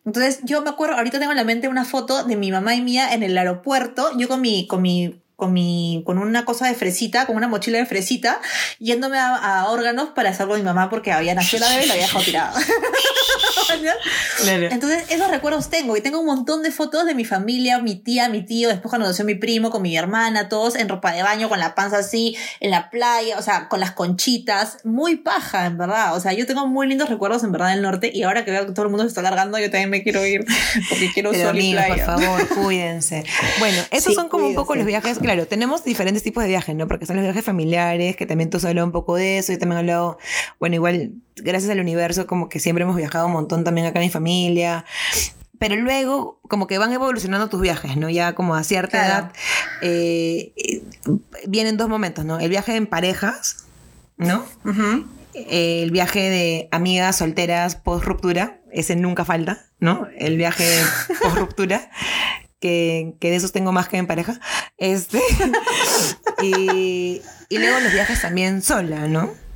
Entonces 0.08 0.40
yo 0.44 0.62
me 0.62 0.70
acuerdo, 0.70 0.96
ahorita 0.96 1.20
tengo 1.20 1.34
en 1.34 1.38
la 1.38 1.44
mente 1.44 1.68
una 1.68 1.84
foto 1.84 2.24
de 2.24 2.38
mi 2.38 2.50
mamá 2.50 2.74
y 2.74 2.82
mía 2.82 3.14
en 3.14 3.24
el 3.24 3.38
aeropuerto, 3.38 4.18
yo 4.18 4.30
con 4.30 4.40
mi, 4.40 4.66
con 4.66 4.82
mi 4.82 5.22
con 5.38 5.54
mi, 5.54 6.02
con 6.06 6.18
una 6.18 6.44
cosa 6.46 6.68
de 6.68 6.74
fresita, 6.74 7.28
con 7.28 7.36
una 7.36 7.48
mochila 7.48 7.78
de 7.78 7.86
fresita, 7.86 8.42
yéndome 8.80 9.20
a, 9.20 9.36
a 9.36 9.70
órganos 9.70 10.10
para 10.10 10.32
hacer 10.32 10.48
con 10.48 10.58
mi 10.58 10.64
mamá 10.66 10.90
porque 10.90 11.12
había 11.12 11.36
nacido 11.36 11.62
la 11.62 11.70
bebé 11.70 11.84
y 11.84 11.88
la 11.88 11.94
había 11.94 12.06
dejado 12.08 12.26
tirada. 12.26 12.54
Entonces, 14.72 15.06
esos 15.10 15.30
recuerdos 15.30 15.70
tengo 15.70 15.98
y 15.98 16.02
tengo 16.02 16.20
un 16.20 16.26
montón 16.26 16.64
de 16.64 16.72
fotos 16.72 17.06
de 17.06 17.16
mi 17.16 17.26
familia, 17.26 17.80
mi 17.80 17.96
tía, 17.96 18.30
mi 18.30 18.44
tío, 18.44 18.70
después 18.70 18.90
cuando 18.90 19.08
nació 19.08 19.26
mi 19.26 19.36
primo, 19.36 19.70
con 19.70 19.82
mi 19.82 19.96
hermana, 19.96 20.50
todos 20.50 20.76
en 20.76 20.90
ropa 20.90 21.12
de 21.12 21.24
baño, 21.24 21.50
con 21.50 21.60
la 21.60 21.76
panza 21.76 22.00
así, 22.00 22.38
en 22.60 22.72
la 22.72 22.90
playa, 22.90 23.38
o 23.38 23.42
sea, 23.42 23.68
con 23.68 23.80
las 23.80 23.92
conchitas, 23.92 24.78
muy 24.84 25.18
paja, 25.18 25.66
en 25.66 25.78
verdad. 25.78 26.16
O 26.16 26.20
sea, 26.20 26.34
yo 26.34 26.46
tengo 26.46 26.66
muy 26.68 26.88
lindos 26.88 27.10
recuerdos 27.10 27.44
en 27.44 27.52
verdad 27.52 27.70
del 27.70 27.82
norte 27.82 28.10
y 28.14 28.24
ahora 28.24 28.46
que 28.46 28.52
veo 28.52 28.66
que 28.66 28.72
todo 28.72 28.86
el 28.86 28.90
mundo 28.90 29.04
se 29.04 29.10
está 29.10 29.22
largando, 29.22 29.60
yo 29.60 29.70
también 29.70 29.90
me 29.90 30.04
quiero 30.04 30.26
ir 30.26 30.46
porque 30.90 31.12
quiero 31.14 31.32
Pero 31.32 31.50
sol 31.50 31.58
y 31.58 31.78
amigos, 31.78 31.86
playa. 31.86 32.06
por 32.06 32.22
favor, 32.22 32.48
cuídense. 32.64 33.24
Bueno, 33.60 33.84
esos 33.92 34.08
Sí, 34.08 34.16
son 34.16 34.30
como 34.30 34.48
un 34.48 34.56
poco 34.56 34.76
los 34.76 34.86
viajes. 34.86 35.20
Claro, 35.28 35.46
tenemos 35.46 35.84
diferentes 35.84 36.24
tipos 36.24 36.42
de 36.42 36.48
viajes, 36.48 36.74
¿no? 36.74 36.88
Porque 36.88 37.06
son 37.06 37.18
los 37.18 37.24
viajes 37.24 37.44
familiares, 37.44 38.16
que 38.16 38.26
también 38.26 38.50
tú 38.50 38.58
has 38.58 38.64
hablado 38.66 38.86
un 38.88 38.94
poco 38.94 39.16
de 39.18 39.40
eso. 39.40 39.52
Yo 39.52 39.60
también 39.60 39.76
he 39.76 39.80
hablado, 39.82 40.18
bueno, 40.58 40.76
igual, 40.76 41.12
gracias 41.36 41.70
al 41.70 41.82
universo, 41.82 42.28
como 42.28 42.48
que 42.48 42.62
siempre 42.62 42.84
hemos 42.84 42.96
viajado 42.96 43.26
un 43.26 43.34
montón 43.34 43.66
también 43.66 43.88
acá 43.88 44.00
en 44.00 44.06
mi 44.06 44.10
familia. 44.10 44.86
Pero 45.60 45.76
luego, 45.76 46.40
como 46.48 46.66
que 46.68 46.78
van 46.78 46.94
evolucionando 46.94 47.50
tus 47.50 47.60
viajes, 47.60 47.98
¿no? 47.98 48.10
Ya 48.10 48.36
como 48.36 48.56
a 48.56 48.64
cierta 48.64 48.92
Claro. 49.06 49.14
edad, 49.26 49.32
eh, 49.82 50.54
vienen 51.46 51.76
dos 51.76 51.90
momentos, 51.90 52.24
¿no? 52.24 52.40
El 52.40 52.50
viaje 52.50 52.78
en 52.78 52.88
parejas, 52.88 53.66
¿no? 54.16 54.46
El 55.34 55.92
viaje 55.92 56.30
de 56.30 56.70
amigas 56.72 57.18
solteras 57.18 57.76
post 57.76 58.06
ruptura, 58.06 58.62
ese 58.72 58.96
nunca 58.96 59.26
falta, 59.26 59.66
¿no? 59.80 60.08
El 60.18 60.38
viaje 60.38 60.66
post 61.22 61.36
ruptura, 61.38 61.90
que, 62.60 63.16
que 63.20 63.30
de 63.30 63.36
esos 63.36 63.52
tengo 63.52 63.72
más 63.72 63.88
que 63.88 63.98
en 63.98 64.08
pareja. 64.08 64.40
Este, 64.78 65.22
y, 66.42 67.22
y 67.50 67.58
luego 67.58 67.80
los 67.80 67.94
viajes 67.94 68.22
también 68.22 68.62
sola, 68.62 69.08
¿no? 69.08 69.47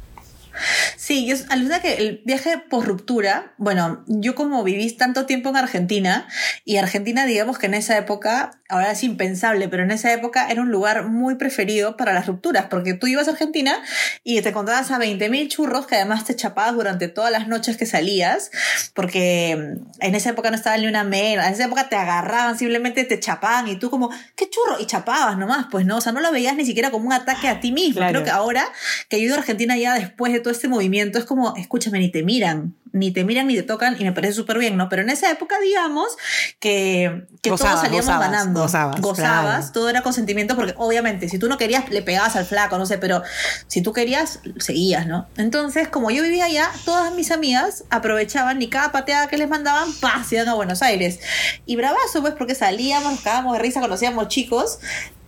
Sí, 1.01 1.25
yo 1.25 1.35
alucina 1.49 1.81
que 1.81 1.95
el 1.95 2.21
viaje 2.25 2.59
por 2.59 2.85
ruptura, 2.85 3.55
bueno, 3.57 4.03
yo 4.05 4.35
como 4.35 4.63
viví 4.63 4.91
tanto 4.91 5.25
tiempo 5.25 5.49
en 5.49 5.57
Argentina, 5.57 6.27
y 6.63 6.77
Argentina, 6.77 7.25
digamos 7.25 7.57
que 7.57 7.65
en 7.65 7.73
esa 7.73 7.97
época, 7.97 8.61
ahora 8.69 8.91
es 8.91 9.03
impensable, 9.03 9.67
pero 9.67 9.81
en 9.81 9.89
esa 9.89 10.13
época 10.13 10.51
era 10.51 10.61
un 10.61 10.69
lugar 10.69 11.07
muy 11.07 11.37
preferido 11.37 11.97
para 11.97 12.13
las 12.13 12.27
rupturas, 12.27 12.67
porque 12.69 12.93
tú 12.93 13.07
ibas 13.07 13.27
a 13.27 13.31
Argentina 13.31 13.81
y 14.23 14.39
te 14.43 14.49
encontrabas 14.49 14.91
a 14.91 14.99
20.000 14.99 15.47
churros 15.47 15.87
que 15.87 15.95
además 15.95 16.23
te 16.23 16.35
chapabas 16.35 16.75
durante 16.75 17.07
todas 17.07 17.31
las 17.31 17.47
noches 17.47 17.77
que 17.77 17.87
salías, 17.87 18.51
porque 18.93 19.53
en 20.01 20.15
esa 20.15 20.29
época 20.29 20.51
no 20.51 20.55
estaba 20.55 20.77
ni 20.77 20.85
una 20.85 21.03
mera, 21.03 21.47
en 21.47 21.53
esa 21.55 21.65
época 21.65 21.89
te 21.89 21.95
agarraban, 21.95 22.59
simplemente 22.59 23.05
te 23.05 23.19
chapaban 23.19 23.67
y 23.69 23.75
tú 23.79 23.89
como, 23.89 24.11
¿qué 24.35 24.51
churro? 24.51 24.79
Y 24.79 24.85
chapabas 24.85 25.35
nomás, 25.35 25.65
pues 25.71 25.83
no, 25.83 25.97
o 25.97 26.01
sea, 26.01 26.11
no 26.11 26.19
lo 26.19 26.31
veías 26.31 26.55
ni 26.55 26.63
siquiera 26.63 26.91
como 26.91 27.07
un 27.07 27.13
ataque 27.13 27.47
a 27.47 27.59
ti 27.59 27.71
mismo. 27.71 27.95
Claro. 27.95 28.11
Creo 28.11 28.23
que 28.23 28.29
ahora 28.29 28.71
que 29.09 29.17
yo 29.17 29.23
he 29.23 29.25
ido 29.25 29.35
a 29.35 29.39
Argentina 29.39 29.75
ya 29.77 29.95
después 29.95 30.31
de 30.31 30.41
todo 30.41 30.53
este 30.53 30.67
movimiento, 30.67 30.90
es 30.99 31.25
como, 31.25 31.55
escúchame, 31.55 31.99
ni 31.99 32.09
te 32.09 32.23
miran, 32.23 32.75
ni 32.93 33.11
te 33.11 33.23
miran 33.23 33.47
ni 33.47 33.55
te 33.55 33.63
tocan 33.63 33.95
y 33.99 34.03
me 34.03 34.11
parece 34.11 34.33
súper 34.33 34.59
bien, 34.59 34.77
¿no? 34.77 34.89
Pero 34.89 35.01
en 35.01 35.09
esa 35.09 35.31
época, 35.31 35.59
digamos, 35.59 36.17
que, 36.59 37.25
que 37.41 37.49
Gozabas, 37.49 37.73
todos 37.73 37.85
salíamos 37.85 38.05
gozabas, 38.05 38.31
ganando. 38.31 38.61
gozabas, 38.61 39.65
claro. 39.65 39.71
todo 39.73 39.89
era 39.89 40.01
consentimiento 40.01 40.55
porque 40.55 40.73
obviamente 40.77 41.29
si 41.29 41.39
tú 41.39 41.47
no 41.47 41.57
querías 41.57 41.89
le 41.89 42.01
pegabas 42.01 42.35
al 42.35 42.45
flaco, 42.45 42.77
no 42.77 42.85
sé, 42.85 42.97
pero 42.97 43.21
si 43.67 43.81
tú 43.81 43.93
querías, 43.93 44.39
seguías, 44.57 45.07
¿no? 45.07 45.27
Entonces, 45.37 45.87
como 45.87 46.11
yo 46.11 46.23
vivía 46.23 46.45
allá, 46.45 46.69
todas 46.85 47.13
mis 47.13 47.31
amigas 47.31 47.85
aprovechaban 47.89 48.61
y 48.61 48.67
cada 48.67 48.91
pateada 48.91 49.27
que 49.27 49.37
les 49.37 49.49
mandaban, 49.49 49.89
¡pah! 49.99 50.23
se 50.27 50.35
iban 50.35 50.49
a 50.49 50.53
Buenos 50.53 50.81
Aires. 50.81 51.19
Y 51.65 51.75
bravazo, 51.75 52.21
pues, 52.21 52.33
porque 52.33 52.55
salíamos, 52.55 53.11
nos 53.11 53.21
cagábamos 53.21 53.53
de 53.53 53.59
risa, 53.59 53.79
conocíamos 53.79 54.27
chicos. 54.27 54.79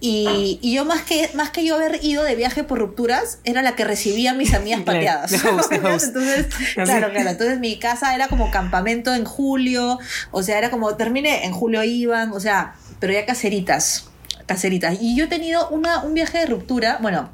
Y, 0.06 0.60
y 0.62 0.74
yo 0.74 0.84
más 0.84 1.04
que, 1.04 1.30
más 1.34 1.50
que 1.52 1.64
yo 1.64 1.76
haber 1.76 2.04
ido 2.04 2.24
de 2.24 2.36
viaje 2.36 2.66
por 2.66 2.78
rupturas, 2.78 3.40
era 3.46 3.62
la 3.62 3.78
que 3.78 3.86
recibía 3.86 4.32
a 4.32 4.34
mis 4.34 4.54
amigas 4.54 4.82
pateadas. 4.86 5.32
Entonces, 6.04 6.48
claro, 6.76 7.12
claro. 7.12 7.30
Entonces 7.30 7.60
mi 7.60 7.78
casa 7.80 8.16
era 8.16 8.28
como 8.28 8.52
campamento 8.52 9.14
en 9.14 9.26
julio, 9.26 10.00
o 10.32 10.44
sea, 10.44 10.58
era 10.58 10.70
como, 10.70 10.96
terminé, 10.96 11.46
en 11.46 11.54
julio 11.54 11.84
iban, 11.84 12.32
o 12.32 12.40
sea, 12.40 12.76
pero 13.00 13.14
ya 13.14 13.26
caseritas, 13.26 14.10
caseritas. 14.46 14.98
Y 15.02 15.16
yo 15.16 15.26
he 15.26 15.28
tenido 15.28 15.70
una, 15.70 16.04
un 16.04 16.14
viaje 16.14 16.40
de 16.40 16.46
ruptura, 16.46 16.98
bueno, 17.02 17.30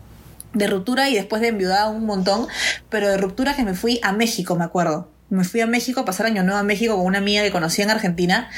de 0.53 0.67
ruptura 0.67 1.09
y 1.09 1.15
después 1.15 1.41
de 1.41 1.49
enviudada 1.49 1.89
un 1.89 2.05
montón, 2.05 2.47
pero 2.89 3.09
de 3.09 3.17
ruptura 3.17 3.55
que 3.55 3.63
me 3.63 3.73
fui 3.73 3.99
a 4.03 4.11
México, 4.11 4.55
me 4.55 4.63
acuerdo. 4.63 5.09
Me 5.29 5.43
fui 5.43 5.61
a 5.61 5.67
México 5.67 5.99
a 5.99 6.05
pasar 6.05 6.25
año 6.25 6.43
nuevo 6.43 6.59
a 6.59 6.63
México 6.63 6.95
con 6.95 7.05
una 7.05 7.19
amiga 7.19 7.43
que 7.43 7.51
conocí 7.51 7.81
en 7.81 7.89
Argentina 7.89 8.49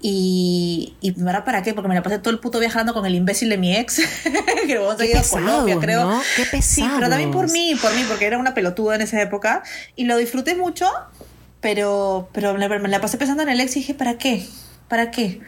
y, 0.00 0.94
y 1.00 1.12
¿verdad 1.12 1.44
para 1.44 1.62
qué? 1.62 1.72
Porque 1.72 1.88
me 1.88 1.94
la 1.94 2.02
pasé 2.02 2.18
todo 2.18 2.30
el 2.30 2.40
puto 2.40 2.58
viajando 2.58 2.92
con 2.92 3.06
el 3.06 3.14
imbécil 3.14 3.48
de 3.48 3.58
mi 3.58 3.74
ex, 3.74 4.00
que 4.66 4.74
luego 4.74 4.96
se 4.98 5.16
a 5.16 5.22
Colombia, 5.22 5.78
creo. 5.80 6.04
¿no? 6.10 6.22
Qué 6.36 6.62
Sí, 6.62 6.84
pero 6.94 7.08
también 7.08 7.30
por 7.30 7.50
mí, 7.50 7.74
por 7.80 7.94
mí, 7.94 8.04
porque 8.08 8.26
era 8.26 8.38
una 8.38 8.54
pelotuda 8.54 8.94
en 8.94 9.02
esa 9.02 9.20
época 9.20 9.62
y 9.96 10.04
lo 10.04 10.16
disfruté 10.16 10.54
mucho, 10.54 10.86
pero, 11.60 12.28
pero 12.32 12.54
me, 12.54 12.68
me 12.78 12.88
la 12.88 13.00
pasé 13.00 13.16
pensando 13.16 13.42
en 13.42 13.48
el 13.48 13.60
ex 13.60 13.76
y 13.76 13.80
dije, 13.80 13.94
¿para 13.94 14.18
qué? 14.18 14.46
¿Para 14.88 15.10
qué? 15.10 15.40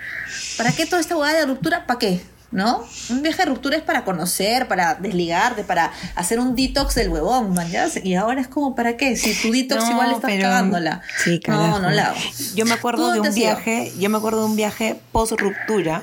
¿Para 0.57 0.73
qué 0.73 0.87
toda 0.87 1.01
esta 1.01 1.17
hueá 1.17 1.33
de 1.35 1.47
ruptura? 1.47 1.85
¿Para 1.87 1.99
qué? 1.99 2.21
¿No? 2.53 2.85
Un 3.09 3.23
viaje 3.23 3.39
de 3.39 3.47
ruptura 3.47 3.77
es 3.79 3.83
para 3.83 4.05
conocer, 4.05 4.69
para 4.69 4.95
desligarte, 4.95 5.65
para 5.65 5.91
hacer 6.15 6.39
un 6.39 6.55
detox 6.55 6.95
del 6.95 7.09
huevón, 7.09 7.55
man, 7.55 7.71
¿ya? 7.71 7.89
Y 8.05 8.15
ahora 8.15 8.43
es 8.43 8.49
como, 8.49 8.75
¿para 8.75 8.99
qué? 8.99 9.17
Si 9.17 9.33
tu 9.41 9.51
detox 9.51 9.85
No, 9.85 9.91
igual 9.93 10.09
estás 10.11 10.31
pero- 10.31 10.43
cagándola. 10.43 11.01
Sí, 11.25 11.41
No, 11.49 11.79
no 11.79 11.89
la 11.91 12.09
hago. 12.09 12.19
Yo 12.55 12.67
me 12.67 12.75
acuerdo 12.75 13.07
¿Tú 13.07 13.23
de 13.23 13.29
un 13.31 13.35
viaje, 13.35 13.91
yo 13.99 14.11
me 14.11 14.19
acuerdo 14.19 14.41
de 14.41 14.47
un 14.51 14.57
viaje 14.57 15.01
post 15.13 15.33
ruptura, 15.41 16.03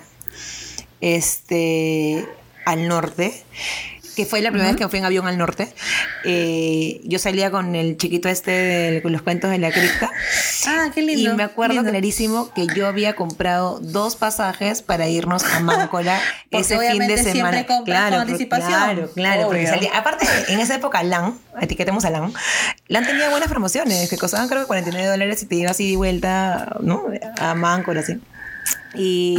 este, 1.02 2.28
al 2.66 2.88
norte, 2.88 3.44
que 4.20 4.26
fue 4.26 4.42
la 4.42 4.50
primera 4.52 4.70
vez 4.72 4.78
que 4.78 4.86
fui 4.90 5.00
en 5.00 5.06
avión 5.06 5.28
al 5.28 5.38
norte. 5.38 5.74
Eh, 6.26 7.00
yo 7.06 7.20
salía 7.20 7.52
con 7.52 7.74
el 7.74 7.96
chiquito 7.96 8.28
este 8.28 8.52
de 8.52 9.02
con 9.02 9.14
los 9.14 9.22
cuentos 9.22 9.50
de 9.50 9.60
la 9.60 9.72
cripta. 9.72 10.12
Ah, 10.68 10.90
qué 10.94 11.02
lindo. 11.02 11.32
Y 11.32 11.36
me 11.38 11.44
acuerdo 11.44 11.76
lindo. 11.76 11.90
clarísimo 11.90 12.54
que 12.54 12.68
yo 12.76 12.86
había 12.88 13.16
comprado 13.16 13.80
dos 13.80 14.18
pasajes 14.18 14.82
para 14.82 15.08
irnos 15.08 15.46
a 15.46 15.62
Máncola 15.62 16.20
ese 16.52 16.78
fin 16.92 17.08
de 17.08 17.18
semana. 17.24 17.66
compras 17.66 18.12
con 18.12 18.20
anticipación. 18.20 18.68
Claro, 18.70 19.10
claro. 19.16 19.44
porque 19.46 19.62
Obvio. 19.62 19.70
salía- 19.70 19.92
aparte, 19.98 20.28
en 20.50 20.60
esa 20.60 20.76
época, 20.76 21.02
LAN, 21.04 21.40
etiquetemos 21.62 22.04
a 22.04 22.10
LAN, 22.10 22.34
LAN 22.90 23.06
tenía 23.06 23.30
buenas 23.30 23.48
promociones 23.48 24.10
que 24.10 24.18
costaban 24.18 24.50
creo 24.50 24.62
que 24.64 24.68
49 24.68 25.08
dólares 25.08 25.42
y 25.44 25.46
te 25.46 25.56
ibas 25.56 25.80
ida 25.80 25.92
y 25.92 25.96
vuelta, 25.96 26.76
¿no? 26.82 27.06
A 27.40 27.56
Máncola, 27.56 28.02
así. 28.02 28.20
Y, 28.96 29.38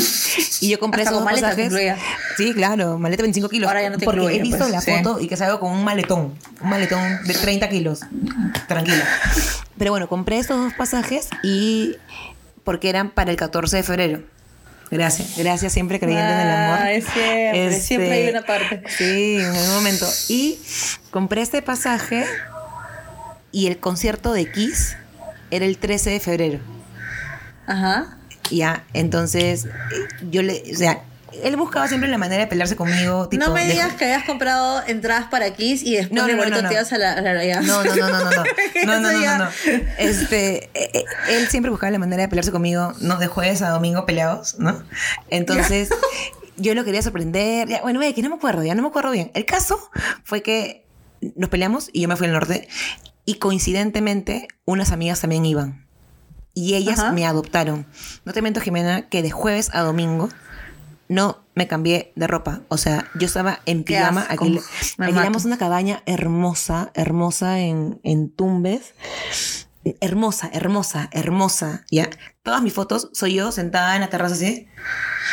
y 0.61 0.69
yo 0.69 0.79
compré 0.79 1.03
Hasta 1.03 1.11
esos 1.11 1.25
con 1.25 1.33
dos 1.33 1.43
maleta 1.43 1.57
te 1.57 1.69
pasajes. 1.69 2.05
Sí, 2.37 2.55
claro, 2.55 2.99
maleta 2.99 3.23
25 3.23 3.49
kilos. 3.49 3.69
Ahora 3.69 3.83
ya 3.83 3.91
no 3.91 3.99
te 3.99 4.05
porque 4.05 4.21
incluye, 4.21 4.39
he 4.39 4.43
visto 4.43 4.59
pues, 4.59 4.71
la 4.71 4.81
sí. 4.81 4.93
foto 4.93 5.21
y 5.21 5.27
que 5.27 5.37
salgo 5.37 5.59
con 5.59 5.73
un 5.73 5.85
maletón, 5.85 6.35
un 6.61 6.69
maletón 6.69 7.25
de 7.25 7.35
30 7.35 7.69
kilos. 7.69 8.01
Tranquila. 8.69 9.05
Pero 9.77 9.91
bueno, 9.91 10.09
compré 10.09 10.39
estos 10.39 10.57
dos 10.57 10.73
pasajes 10.75 11.29
y 11.43 11.97
porque 12.65 12.89
eran 12.89 13.11
para 13.11 13.31
el 13.31 13.37
14 13.37 13.79
de 13.79 13.83
febrero. 13.83 14.23
Gracias, 14.91 15.37
gracias 15.37 15.73
siempre 15.73 16.01
creyendo 16.01 16.33
en 16.33 16.41
el 16.41 16.51
amor. 16.51 16.87
Es 16.89 17.05
siempre, 17.05 17.67
Este, 17.67 17.81
siempre 17.81 18.13
hay 18.13 18.29
una 18.29 18.43
parte. 18.43 18.83
Sí, 18.89 19.37
en 19.37 19.47
algún 19.47 19.75
momento. 19.75 20.07
Y 20.29 20.59
compré 21.11 21.43
este 21.43 21.63
pasaje 21.63 22.25
y 23.53 23.69
el 23.69 23.79
concierto 23.79 24.33
de 24.33 24.51
Kiss 24.51 24.97
era 25.51 25.65
el 25.65 25.79
13 25.79 26.11
de 26.11 26.21
febrero. 26.21 26.59
Ajá. 27.67 28.17
Ya, 28.51 28.85
entonces 28.95 29.67
yo 30.31 30.43
le, 30.43 30.63
o 30.73 30.77
sea, 30.77 31.03
él 31.45 31.55
buscaba 31.57 31.87
siempre 31.87 32.11
la 32.11 32.19
manera 32.19 32.43
de 32.43 32.47
pelearse 32.49 32.75
conmigo. 32.77 33.29
Tipo, 33.29 33.45
no 33.47 33.55
me 33.55 33.65
de- 33.65 33.73
digas 33.73 33.95
que 33.95 34.05
habías 34.05 34.25
comprado 34.25 34.83
entradas 34.87 35.27
para 35.31 35.55
Kiss 35.55 35.83
y 35.85 35.95
después 35.95 36.21
No, 36.21 36.27
no, 36.27 36.37
no, 36.37 36.51
no, 36.51 36.57
te 36.57 36.63
no. 36.65 36.73
ibas 36.73 36.93
a 36.93 36.99
la, 36.99 37.21
la- 37.21 37.45
ya. 37.45 37.61
No, 37.61 37.85
no, 37.85 37.95
no, 37.95 38.09
no, 38.09 38.25
no, 38.25 38.31
no. 38.31 38.45
No, 38.87 39.01
no, 39.01 39.39
no. 39.39 39.49
Este, 39.99 40.65
eh, 40.75 40.91
eh, 40.95 41.05
él 41.29 41.47
siempre 41.49 41.71
buscaba 41.71 41.91
la 41.93 41.99
manera 41.99 42.23
de 42.23 42.29
pelearse 42.29 42.51
conmigo, 42.51 42.93
no 43.01 43.19
de 43.19 43.29
jueves 43.29 43.63
a 43.63 43.71
domingo 43.71 44.05
peleados, 44.07 44.59
¿no? 44.59 44.83
Entonces, 45.31 45.91
yo 46.57 46.75
lo 46.75 46.85
quería 46.85 47.03
sorprender. 47.03 47.69
Ya, 47.69 47.81
bueno, 47.83 48.01
ve 48.01 48.13
que 48.15 48.23
no 48.23 48.31
me 48.31 48.35
acuerdo, 48.37 48.65
ya 48.65 48.75
no 48.75 48.83
me 48.83 48.89
acuerdo 48.89 49.13
bien. 49.13 49.31
El 49.35 49.45
caso 49.47 49.79
fue 50.25 50.43
que 50.43 50.85
nos 51.37 51.49
peleamos 51.49 51.91
y 51.93 52.01
yo 52.03 52.09
me 52.09 52.17
fui 52.17 52.27
al 52.27 52.33
norte 52.33 52.67
y 53.25 53.35
coincidentemente 53.35 54.49
unas 54.65 54.91
amigas 54.91 55.21
también 55.21 55.47
iban. 55.47 55.87
Y 56.61 56.75
ellas 56.75 56.99
Ajá. 56.99 57.13
me 57.13 57.25
adoptaron. 57.25 57.87
No 58.27 58.35
te 58.35 58.43
miento, 58.43 58.61
Jimena, 58.61 59.09
que 59.09 59.23
de 59.23 59.31
jueves 59.31 59.71
a 59.73 59.81
domingo 59.81 60.29
no 61.09 61.39
me 61.55 61.67
cambié 61.67 62.13
de 62.17 62.27
ropa. 62.27 62.61
O 62.69 62.77
sea, 62.77 63.09
yo 63.19 63.27
estaba 63.27 63.61
en 63.65 63.83
pijama. 63.83 64.27
alquilamos 64.29 65.47
una 65.47 65.57
cabaña 65.57 66.03
hermosa, 66.05 66.91
hermosa 66.95 67.61
en, 67.61 67.99
en 68.03 68.29
Tumbes. 68.29 68.95
Hermosa, 70.01 70.51
hermosa, 70.53 71.09
hermosa, 71.13 71.85
¿ya? 71.91 72.09
Todas 72.43 72.63
mis 72.63 72.73
fotos 72.73 73.11
soy 73.13 73.35
yo 73.35 73.53
sentada 73.53 73.95
en 73.97 74.01
la 74.01 74.09
terraza 74.09 74.35
así. 74.35 74.67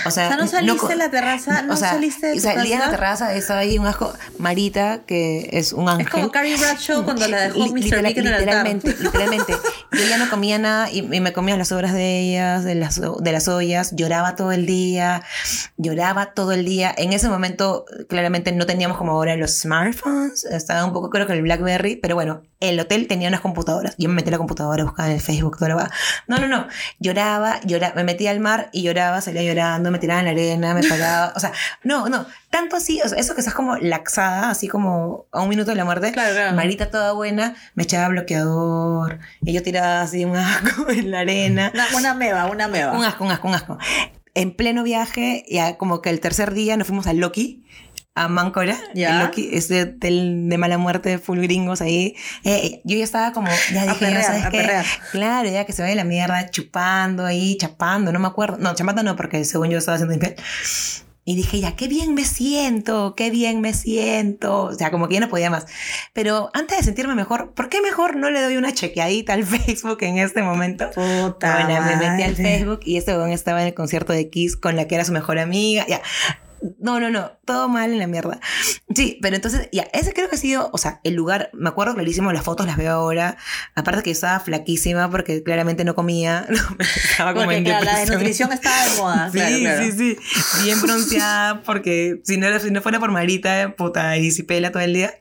O 0.05 0.11
sea, 0.11 0.25
O 0.27 0.29
sea, 0.29 0.37
no 0.37 0.45
saliste 0.47 0.77
co- 0.77 0.87
de 0.89 0.95
la 0.97 1.09
terraza, 1.09 1.61
no 1.61 1.73
o 1.73 1.77
sea, 1.77 1.91
saliste 1.91 2.27
de 2.27 2.33
tu 2.35 2.39
salí 2.41 2.73
a 2.73 2.79
la 2.79 2.89
terraza, 2.89 3.33
estaba 3.33 3.61
ahí 3.61 3.77
un 3.79 3.87
asco. 3.87 4.13
Marita, 4.39 5.03
que 5.05 5.49
es 5.53 5.71
un 5.73 5.87
ángel. 5.87 6.05
Es 6.07 6.11
como 6.11 6.31
Carrie 6.31 6.57
Bradshaw 6.57 7.03
cuando 7.05 7.27
la 7.29 7.41
dejó 7.43 7.59
Mr. 7.59 7.73
literal- 7.79 8.03
Big 8.07 8.17
en 8.19 8.27
el 8.27 8.33
literalmente, 8.39 8.95
literalmente. 8.99 9.53
Yo 9.93 10.03
ya 10.09 10.17
no 10.17 10.29
comía 10.29 10.59
nada 10.59 10.91
y, 10.91 10.99
y 10.99 11.19
me 11.21 11.31
comía 11.33 11.55
las 11.57 11.71
obras 11.71 11.93
de 11.93 12.19
ellas, 12.19 12.63
de 12.65 12.75
las, 12.75 12.99
de 13.01 13.31
las 13.31 13.47
ollas, 13.47 13.95
lloraba 13.95 14.35
todo 14.35 14.51
el 14.51 14.65
día, 14.65 15.23
lloraba 15.77 16.33
todo 16.33 16.51
el 16.51 16.65
día. 16.65 16.93
En 16.97 17.13
ese 17.13 17.29
momento, 17.29 17.85
claramente 18.09 18.51
no 18.51 18.65
teníamos 18.65 18.97
como 18.97 19.13
ahora 19.13 19.35
los 19.37 19.51
smartphones, 19.61 20.43
estaba 20.45 20.83
un 20.85 20.91
poco 20.93 21.09
creo 21.09 21.25
que 21.25 21.33
el 21.33 21.41
Blackberry, 21.41 21.95
pero 21.95 22.15
bueno, 22.15 22.43
el 22.59 22.79
hotel 22.79 23.07
tenía 23.07 23.27
unas 23.27 23.41
computadoras. 23.41 23.95
Yo 23.97 24.09
me 24.09 24.15
metí 24.15 24.29
a 24.29 24.31
la 24.31 24.37
computadora, 24.37 24.83
buscaba 24.83 25.09
en 25.09 25.15
el 25.15 25.21
Facebook, 25.21 25.57
toda 25.57 25.69
la 25.69 25.75
va. 25.75 25.91
No, 26.27 26.37
no, 26.37 26.47
no. 26.47 26.67
Lloraba, 26.99 27.59
lloraba, 27.63 27.93
me 27.95 28.03
metía 28.03 28.31
al 28.31 28.39
mar 28.39 28.69
y 28.71 28.81
lloraba, 28.81 29.21
salía 29.21 29.43
llorando, 29.43 29.91
me 29.91 29.99
tiraba 29.99 30.21
en 30.21 30.25
la 30.25 30.31
arena, 30.31 30.73
me 30.73 30.83
paraba. 30.83 31.33
O 31.37 31.39
sea, 31.39 31.51
no, 31.83 32.09
no. 32.09 32.25
Tanto 32.49 32.77
así, 32.77 32.99
o 33.03 33.07
sea, 33.07 33.19
eso 33.19 33.35
que 33.35 33.41
estás 33.41 33.53
como 33.53 33.75
laxada, 33.77 34.49
así 34.49 34.67
como 34.67 35.27
a 35.31 35.41
un 35.41 35.49
minuto 35.49 35.71
de 35.71 35.77
la 35.77 35.85
muerte. 35.85 36.11
Claro, 36.11 36.33
claro. 36.33 36.55
Marita 36.55 36.89
toda 36.89 37.11
buena, 37.11 37.55
me 37.75 37.83
echaba 37.83 38.07
bloqueador. 38.07 39.19
Y 39.41 39.53
yo 39.53 39.61
tiraba 39.61 40.01
así 40.01 40.25
un 40.25 40.35
asco 40.35 40.89
en 40.89 41.11
la 41.11 41.19
arena. 41.19 41.71
Una, 41.73 41.87
una 41.95 42.13
meba, 42.15 42.45
una 42.47 42.67
meba. 42.67 42.93
Un 42.93 43.05
asco, 43.05 43.23
un 43.23 43.31
asco, 43.31 43.47
un 43.47 43.53
asco. 43.53 43.77
En 44.33 44.55
pleno 44.55 44.83
viaje, 44.83 45.45
ya 45.49 45.77
como 45.77 46.01
que 46.01 46.09
el 46.09 46.19
tercer 46.19 46.53
día 46.53 46.77
nos 46.77 46.87
fuimos 46.87 47.07
a 47.07 47.13
Loki, 47.13 47.65
a 48.17 48.27
Máncora. 48.27 48.77
Ya. 48.93 49.11
El 49.11 49.25
Loki, 49.25 49.49
ese 49.53 49.83
hotel 49.83 50.49
de 50.49 50.57
mala 50.57 50.77
muerte, 50.77 51.19
full 51.19 51.39
gringos 51.39 51.81
ahí. 51.81 52.15
Eh, 52.43 52.81
yo 52.83 52.97
ya 52.97 53.03
estaba 53.03 53.31
como, 53.31 53.49
ya 53.73 53.83
dije, 53.83 53.95
perrear, 53.99 54.23
sabes 54.23 54.47
qué. 54.49 54.83
Claro, 55.11 55.49
ya 55.49 55.65
que 55.65 55.73
se 55.73 55.83
vaya 55.83 55.95
la 55.95 56.03
mierda, 56.03 56.49
chupando 56.49 57.25
ahí, 57.25 57.57
chapando, 57.57 58.11
no 58.11 58.19
me 58.19 58.27
acuerdo. 58.27 58.57
No, 58.57 58.73
chapando 58.73 59.03
no, 59.03 59.15
porque 59.15 59.45
según 59.45 59.69
yo 59.69 59.77
estaba 59.77 59.95
haciendo 59.95 60.15
infiel. 60.15 60.35
Y 61.29 61.35
dije, 61.35 61.59
ya, 61.59 61.75
qué 61.75 61.89
bien 61.89 62.13
me 62.13 62.23
siento, 62.23 63.13
qué 63.13 63.29
bien 63.29 63.59
me 63.59 63.73
siento. 63.73 64.63
O 64.63 64.73
sea, 64.73 64.91
como 64.91 65.09
que 65.09 65.15
ya 65.15 65.19
no 65.19 65.27
podía 65.27 65.49
más. 65.49 65.65
Pero 66.13 66.49
antes 66.53 66.77
de 66.77 66.83
sentirme 66.85 67.15
mejor, 67.15 67.53
¿por 67.53 67.67
qué 67.67 67.81
mejor 67.81 68.15
no 68.15 68.31
le 68.31 68.41
doy 68.41 68.55
una 68.55 68.73
chequeadita 68.73 69.33
al 69.33 69.43
Facebook 69.45 69.97
en 70.03 70.19
este 70.19 70.41
momento? 70.41 70.89
Puta 70.91 71.65
Bueno, 71.65 71.81
me 71.81 71.97
metí 71.97 72.23
al 72.23 72.31
madre. 72.31 72.35
Facebook 72.35 72.79
y 72.85 72.95
este 72.95 73.11
weón 73.11 73.31
estaba 73.31 73.61
en 73.61 73.67
el 73.67 73.73
concierto 73.73 74.13
de 74.13 74.29
Kiss 74.29 74.55
con 74.55 74.77
la 74.77 74.87
que 74.87 74.95
era 74.95 75.03
su 75.03 75.11
mejor 75.11 75.37
amiga. 75.37 75.85
Ya. 75.89 76.01
No, 76.79 76.99
no, 76.99 77.09
no, 77.09 77.31
todo 77.45 77.69
mal 77.69 77.91
en 77.91 77.99
la 77.99 78.07
mierda. 78.07 78.39
Sí, 78.93 79.19
pero 79.21 79.35
entonces, 79.35 79.69
ya, 79.71 79.83
ese 79.93 80.13
creo 80.13 80.29
que 80.29 80.35
ha 80.35 80.39
sido, 80.39 80.69
o 80.73 80.77
sea, 80.77 80.99
el 81.03 81.13
lugar, 81.13 81.49
me 81.53 81.69
acuerdo 81.69 81.93
clarísimo, 81.93 82.31
las 82.31 82.43
fotos 82.43 82.65
las 82.65 82.77
veo 82.77 82.91
ahora. 82.91 83.37
Aparte 83.75 84.03
que 84.03 84.09
yo 84.09 84.13
estaba 84.13 84.39
flaquísima 84.39 85.09
porque 85.09 85.43
claramente 85.43 85.83
no 85.85 85.95
comía, 85.95 86.45
no, 86.49 86.77
estaba 86.79 87.33
como 87.33 87.45
Porque 87.45 87.57
en 87.57 87.63
claro, 87.65 87.85
la 87.85 87.99
desnutrición 87.99 88.51
estaba 88.51 88.85
de 88.85 88.97
moda. 88.97 89.29
Sí, 89.31 89.37
claro, 89.37 89.57
claro. 89.59 89.83
sí, 89.83 89.91
sí. 89.91 90.17
Bien 90.63 90.81
bronceada, 90.81 91.61
porque 91.63 92.21
si 92.23 92.37
no, 92.37 92.59
si 92.59 92.71
no 92.71 92.81
fuera 92.81 92.99
por 92.99 93.11
Marita, 93.11 93.75
puta, 93.77 94.17
y 94.17 94.31
si 94.31 94.43
pela 94.43 94.71
todo 94.71 94.83
el 94.83 94.93
día. 94.93 95.13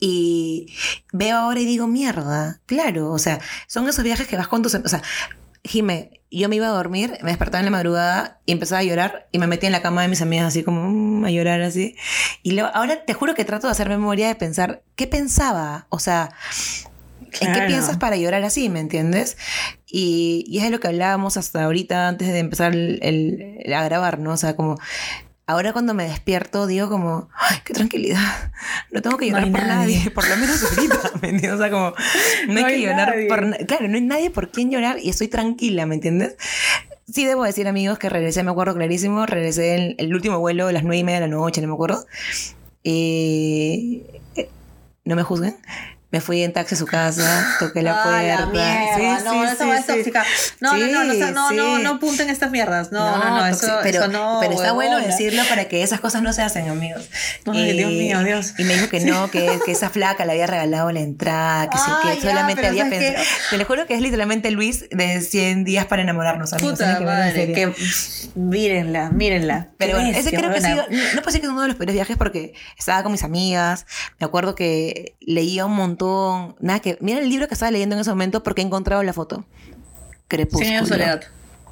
Y 0.00 0.74
veo 1.12 1.36
ahora 1.36 1.60
y 1.60 1.64
digo, 1.64 1.86
mierda, 1.86 2.60
claro, 2.66 3.10
o 3.10 3.18
sea, 3.18 3.40
son 3.66 3.88
esos 3.88 4.04
viajes 4.04 4.26
que 4.26 4.36
vas 4.36 4.48
con 4.48 4.62
tus... 4.62 4.74
O 4.74 4.88
sea, 4.88 5.02
Jime, 5.64 6.20
yo 6.30 6.48
me 6.48 6.56
iba 6.56 6.66
a 6.66 6.70
dormir, 6.70 7.16
me 7.22 7.30
despertaba 7.30 7.60
en 7.60 7.64
la 7.64 7.70
madrugada 7.70 8.40
y 8.44 8.52
empezaba 8.52 8.80
a 8.80 8.84
llorar 8.84 9.28
y 9.32 9.38
me 9.38 9.46
metía 9.46 9.68
en 9.68 9.72
la 9.72 9.82
cama 9.82 10.02
de 10.02 10.08
mis 10.08 10.20
amigas 10.20 10.46
así 10.46 10.62
como 10.62 10.82
mm, 10.90 11.24
a 11.24 11.30
llorar 11.30 11.62
así. 11.62 11.96
Y 12.42 12.52
luego, 12.52 12.70
ahora 12.74 13.04
te 13.04 13.14
juro 13.14 13.34
que 13.34 13.44
trato 13.44 13.66
de 13.66 13.70
hacer 13.72 13.88
memoria 13.88 14.28
de 14.28 14.34
pensar, 14.34 14.82
¿qué 14.96 15.06
pensaba? 15.06 15.86
O 15.88 15.98
sea, 15.98 16.30
¿En 17.40 17.52
qué 17.52 17.60
piensas 17.66 17.96
para 17.96 18.16
llorar 18.16 18.44
así, 18.44 18.68
me 18.68 18.78
entiendes? 18.80 19.36
Y, 19.90 20.44
y 20.46 20.58
es 20.58 20.64
de 20.64 20.70
lo 20.70 20.78
que 20.80 20.86
hablábamos 20.88 21.36
hasta 21.36 21.64
ahorita 21.64 22.06
antes 22.08 22.28
de 22.28 22.38
empezar 22.38 22.72
el, 22.74 23.00
el- 23.02 23.58
el- 23.64 23.74
a 23.74 23.82
grabar, 23.84 24.18
¿no? 24.20 24.32
O 24.32 24.36
sea, 24.36 24.54
como 24.54 24.76
ahora 25.46 25.72
cuando 25.72 25.94
me 25.94 26.04
despierto 26.04 26.66
digo 26.66 26.88
como, 26.88 27.28
¡ay, 27.34 27.58
qué 27.64 27.74
tranquilidad! 27.74 28.52
No 28.90 29.02
tengo 29.02 29.16
que 29.18 29.26
llorar 29.28 29.50
por 29.50 29.62
nadie. 29.62 29.96
nadie. 29.98 30.10
por 30.10 30.28
lo 30.28 30.36
menos 30.36 30.62
ahorita, 30.64 31.00
¿me 31.22 31.28
entiendes? 31.30 31.52
O 31.52 31.58
sea, 31.58 31.70
como, 31.70 31.94
no, 32.48 32.64
hay 32.66 32.74
que 32.74 32.80
llorar 32.82 33.14
por... 33.28 33.66
Claro, 33.66 33.88
no 33.88 33.94
hay 33.96 34.00
nadie 34.02 34.30
por 34.30 34.50
quien 34.50 34.70
llorar 34.70 34.98
y 35.02 35.10
estoy 35.10 35.28
tranquila, 35.28 35.86
¿me 35.86 35.96
entiendes? 35.96 36.36
Sí 37.12 37.26
debo 37.26 37.44
decir, 37.44 37.68
amigos, 37.68 37.98
que 37.98 38.08
regresé, 38.08 38.42
me 38.42 38.50
acuerdo 38.50 38.74
clarísimo, 38.74 39.26
regresé 39.26 39.74
el, 39.74 39.94
el 39.98 40.14
último 40.14 40.38
vuelo 40.38 40.66
de 40.66 40.72
las 40.72 40.82
nueve 40.84 40.98
y 40.98 41.04
media 41.04 41.20
de 41.20 41.28
la 41.28 41.34
noche, 41.34 41.60
no 41.60 41.68
me 41.68 41.74
acuerdo. 41.74 42.06
Y... 42.82 44.02
eh, 44.36 44.48
No 45.04 45.14
me 45.16 45.22
juzguen. 45.22 45.56
Me 46.14 46.20
fui 46.20 46.44
en 46.44 46.52
taxi 46.52 46.76
a 46.76 46.78
su 46.78 46.86
casa, 46.86 47.56
toqué 47.58 47.82
la 47.82 47.94
Ah, 48.00 48.04
puerta. 48.04 48.46
mierda. 48.46 49.18
Sí, 49.18 49.24
no, 49.24 49.32
sí, 49.32 49.38
esa 49.52 49.64
sí, 49.64 49.70
es 49.70 49.80
sí. 49.80 49.86
tóxica. 49.86 50.24
No, 50.60 50.76
no, 50.76 50.86
no, 50.86 51.04
no, 51.04 51.12
Sí, 51.12 51.18
no, 51.18 51.30
no, 51.32 51.50
no, 51.52 51.76
sí. 51.76 51.82
no 51.82 51.90
apunten 51.90 52.30
estas 52.30 52.52
mierdas. 52.52 52.92
No, 52.92 53.18
no, 53.18 53.36
no, 53.40 53.46
eso, 53.46 53.66
pero, 53.82 54.02
eso 54.04 54.08
no. 54.12 54.38
pero 54.40 54.52
está 54.52 54.70
bueno 54.70 55.00
decirlo 55.00 55.42
para 55.48 55.64
que 55.64 55.82
esas 55.82 55.98
cosas 55.98 56.22
no 56.22 56.32
se 56.32 56.42
hacen, 56.42 56.68
amigos. 56.68 57.08
Ay, 57.52 57.72
Dios 57.76 57.90
mío, 57.90 58.22
Dios. 58.22 58.54
Y 58.58 58.62
me 58.64 58.74
dijo 58.74 58.88
que 58.88 59.00
no, 59.00 59.28
que, 59.28 59.58
que 59.66 59.72
esa 59.72 59.90
flaca 59.90 60.24
le 60.24 60.32
había 60.34 60.46
regalado 60.46 60.92
la 60.92 61.00
entrada, 61.00 61.68
que 61.68 61.78
sí, 61.78 61.84
Ah, 61.88 62.00
que 62.04 62.20
ya, 62.20 62.30
solamente 62.30 62.64
había 62.64 62.88
pensado. 62.88 63.24
Te 63.50 63.58
lo 63.58 63.64
juro 63.64 63.86
que 63.86 63.94
es 63.94 64.00
literalmente 64.00 64.52
Luis 64.52 64.84
de 64.90 65.20
100 65.20 65.64
días 65.64 65.86
para 65.86 66.02
enamorarnos, 66.02 66.52
amigos. 66.52 66.74
Puta 66.74 66.96
que 66.98 67.04
madre, 67.04 67.52
que 67.52 67.72
mírenla, 68.34 69.10
mírenla. 69.10 69.70
Pero 69.78 69.94
bueno, 69.98 70.16
ese 70.16 70.30
creo 70.30 70.50
que 70.52 70.58
ha 70.58 70.62
sido, 70.62 70.84
no, 70.88 71.22
puedo 71.22 71.26
decir 71.26 71.40
que 71.40 71.46
es 71.46 71.52
uno 71.52 71.62
de 71.62 71.68
los 71.68 71.76
peores 71.76 71.94
viajes 71.94 72.16
porque 72.16 72.54
estaba 72.78 73.02
con 73.02 73.10
mis 73.12 73.22
amigas, 73.24 73.86
me 74.20 74.26
acuerdo 74.26 74.54
que 74.54 75.16
leía 75.20 75.66
un 75.66 75.74
montón, 75.74 76.03
nada 76.60 76.80
que, 76.80 76.96
mira 77.00 77.18
el 77.20 77.28
libro 77.28 77.48
que 77.48 77.54
estaba 77.54 77.70
leyendo 77.70 77.94
en 77.94 78.00
ese 78.00 78.10
momento 78.10 78.42
porque 78.42 78.62
he 78.62 78.64
encontrado 78.64 79.02
la 79.02 79.12
foto. 79.12 79.44
Crepúsculo. 80.28 80.80
De 80.82 80.86
soledad. 80.86 81.22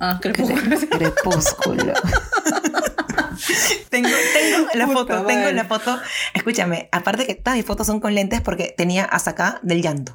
Ah, 0.00 0.18
crepúsculo. 0.20 0.60
Cre- 0.62 0.88
Crepúsculo. 0.98 1.92
tengo, 3.90 4.08
tengo 4.08 4.68
la 4.74 4.86
Puta 4.86 4.98
foto, 5.16 5.26
tengo 5.26 5.50
la 5.52 5.64
foto. 5.64 5.98
Escúchame, 6.34 6.88
aparte 6.92 7.26
que 7.26 7.34
todas 7.34 7.56
mis 7.56 7.66
fotos 7.66 7.86
son 7.86 8.00
con 8.00 8.14
lentes 8.14 8.40
porque 8.40 8.74
tenía 8.76 9.04
hasta 9.04 9.30
acá 9.30 9.58
del 9.62 9.82
llanto. 9.82 10.14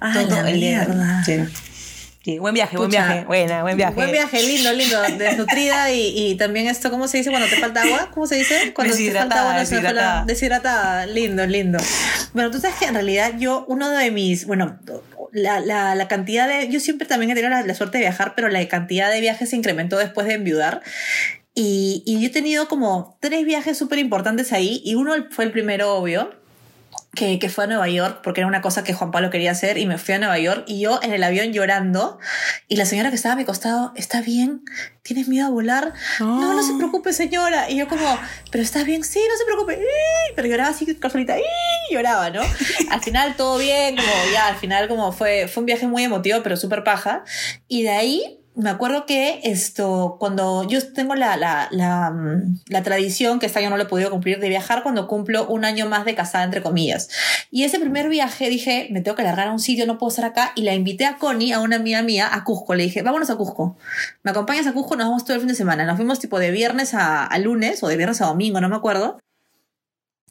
Ah, 0.00 0.12
Todo 0.14 0.42
la 0.42 0.50
el 0.50 0.58
mierda. 0.58 1.24
Sí. 1.24 1.44
Sí, 2.26 2.40
buen 2.40 2.54
viaje, 2.54 2.76
buen 2.76 2.90
Pucha. 2.90 3.06
viaje. 3.06 3.24
Buena, 3.24 3.62
buen 3.62 3.76
viaje. 3.76 3.94
Buen 3.94 4.10
viaje, 4.10 4.42
lindo, 4.42 4.72
lindo, 4.72 5.00
desnutrida 5.16 5.92
y, 5.92 6.32
y 6.32 6.34
también 6.34 6.66
esto, 6.66 6.90
¿cómo 6.90 7.06
se 7.06 7.18
dice 7.18 7.30
cuando 7.30 7.48
te 7.48 7.54
falta 7.54 7.82
agua? 7.84 8.10
¿Cómo 8.12 8.26
se 8.26 8.34
dice? 8.34 8.72
Cuando 8.74 8.96
te 8.96 9.12
falta 9.12 9.42
agua, 9.42 9.52
no 9.52 9.60
deshidratada. 9.60 10.24
deshidratada, 10.24 11.06
lindo, 11.06 11.46
lindo. 11.46 11.78
Bueno, 12.34 12.50
tú 12.50 12.58
sabes 12.58 12.78
que 12.80 12.86
en 12.86 12.94
realidad 12.94 13.34
yo, 13.38 13.64
uno 13.68 13.90
de 13.90 14.10
mis, 14.10 14.44
bueno, 14.44 14.76
la, 15.30 15.60
la, 15.60 15.94
la 15.94 16.08
cantidad 16.08 16.48
de, 16.48 16.68
yo 16.68 16.80
siempre 16.80 17.06
también 17.06 17.30
he 17.30 17.34
tenido 17.36 17.50
la, 17.50 17.62
la 17.62 17.74
suerte 17.76 17.98
de 17.98 18.02
viajar, 18.02 18.32
pero 18.34 18.48
la 18.48 18.66
cantidad 18.66 19.08
de 19.08 19.20
viajes 19.20 19.50
se 19.50 19.54
incrementó 19.54 19.96
después 19.96 20.26
de 20.26 20.34
enviudar. 20.34 20.82
Y, 21.54 22.02
y 22.06 22.20
yo 22.20 22.26
he 22.26 22.32
tenido 22.32 22.66
como 22.66 23.18
tres 23.20 23.44
viajes 23.44 23.78
súper 23.78 24.00
importantes 24.00 24.52
ahí 24.52 24.82
y 24.84 24.96
uno 24.96 25.12
fue 25.30 25.44
el 25.44 25.52
primero, 25.52 25.94
obvio, 25.94 26.34
que, 27.16 27.40
que 27.40 27.48
fue 27.48 27.64
a 27.64 27.66
Nueva 27.66 27.88
York, 27.88 28.20
porque 28.22 28.42
era 28.42 28.46
una 28.46 28.62
cosa 28.62 28.84
que 28.84 28.94
Juan 28.94 29.10
Pablo 29.10 29.30
quería 29.30 29.50
hacer, 29.50 29.78
y 29.78 29.86
me 29.86 29.98
fui 29.98 30.14
a 30.14 30.18
Nueva 30.18 30.38
York, 30.38 30.62
y 30.68 30.78
yo 30.78 31.00
en 31.02 31.12
el 31.12 31.24
avión 31.24 31.52
llorando, 31.52 32.20
y 32.68 32.76
la 32.76 32.86
señora 32.86 33.10
que 33.10 33.16
estaba 33.16 33.32
a 33.32 33.36
mi 33.36 33.44
costado, 33.44 33.92
¿está 33.96 34.20
bien? 34.20 34.62
¿Tienes 35.02 35.26
miedo 35.26 35.46
a 35.46 35.50
volar? 35.50 35.92
No, 36.20 36.54
no 36.54 36.62
se 36.62 36.74
preocupe, 36.74 37.12
señora. 37.12 37.70
Y 37.70 37.76
yo 37.76 37.88
como, 37.88 38.18
¿pero 38.50 38.62
estás 38.62 38.84
bien? 38.84 39.02
Sí, 39.02 39.20
no 39.28 39.36
se 39.36 39.44
preocupe. 39.44 39.80
Pero 40.34 40.48
lloraba 40.48 40.70
así, 40.70 40.86
solita, 41.10 41.38
¡Ii! 41.38 41.44
lloraba, 41.90 42.30
¿no? 42.30 42.42
Al 42.90 43.02
final 43.02 43.36
todo 43.36 43.58
bien, 43.58 43.96
como 43.96 44.08
ya, 44.32 44.48
al 44.48 44.56
final 44.56 44.88
como 44.88 45.12
fue, 45.12 45.48
fue 45.48 45.62
un 45.62 45.66
viaje 45.66 45.86
muy 45.86 46.04
emotivo, 46.04 46.42
pero 46.42 46.56
súper 46.56 46.84
paja. 46.84 47.24
Y 47.68 47.82
de 47.82 47.90
ahí 47.90 48.40
me 48.56 48.70
acuerdo 48.70 49.04
que 49.04 49.40
esto, 49.44 50.16
cuando 50.18 50.66
yo 50.66 50.92
tengo 50.92 51.14
la, 51.14 51.36
la, 51.36 51.68
la, 51.70 52.10
mm, 52.10 52.60
la 52.68 52.82
tradición, 52.82 53.38
que 53.38 53.46
este 53.46 53.58
año 53.58 53.68
no 53.68 53.76
lo 53.76 53.82
he 53.82 53.86
podido 53.86 54.10
cumplir, 54.10 54.40
de 54.40 54.48
viajar 54.48 54.82
cuando 54.82 55.06
cumplo 55.06 55.46
un 55.46 55.66
año 55.66 55.86
más 55.86 56.06
de 56.06 56.14
casada, 56.14 56.44
entre 56.44 56.62
comillas. 56.62 57.08
Y 57.50 57.64
ese 57.64 57.78
primer 57.78 58.08
viaje 58.08 58.48
dije, 58.48 58.88
me 58.90 59.02
tengo 59.02 59.14
que 59.14 59.22
largar 59.22 59.48
a 59.48 59.52
un 59.52 59.60
sitio, 59.60 59.86
no 59.86 59.98
puedo 59.98 60.08
estar 60.08 60.24
acá. 60.24 60.52
Y 60.56 60.62
la 60.62 60.74
invité 60.74 61.04
a 61.04 61.18
Connie, 61.18 61.52
a 61.52 61.60
una 61.60 61.76
amiga 61.76 62.02
mía, 62.02 62.28
a 62.32 62.44
Cusco. 62.44 62.74
Le 62.74 62.84
dije, 62.84 63.02
vámonos 63.02 63.28
a 63.28 63.36
Cusco. 63.36 63.76
¿Me 64.22 64.30
acompañas 64.30 64.66
a 64.66 64.72
Cusco? 64.72 64.96
Nos 64.96 65.06
vamos 65.06 65.24
todo 65.24 65.34
el 65.34 65.40
fin 65.40 65.48
de 65.48 65.54
semana. 65.54 65.84
Nos 65.84 65.96
fuimos 65.96 66.18
tipo 66.18 66.38
de 66.38 66.50
viernes 66.50 66.94
a 66.94 67.36
lunes 67.38 67.82
o 67.82 67.88
de 67.88 67.96
viernes 67.96 68.22
a 68.22 68.26
domingo, 68.26 68.60
no 68.60 68.68
me 68.70 68.76
acuerdo. 68.76 69.18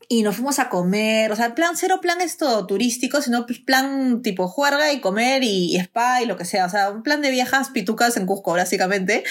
Y 0.07 0.23
nos 0.23 0.35
fuimos 0.35 0.59
a 0.59 0.69
comer, 0.69 1.31
o 1.31 1.35
sea, 1.35 1.55
plan 1.55 1.75
cero 1.75 1.99
plan 2.01 2.21
esto 2.21 2.65
turístico, 2.67 3.21
sino 3.21 3.45
pues, 3.45 3.59
plan 3.59 4.21
tipo 4.21 4.47
juerga 4.47 4.93
y 4.93 5.01
comer 5.01 5.43
y, 5.43 5.75
y 5.75 5.77
spa 5.77 6.21
y 6.21 6.25
lo 6.25 6.37
que 6.37 6.45
sea. 6.45 6.65
O 6.65 6.69
sea, 6.69 6.91
un 6.91 7.03
plan 7.03 7.21
de 7.21 7.31
viejas 7.31 7.69
pitucas 7.69 8.17
en 8.17 8.25
Cusco, 8.25 8.53
básicamente. 8.53 9.23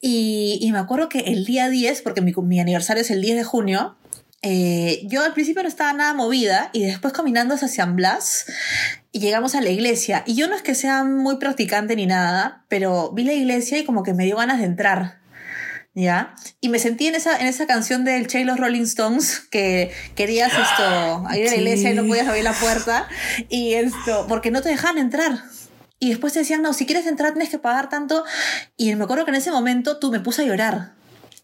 Y, 0.00 0.58
y 0.60 0.72
me 0.72 0.78
acuerdo 0.78 1.08
que 1.08 1.20
el 1.20 1.44
día 1.44 1.68
10, 1.68 2.02
porque 2.02 2.20
mi, 2.20 2.32
mi 2.32 2.60
aniversario 2.60 3.02
es 3.02 3.10
el 3.10 3.20
10 3.20 3.36
de 3.36 3.44
junio, 3.44 3.96
eh, 4.46 5.00
yo 5.06 5.24
al 5.24 5.32
principio 5.32 5.62
no 5.62 5.68
estaba 5.70 5.94
nada 5.94 6.12
movida 6.12 6.68
y 6.74 6.84
después 6.84 7.14
caminando 7.14 7.54
hacia 7.54 7.66
San 7.66 7.96
Blas 7.96 8.44
y 9.10 9.20
llegamos 9.20 9.54
a 9.54 9.62
la 9.62 9.70
iglesia. 9.70 10.22
Y 10.26 10.34
yo 10.34 10.48
no 10.48 10.54
es 10.54 10.60
que 10.60 10.74
sea 10.74 11.02
muy 11.02 11.38
practicante 11.38 11.96
ni 11.96 12.04
nada, 12.04 12.62
pero 12.68 13.10
vi 13.12 13.24
la 13.24 13.32
iglesia 13.32 13.78
y 13.78 13.84
como 13.84 14.02
que 14.02 14.12
me 14.12 14.26
dio 14.26 14.36
ganas 14.36 14.58
de 14.58 14.66
entrar. 14.66 15.23
¿Ya? 15.94 16.34
Y 16.60 16.68
me 16.68 16.78
sentí 16.78 17.06
en 17.06 17.14
esa, 17.14 17.38
en 17.38 17.46
esa 17.46 17.66
canción 17.66 18.04
del 18.04 18.26
Che 18.26 18.44
los 18.44 18.58
Rolling 18.58 18.82
Stones, 18.82 19.40
que 19.50 19.92
querías 20.14 20.52
esto, 20.52 21.24
ir 21.34 21.48
a 21.48 21.50
la 21.50 21.56
iglesia 21.56 21.90
y 21.90 21.94
no 21.94 22.06
podías 22.06 22.28
abrir 22.28 22.44
la 22.44 22.52
puerta, 22.52 23.08
y 23.48 23.74
esto, 23.74 24.26
porque 24.28 24.50
no 24.50 24.62
te 24.62 24.68
dejaban 24.68 24.98
entrar. 24.98 25.44
Y 26.00 26.10
después 26.10 26.32
te 26.32 26.40
decían, 26.40 26.60
no, 26.60 26.72
si 26.72 26.86
quieres 26.86 27.06
entrar 27.06 27.32
tienes 27.32 27.48
que 27.48 27.58
pagar 27.58 27.88
tanto. 27.88 28.24
Y 28.76 28.94
me 28.94 29.04
acuerdo 29.04 29.24
que 29.24 29.30
en 29.30 29.36
ese 29.36 29.50
momento 29.50 29.98
tú 29.98 30.10
me 30.10 30.20
puse 30.20 30.42
a 30.42 30.44
llorar. 30.44 30.92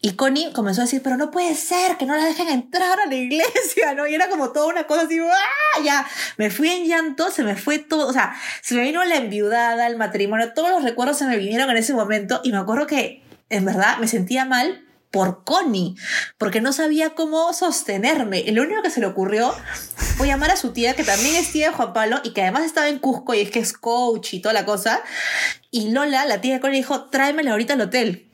Y 0.03 0.13
Connie 0.13 0.53
comenzó 0.53 0.81
a 0.81 0.85
decir, 0.85 1.03
pero 1.03 1.17
no 1.19 1.31
puede 1.31 1.55
ser 1.55 1.99
que 1.99 2.07
no 2.07 2.17
la 2.17 2.25
dejen 2.25 2.49
entrar 2.49 3.01
a 3.01 3.07
la 3.07 3.15
iglesia, 3.15 3.95
¿no? 3.95 4.07
Y 4.07 4.15
era 4.15 4.29
como 4.29 4.51
toda 4.51 4.67
una 4.67 4.87
cosa 4.87 5.03
así, 5.03 5.19
¡ah! 5.19 5.83
Ya, 5.85 6.07
me 6.39 6.51
fui 6.51 6.71
en 6.71 6.87
llanto, 6.87 7.31
se 7.31 7.43
me 7.43 7.55
fue 7.55 7.79
todo, 7.79 8.07
o 8.09 8.13
sea, 8.13 8.35
se 8.63 8.75
me 8.75 8.83
vino 8.83 9.05
la 9.05 9.17
enviudada, 9.17 9.87
el 9.87 9.97
matrimonio, 9.97 10.53
todos 10.55 10.71
los 10.71 10.83
recuerdos 10.83 11.19
se 11.19 11.27
me 11.27 11.37
vinieron 11.37 11.69
en 11.71 11.77
ese 11.77 11.93
momento 11.93 12.41
y 12.45 12.53
me 12.53 12.59
acuerdo 12.59 12.87
que, 12.87 13.23
en 13.51 13.65
verdad, 13.65 13.99
me 13.99 14.09
sentía 14.09 14.45
mal 14.45 14.87
por 15.11 15.45
Connie, 15.45 15.97
porque 16.39 16.61
no 16.61 16.73
sabía 16.73 17.11
cómo 17.11 17.53
sostenerme. 17.53 18.41
Y 18.41 18.53
lo 18.53 18.63
único 18.63 18.83
que 18.83 18.91
se 18.91 19.01
le 19.01 19.07
ocurrió 19.07 19.53
fue 20.17 20.29
llamar 20.29 20.53
a 20.53 20.57
su 20.57 20.73
tía, 20.73 20.95
que 20.95 21.05
también 21.05 21.35
es 21.37 21.51
tía 21.53 21.71
de 21.71 21.75
Juan 21.75 21.93
Pablo 21.93 22.21
y 22.23 22.33
que 22.33 22.43
además 22.43 22.65
estaba 22.65 22.89
en 22.89 23.01
Cusco 23.01 23.35
y 23.35 23.41
es 23.41 23.51
que 23.51 23.59
es 23.59 23.73
coach 23.73 24.35
y 24.35 24.41
toda 24.41 24.55
la 24.55 24.65
cosa. 24.65 25.03
Y 25.71 25.91
Lola, 25.91 26.25
la 26.27 26.41
tía 26.41 26.55
de 26.55 26.61
Connie, 26.61 26.79
dijo, 26.79 27.07
tráemela 27.11 27.53
ahorita 27.53 27.75
al 27.75 27.81
hotel 27.81 28.30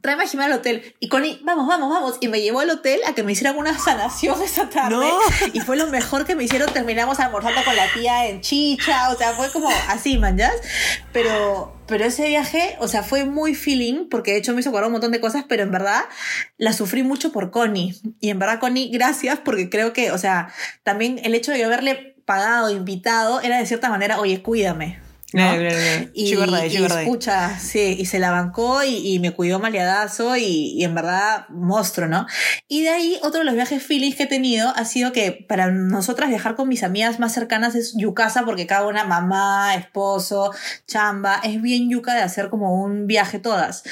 tráeme 0.00 0.24
a 0.24 0.26
Jimena 0.26 0.52
al 0.52 0.60
hotel. 0.60 0.94
Y 1.00 1.08
Connie, 1.08 1.40
vamos, 1.44 1.66
vamos, 1.66 1.90
vamos. 1.90 2.18
Y 2.20 2.28
me 2.28 2.40
llevó 2.40 2.60
al 2.60 2.70
hotel 2.70 3.00
a 3.06 3.14
que 3.14 3.22
me 3.22 3.32
hicieran 3.32 3.56
una 3.56 3.78
sanación 3.78 4.40
esa 4.42 4.68
tarde. 4.68 5.06
Y 5.52 5.60
fue 5.60 5.76
lo 5.76 5.86
mejor 5.88 6.24
que 6.24 6.34
me 6.34 6.44
hicieron. 6.44 6.72
Terminamos 6.72 7.20
almorzando 7.20 7.64
con 7.64 7.74
la 7.74 7.90
tía 7.92 8.28
en 8.28 8.40
chicha. 8.40 9.10
O 9.10 9.16
sea, 9.16 9.32
fue 9.32 9.50
como 9.50 9.68
así, 9.88 10.18
man, 10.18 10.36
¿ya? 10.36 10.52
Pero, 11.12 11.74
pero 11.86 12.04
ese 12.04 12.28
viaje, 12.28 12.76
o 12.80 12.88
sea, 12.88 13.02
fue 13.02 13.24
muy 13.24 13.54
feeling, 13.54 14.08
porque 14.08 14.32
de 14.32 14.38
hecho 14.38 14.52
me 14.52 14.60
hizo 14.60 14.70
acordar 14.70 14.86
un 14.86 14.92
montón 14.92 15.12
de 15.12 15.20
cosas, 15.20 15.44
pero 15.48 15.62
en 15.62 15.70
verdad 15.70 16.04
la 16.56 16.72
sufrí 16.72 17.02
mucho 17.02 17.32
por 17.32 17.50
Connie. 17.50 17.94
Y 18.20 18.30
en 18.30 18.38
verdad, 18.38 18.60
Connie, 18.60 18.90
gracias, 18.90 19.38
porque 19.44 19.70
creo 19.70 19.92
que, 19.92 20.12
o 20.12 20.18
sea, 20.18 20.52
también 20.82 21.20
el 21.22 21.34
hecho 21.34 21.52
de 21.52 21.64
haberle 21.64 22.16
pagado, 22.24 22.70
invitado, 22.70 23.40
era 23.40 23.58
de 23.58 23.66
cierta 23.66 23.88
manera, 23.88 24.20
oye, 24.20 24.42
cuídame. 24.42 25.07
Claro. 25.30 25.68
Y, 26.14 26.34
y 26.34 26.84
escucha, 26.84 27.58
sí, 27.58 27.96
y 27.98 28.06
se 28.06 28.18
la 28.18 28.30
bancó 28.30 28.82
y, 28.82 29.18
me 29.18 29.32
cuidó 29.32 29.58
maleadazo 29.58 30.36
y, 30.36 30.72
y, 30.74 30.84
en 30.84 30.94
verdad 30.94 31.46
monstruo, 31.50 32.08
¿no? 32.08 32.26
Y 32.66 32.84
de 32.84 32.88
ahí 32.88 33.18
otro 33.22 33.40
de 33.40 33.44
los 33.44 33.54
viajes 33.54 33.82
feelings 33.82 34.16
que 34.16 34.22
he 34.22 34.26
tenido 34.26 34.72
ha 34.74 34.84
sido 34.86 35.12
que 35.12 35.44
para 35.46 35.70
nosotras 35.70 36.30
viajar 36.30 36.54
con 36.54 36.66
mis 36.68 36.82
amigas 36.82 37.20
más 37.20 37.34
cercanas 37.34 37.74
es 37.74 37.94
yucasa 37.94 38.46
porque 38.46 38.66
cada 38.66 38.86
una 38.86 39.04
mamá, 39.04 39.74
esposo, 39.74 40.52
chamba, 40.86 41.40
es 41.44 41.60
bien 41.60 41.90
yuca 41.90 42.14
de 42.14 42.22
hacer 42.22 42.48
como 42.48 42.82
un 42.82 43.06
viaje 43.06 43.38
todas. 43.38 43.82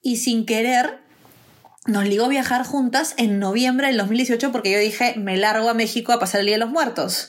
Y 0.00 0.18
sin 0.18 0.46
querer 0.46 1.03
nos 1.86 2.06
ligó 2.06 2.28
viajar 2.28 2.64
juntas 2.64 3.12
en 3.18 3.38
noviembre 3.38 3.88
del 3.88 3.98
2018 3.98 4.52
porque 4.52 4.72
yo 4.72 4.78
dije, 4.78 5.14
me 5.18 5.36
largo 5.36 5.68
a 5.68 5.74
México 5.74 6.12
a 6.12 6.18
pasar 6.18 6.40
el 6.40 6.46
Día 6.46 6.54
de 6.54 6.60
los 6.60 6.70
Muertos. 6.70 7.28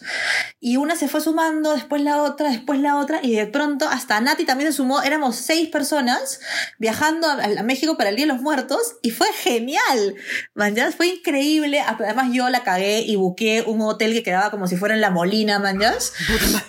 Y 0.61 0.77
una 0.77 0.95
se 0.95 1.09
fue 1.09 1.19
sumando, 1.19 1.73
después 1.73 2.01
la 2.01 2.21
otra, 2.21 2.49
después 2.49 2.79
la 2.79 2.97
otra, 2.97 3.19
y 3.21 3.35
de 3.35 3.47
pronto 3.47 3.87
hasta 3.89 4.19
Nati 4.21 4.45
también 4.45 4.71
se 4.71 4.77
sumó, 4.77 5.01
éramos 5.01 5.35
seis 5.35 5.67
personas 5.67 6.39
viajando 6.79 7.27
a, 7.27 7.63
México 7.63 7.97
para 7.97 8.09
el 8.09 8.15
Día 8.15 8.25
de 8.25 8.33
los 8.33 8.41
Muertos, 8.41 8.95
y 9.01 9.11
fue 9.11 9.27
genial, 9.33 10.15
manjas, 10.53 10.95
fue 10.95 11.07
increíble. 11.07 11.81
Además 11.81 12.29
yo 12.31 12.49
la 12.49 12.63
cagué 12.63 13.01
y 13.01 13.17
busqué 13.17 13.63
un 13.67 13.81
hotel 13.81 14.13
que 14.13 14.23
quedaba 14.23 14.51
como 14.51 14.67
si 14.67 14.77
fuera 14.77 14.95
en 14.95 15.01
La 15.01 15.09
Molina, 15.09 15.59
manjas. 15.59 16.13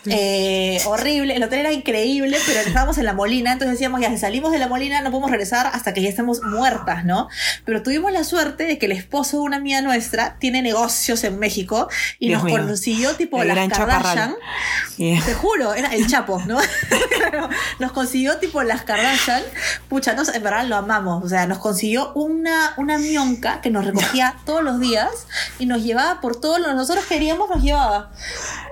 Eh, 0.08 0.80
horrible, 0.86 1.34
el 1.34 1.42
hotel 1.42 1.60
era 1.60 1.72
increíble, 1.72 2.38
pero 2.46 2.60
estábamos 2.60 2.96
en 2.98 3.04
La 3.04 3.12
Molina, 3.12 3.52
entonces 3.52 3.72
decíamos, 3.74 4.00
ya 4.00 4.08
si 4.10 4.18
salimos 4.18 4.52
de 4.52 4.58
La 4.58 4.68
Molina 4.68 5.00
no 5.00 5.10
podemos 5.10 5.30
regresar 5.30 5.66
hasta 5.66 5.92
que 5.92 6.00
ya 6.02 6.08
estemos 6.08 6.42
muertas, 6.42 7.04
¿no? 7.04 7.28
Pero 7.64 7.75
pero 7.76 7.84
tuvimos 7.84 8.10
la 8.10 8.24
suerte 8.24 8.64
de 8.64 8.78
que 8.78 8.86
el 8.86 8.92
esposo 8.92 9.36
de 9.36 9.42
una 9.42 9.58
amiga 9.58 9.82
nuestra 9.82 10.38
tiene 10.38 10.62
negocios 10.62 11.24
en 11.24 11.38
México 11.38 11.90
y 12.18 12.30
nos 12.30 12.42
consiguió 12.42 13.14
tipo 13.16 13.36
la 13.44 13.54
las 13.54 13.68
Kardashian. 13.68 14.34
Te 14.96 15.34
juro, 15.34 15.74
era 15.74 15.92
el 15.94 16.06
Chapo, 16.06 16.40
¿no? 16.46 16.58
nos 17.78 17.92
consiguió 17.92 18.38
tipo 18.38 18.62
las 18.62 18.80
Kardashian. 18.80 19.42
Pucha, 19.90 20.12
en 20.12 20.42
verdad 20.42 20.64
lo 20.64 20.76
amamos. 20.76 21.22
O 21.22 21.28
sea, 21.28 21.46
nos 21.46 21.58
consiguió 21.58 22.14
una, 22.14 22.72
una 22.78 22.96
mionca 22.96 23.60
que 23.60 23.68
nos 23.68 23.84
recogía 23.84 24.36
todos 24.46 24.62
los 24.64 24.80
días 24.80 25.10
y 25.58 25.66
nos 25.66 25.82
llevaba 25.82 26.22
por 26.22 26.40
todo 26.40 26.58
lo 26.58 26.68
que 26.68 26.74
nosotros 26.74 27.04
queríamos, 27.04 27.50
nos 27.50 27.62
llevaba. 27.62 28.10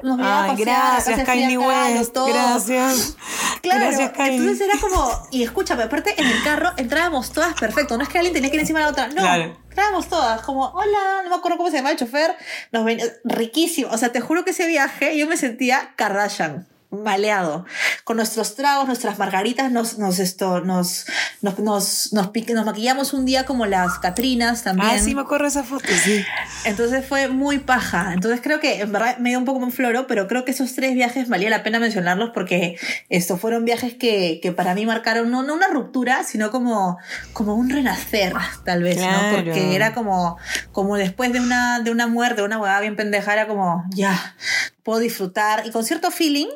Nos 0.02 0.16
llevaba 0.16 0.44
Ay, 0.44 0.56
gracias, 0.56 1.24
Kylie 1.24 1.58
West. 1.58 2.16
Gracias. 2.16 3.16
Claro, 3.64 3.86
gracias, 3.86 4.12
entonces 4.16 4.60
era 4.60 4.78
como, 4.80 5.28
y 5.30 5.42
escúchame, 5.42 5.84
aparte 5.84 6.14
en 6.20 6.26
el 6.26 6.42
carro 6.42 6.72
entrábamos 6.76 7.32
todas 7.32 7.54
perfecto. 7.54 7.96
No 7.96 8.02
es 8.02 8.08
que 8.08 8.18
alguien 8.18 8.34
tenía 8.34 8.50
que 8.50 8.56
ir 8.56 8.60
encima 8.60 8.80
de 8.80 8.92
la 8.92 9.08
no, 9.08 9.14
claro. 9.14 10.04
todas, 10.08 10.42
como, 10.42 10.66
hola, 10.66 11.22
no 11.24 11.30
me 11.30 11.36
acuerdo 11.36 11.56
cómo 11.56 11.70
se 11.70 11.76
llama 11.76 11.90
el 11.90 11.96
chofer, 11.96 12.36
nos 12.72 12.84
venía, 12.84 13.06
riquísimo. 13.24 13.90
O 13.90 13.98
sea, 13.98 14.12
te 14.12 14.20
juro 14.20 14.44
que 14.44 14.50
ese 14.50 14.66
viaje 14.66 15.16
yo 15.16 15.26
me 15.26 15.36
sentía 15.36 15.94
Kardashian 15.96 16.66
maleado. 17.02 17.64
Con 18.04 18.16
nuestros 18.16 18.54
tragos, 18.54 18.86
nuestras 18.86 19.18
margaritas, 19.18 19.72
nos, 19.72 19.98
nos, 19.98 20.18
esto, 20.18 20.60
nos, 20.60 21.06
nos, 21.42 21.58
nos, 21.58 22.12
nos, 22.12 22.12
nos, 22.12 22.64
maquillamos 22.64 23.12
un 23.12 23.24
día 23.24 23.44
como 23.44 23.66
las 23.66 23.98
Catrinas 23.98 24.62
también. 24.62 24.90
Ah, 24.90 24.98
sí, 24.98 25.14
me 25.14 25.22
acuerdo 25.22 25.46
esa 25.46 25.64
foto, 25.64 25.88
sí. 26.02 26.24
Entonces 26.64 27.04
fue 27.06 27.28
muy 27.28 27.58
paja. 27.58 28.12
Entonces 28.12 28.40
creo 28.42 28.60
que, 28.60 28.80
en 28.80 28.92
verdad, 28.92 29.18
me 29.18 29.30
dio 29.30 29.38
un 29.38 29.44
poco 29.44 29.58
un 29.58 29.72
floro, 29.72 30.06
pero 30.06 30.28
creo 30.28 30.44
que 30.44 30.50
esos 30.50 30.74
tres 30.74 30.94
viajes 30.94 31.28
valía 31.28 31.50
la 31.50 31.62
pena 31.62 31.80
mencionarlos 31.80 32.30
porque 32.30 32.78
estos 33.08 33.40
fueron 33.40 33.64
viajes 33.64 33.94
que, 33.94 34.40
que 34.42 34.52
para 34.52 34.74
mí 34.74 34.86
marcaron 34.86 35.30
no, 35.30 35.42
no, 35.42 35.54
una 35.54 35.68
ruptura, 35.68 36.24
sino 36.24 36.50
como, 36.50 36.98
como 37.32 37.54
un 37.54 37.70
renacer, 37.70 38.34
tal 38.64 38.82
vez, 38.82 38.98
¿no? 38.98 39.34
Porque 39.34 39.74
era 39.74 39.94
como, 39.94 40.38
como 40.72 40.96
después 40.96 41.32
de 41.32 41.40
una, 41.40 41.80
de 41.80 41.90
una 41.90 42.06
muerte, 42.06 42.42
una 42.42 42.58
huevada 42.58 42.80
bien 42.80 42.96
pendeja, 42.96 43.32
era 43.32 43.46
como, 43.46 43.84
ya, 43.90 44.36
puedo 44.82 44.98
disfrutar 44.98 45.66
y 45.66 45.70
con 45.70 45.84
cierto 45.84 46.10
feeling, 46.10 46.48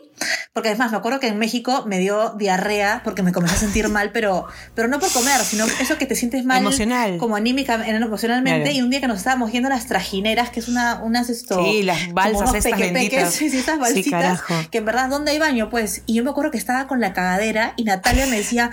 porque 0.52 0.68
además 0.70 0.90
me 0.90 0.98
acuerdo 0.98 1.20
que 1.20 1.28
en 1.28 1.38
México 1.38 1.84
me 1.86 1.98
dio 1.98 2.30
diarrea 2.30 3.02
porque 3.04 3.22
me 3.22 3.32
comencé 3.32 3.56
a 3.56 3.58
sentir 3.58 3.88
mal, 3.88 4.10
pero, 4.12 4.46
pero 4.74 4.88
no 4.88 4.98
por 4.98 5.10
comer, 5.12 5.40
sino 5.42 5.64
eso 5.80 5.98
que 5.98 6.06
te 6.06 6.14
sientes 6.14 6.44
mal 6.44 6.58
Emocional. 6.58 7.18
como 7.18 7.36
anímica, 7.36 7.74
emocionalmente. 7.86 8.72
Y 8.72 8.82
un 8.82 8.90
día 8.90 9.00
que 9.00 9.08
nos 9.08 9.18
estábamos 9.18 9.52
yendo 9.52 9.68
las 9.68 9.86
trajineras, 9.86 10.50
que 10.50 10.60
es 10.60 10.68
una, 10.68 11.00
unas 11.02 11.30
esto. 11.30 11.62
Sí, 11.62 11.82
las 11.82 12.12
balsas 12.12 12.54
estas 12.54 12.78
benditas. 12.78 13.34
Sí, 13.38 13.50
sí, 13.50 13.58
estas 13.58 13.78
balsitas. 13.78 14.40
que 14.70 14.78
en 14.78 14.84
verdad, 14.84 15.08
¿dónde 15.08 15.30
hay 15.30 15.38
baño? 15.38 15.70
Pues, 15.70 16.02
y 16.06 16.14
yo 16.14 16.24
me 16.24 16.30
acuerdo 16.30 16.50
que 16.50 16.58
estaba 16.58 16.88
con 16.88 17.00
la 17.00 17.12
cagadera 17.12 17.74
y 17.76 17.84
Natalia 17.84 18.26
me 18.26 18.36
decía, 18.36 18.70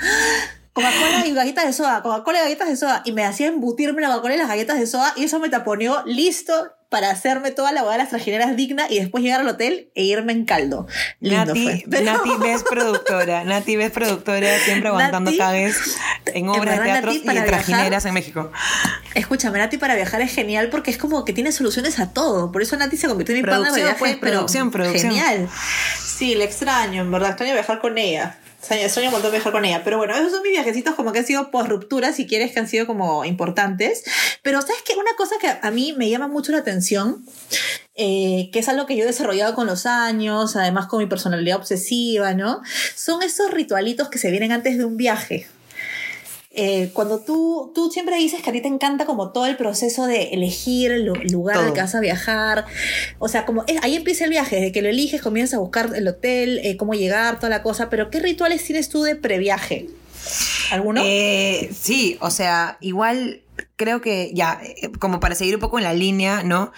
Coca-Cola 0.73 1.25
y 1.25 1.33
galletas 1.33 1.65
de 1.65 1.73
soda, 1.73 2.01
Coca-Cola 2.01 2.39
y 2.39 2.41
galletas 2.43 2.67
de 2.67 2.75
soda. 2.75 3.01
Y 3.05 3.11
me 3.11 3.23
hacía 3.23 3.47
embutirme 3.47 4.01
la 4.01 4.09
Coca-Cola 4.09 4.35
y 4.35 4.37
las 4.37 4.47
galletas 4.47 4.79
de 4.79 4.87
soda 4.87 5.13
y 5.15 5.23
eso 5.23 5.39
me 5.39 5.49
taponeó 5.49 6.03
listo 6.05 6.53
para 6.95 7.09
hacerme 7.09 7.51
toda 7.51 7.73
la 7.73 7.81
boda 7.81 7.91
de 7.91 7.97
las 7.97 8.09
trajineras 8.09 8.55
digna 8.55 8.85
y 8.89 8.99
después 8.99 9.21
llegar 9.21 9.41
al 9.41 9.47
hotel 9.49 9.89
e 9.95 10.05
irme 10.05 10.31
en 10.31 10.45
caldo. 10.45 10.87
Nati, 11.19 11.83
Nati 11.87 12.29
ves 12.39 12.63
productora, 12.63 13.43
Nati 13.43 13.75
ves 13.75 13.91
productora, 13.91 14.57
siempre 14.59 14.87
aguantando 14.87 15.29
cagues 15.37 15.97
en 16.27 16.47
obras 16.47 16.79
de 16.79 16.85
teatro 16.85 17.11
y 17.11 17.19
trajineras 17.19 18.05
en 18.05 18.13
México. 18.13 18.49
Escúchame, 19.13 19.59
Nati 19.59 19.77
para 19.77 19.95
viajar 19.95 20.21
es 20.21 20.33
genial 20.33 20.69
porque 20.69 20.89
es 20.89 20.97
como 20.97 21.25
que 21.25 21.33
tiene 21.33 21.51
soluciones 21.51 21.99
a 21.99 22.13
todo. 22.13 22.53
Por 22.53 22.61
eso 22.61 22.77
Nati 22.77 22.95
se 22.95 23.09
convirtió 23.09 23.35
en 23.35 23.41
mi 23.41 23.45
pana 23.45 23.69
de 23.69 23.81
viajes, 23.81 23.99
pues, 23.99 24.15
producción, 24.15 24.71
producción. 24.71 25.11
Genial. 25.11 25.49
Sí, 26.01 26.35
le 26.35 26.45
extraño, 26.45 27.01
en 27.01 27.11
verdad, 27.11 27.31
extraño 27.31 27.51
viajar 27.51 27.81
con 27.81 27.97
ella. 27.97 28.37
Sueño 28.89 29.11
montón 29.11 29.31
viajar 29.31 29.51
con 29.51 29.63
ella. 29.63 29.83
Pero 29.83 29.97
bueno, 29.97 30.15
esos 30.15 30.31
son 30.31 30.41
mis 30.41 30.51
viajecitos 30.51 30.95
como 30.95 31.11
que 31.11 31.19
han 31.19 31.25
sido 31.25 31.51
por 31.51 31.69
ruptura, 31.69 32.13
si 32.13 32.25
quieres, 32.25 32.51
que 32.51 32.59
han 32.59 32.67
sido 32.67 32.87
como 32.87 33.23
importantes. 33.23 34.03
Pero 34.41 34.61
sabes 34.61 34.81
que 34.81 34.95
una 34.95 35.11
cosa 35.15 35.35
que 35.39 35.47
a 35.47 35.71
mí 35.71 35.93
me 35.95 36.09
llama 36.09 36.27
mucho 36.27 36.51
la 36.51 36.59
atención, 36.59 37.23
eh, 37.95 38.49
que 38.51 38.59
es 38.59 38.67
algo 38.67 38.87
que 38.87 38.97
yo 38.97 39.03
he 39.03 39.07
desarrollado 39.07 39.53
con 39.53 39.67
los 39.67 39.85
años, 39.85 40.55
además 40.55 40.87
con 40.87 40.99
mi 40.99 41.05
personalidad 41.05 41.57
obsesiva, 41.57 42.33
¿no? 42.33 42.61
Son 42.95 43.21
esos 43.21 43.51
ritualitos 43.51 44.09
que 44.09 44.17
se 44.17 44.31
vienen 44.31 44.51
antes 44.51 44.77
de 44.77 44.85
un 44.85 44.97
viaje. 44.97 45.47
Eh, 46.57 46.91
cuando 46.93 47.19
tú, 47.19 47.71
tú 47.75 47.91
siempre 47.91 48.17
dices 48.17 48.41
que 48.41 48.49
a 48.49 48.53
ti 48.53 48.61
te 48.61 48.69
encanta 48.69 49.05
como 49.05 49.31
todo 49.31 49.45
el 49.45 49.57
proceso 49.57 50.07
de 50.07 50.29
elegir 50.29 50.91
el 50.91 51.05
lugar 51.05 51.57
al 51.57 51.73
que 51.73 51.81
vas 51.81 51.95
a 51.95 51.99
viajar, 51.99 52.65
o 53.19 53.27
sea, 53.27 53.45
como 53.45 53.65
ahí 53.81 53.95
empieza 53.95 54.23
el 54.23 54.29
viaje, 54.29 54.55
desde 54.55 54.71
que 54.71 54.81
lo 54.81 54.87
eliges 54.87 55.21
comienzas 55.21 55.55
a 55.55 55.59
buscar 55.59 55.91
el 55.93 56.07
hotel, 56.07 56.61
eh, 56.63 56.77
cómo 56.77 56.93
llegar, 56.93 57.35
toda 57.39 57.49
la 57.49 57.61
cosa, 57.61 57.89
pero 57.89 58.09
¿qué 58.09 58.21
rituales 58.21 58.63
tienes 58.63 58.87
tú 58.87 59.03
de 59.03 59.17
previaje? 59.17 59.87
¿Alguno? 60.71 61.01
Eh, 61.03 61.69
sí, 61.77 62.17
o 62.21 62.31
sea, 62.31 62.77
igual 62.79 63.41
creo 63.75 63.99
que 63.99 64.31
ya, 64.33 64.61
como 64.99 65.19
para 65.19 65.35
seguir 65.35 65.55
un 65.55 65.61
poco 65.61 65.77
en 65.77 65.83
la 65.83 65.93
línea, 65.93 66.43
¿no? 66.43 66.71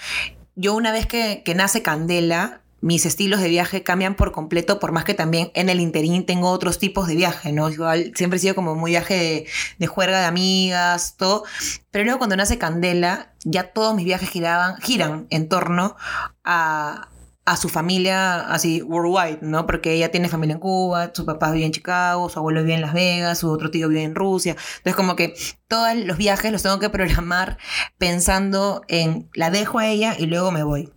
Yo 0.56 0.74
una 0.74 0.92
vez 0.92 1.06
que, 1.06 1.44
que 1.46 1.54
nace 1.54 1.84
Candela, 1.84 2.62
mis 2.82 3.06
estilos 3.06 3.42
de 3.42 3.50
viaje 3.50 3.84
cambian 3.84 4.16
por 4.16 4.32
completo, 4.32 4.80
por 4.80 4.92
más 4.92 5.04
que 5.04 5.14
también 5.14 5.52
en 5.56 5.70
el 5.70 5.80
interín 5.80 6.26
tengo 6.26 6.50
otros 6.50 6.78
tipos 6.80 7.08
de 7.08 7.16
viaje, 7.16 7.52
¿no? 7.52 7.70
Igual 7.70 8.12
siempre 8.16 8.38
he 8.38 8.40
sido 8.40 8.56
como 8.56 8.76
muy 8.76 8.92
viaje 8.92 9.14
de, 9.16 9.48
de 9.80 9.88
juerga 9.88 10.20
de 10.20 10.26
amigas, 10.26 11.16
todo. 11.18 11.44
Pero 11.92 12.06
luego 12.06 12.20
cuando 12.20 12.36
nace 12.36 12.58
Candela, 12.58 13.34
ya 13.44 13.72
todos 13.72 13.96
mis 13.96 14.06
viajes 14.06 14.30
giraban, 14.30 14.78
giran 14.82 15.28
en 15.30 15.50
torno 15.50 15.96
a, 16.44 17.10
a 17.48 17.56
su 17.56 17.70
familia 17.70 18.42
así 18.52 18.82
worldwide, 18.82 19.40
¿no? 19.42 19.66
Porque 19.66 19.94
ella 19.94 20.12
tiene 20.12 20.28
familia 20.28 20.56
en 20.56 20.60
Cuba, 20.60 21.12
su 21.14 21.26
papá 21.26 21.50
vive 21.52 21.66
en 21.66 21.72
Chicago, 21.72 22.28
su 22.28 22.40
abuelo 22.40 22.62
vive 22.62 22.76
en 22.76 22.82
Las 22.82 22.94
Vegas, 22.94 23.40
su 23.40 23.50
otro 23.50 23.72
tío 23.72 23.88
vive 23.88 24.04
en 24.04 24.16
Rusia. 24.16 24.58
Entonces 24.78 24.96
como 24.96 25.16
que 25.16 25.34
todos 25.70 25.96
los 25.96 26.18
viajes 26.18 26.52
los 26.52 26.62
tengo 26.62 26.78
que 26.80 26.90
programar 26.90 27.58
pensando 27.98 28.82
en 28.90 29.30
la 29.34 29.50
dejo 29.50 29.80
a 29.80 29.88
ella 29.88 30.14
y 30.20 30.26
luego 30.26 30.52
me 30.52 30.64
voy, 30.64 30.92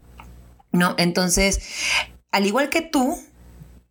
¿no? 0.73 0.95
Entonces, 0.99 1.61
al 2.33 2.47
igual 2.47 2.69
que 2.71 2.83
tú, 2.83 3.19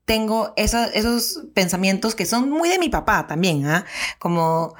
tengo 0.06 0.54
esa- 0.56 0.88
esos 0.88 1.42
pensamientos 1.54 2.16
que 2.16 2.26
son 2.26 2.50
muy 2.50 2.68
de 2.70 2.80
mi 2.80 2.90
papá 2.90 3.28
también, 3.28 3.66
¿ah? 3.68 3.86
Como 4.18 4.74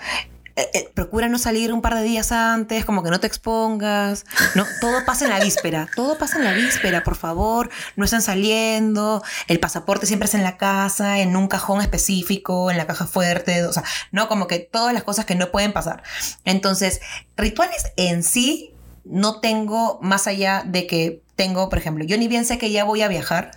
eh, 0.56 0.68
eh, 0.74 0.90
procura 0.94 1.30
no 1.30 1.38
salir 1.38 1.72
un 1.72 1.82
par 1.82 1.96
de 1.96 2.02
días 2.04 2.34
antes, 2.34 2.84
como 2.84 3.02
que 3.02 3.10
no 3.12 3.20
te 3.22 3.28
expongas, 3.28 4.26
¿no? 4.56 4.66
Todo 4.82 5.06
pasa 5.06 5.24
en 5.24 5.30
la 5.32 5.40
víspera, 5.40 5.88
todo 5.96 6.18
pasa 6.18 6.38
en 6.38 6.44
la 6.44 6.52
víspera, 6.52 7.02
por 7.04 7.16
favor, 7.16 7.70
no 7.96 8.04
estén 8.04 8.22
saliendo, 8.22 9.24
el 9.48 9.60
pasaporte 9.62 10.06
siempre 10.06 10.28
es 10.28 10.34
en 10.34 10.44
la 10.44 10.58
casa, 10.58 11.20
en 11.20 11.38
un 11.38 11.48
cajón 11.48 11.80
específico, 11.80 12.72
en 12.72 12.78
la 12.78 12.88
caja 12.88 13.06
fuerte, 13.08 13.64
o 13.64 13.72
sea, 13.72 13.84
no, 14.12 14.28
como 14.28 14.48
que 14.48 14.60
todas 14.60 14.94
las 14.94 15.04
cosas 15.04 15.24
que 15.26 15.36
no 15.36 15.50
pueden 15.52 15.72
pasar. 15.72 16.04
Entonces, 16.44 17.00
rituales 17.38 17.86
en 17.96 18.24
sí 18.24 18.74
no 19.06 19.40
tengo 19.40 20.00
más 20.02 20.28
allá 20.28 20.64
de 20.66 20.88
que 20.88 21.22
tengo, 21.40 21.70
por 21.70 21.80
ejemplo, 21.80 22.04
yo 22.04 22.18
ni 22.18 22.28
bien 22.28 22.44
sé 22.44 22.58
que 22.58 22.70
ya 22.70 22.84
voy 22.84 23.02
a 23.02 23.08
viajar 23.08 23.52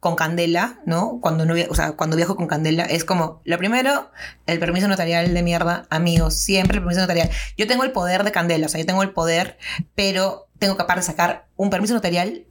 con 0.00 0.16
Candela, 0.16 0.80
¿no? 0.84 1.18
Cuando 1.22 1.46
no, 1.46 1.54
o 1.70 1.74
sea, 1.74 1.92
cuando 1.92 2.14
viajo 2.14 2.36
con 2.36 2.46
Candela 2.46 2.84
es 2.84 3.06
como, 3.06 3.40
lo 3.46 3.56
primero, 3.56 4.10
el 4.44 4.58
permiso 4.58 4.86
notarial 4.86 5.32
de 5.32 5.42
mierda, 5.42 5.86
amigos, 5.88 6.36
siempre 6.36 6.76
el 6.76 6.82
permiso 6.82 7.00
notarial. 7.00 7.30
Yo 7.56 7.66
tengo 7.66 7.84
el 7.84 7.92
poder 7.92 8.24
de 8.24 8.32
Candela, 8.32 8.66
o 8.66 8.68
sea, 8.68 8.78
yo 8.80 8.84
tengo 8.84 9.02
el 9.02 9.12
poder, 9.12 9.56
pero 9.94 10.50
tengo 10.58 10.76
capaz 10.76 10.96
de 10.96 11.02
sacar 11.04 11.46
un 11.56 11.70
permiso 11.70 11.94
notarial 11.94 12.44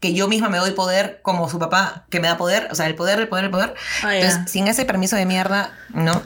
que 0.00 0.14
yo 0.14 0.26
misma 0.26 0.48
me 0.48 0.56
doy 0.56 0.70
poder 0.70 1.20
como 1.20 1.46
su 1.50 1.58
papá 1.58 2.06
que 2.08 2.18
me 2.18 2.26
da 2.26 2.38
poder, 2.38 2.68
o 2.70 2.74
sea, 2.74 2.86
el 2.86 2.94
poder, 2.94 3.18
el 3.18 3.28
poder, 3.28 3.44
el 3.44 3.50
poder. 3.50 3.74
Ah, 4.02 4.14
ya. 4.14 4.20
Entonces, 4.20 4.50
sin 4.50 4.68
ese 4.68 4.86
permiso 4.86 5.16
de 5.16 5.26
mierda, 5.26 5.74
¿no? 5.90 6.22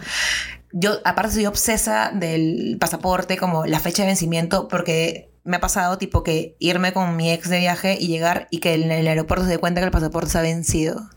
Yo, 0.71 1.01
aparte, 1.05 1.33
soy 1.33 1.47
obsesa 1.47 2.13
del 2.15 2.77
pasaporte, 2.79 3.37
como 3.39 3.67
la 3.67 3.81
fecha 3.81 4.05
de 4.05 4.07
vencimiento, 4.07 4.69
porque 4.69 5.33
me 5.49 5.57
ha 5.57 5.61
pasado, 5.61 5.97
tipo, 5.97 6.23
que 6.23 6.55
irme 6.59 6.93
con 6.93 7.17
mi 7.17 7.33
ex 7.33 7.49
de 7.49 7.59
viaje 7.59 7.97
y 7.99 8.09
llegar 8.09 8.49
y 8.51 8.59
que 8.59 8.75
en 8.75 8.93
el 8.93 9.09
aeropuerto 9.09 9.47
se 9.47 9.53
dé 9.53 9.59
cuenta 9.59 9.81
que 9.81 9.87
el 9.87 9.91
pasaporte 9.91 10.31
se 10.31 10.39
ha 10.39 10.43
vencido. 10.43 11.09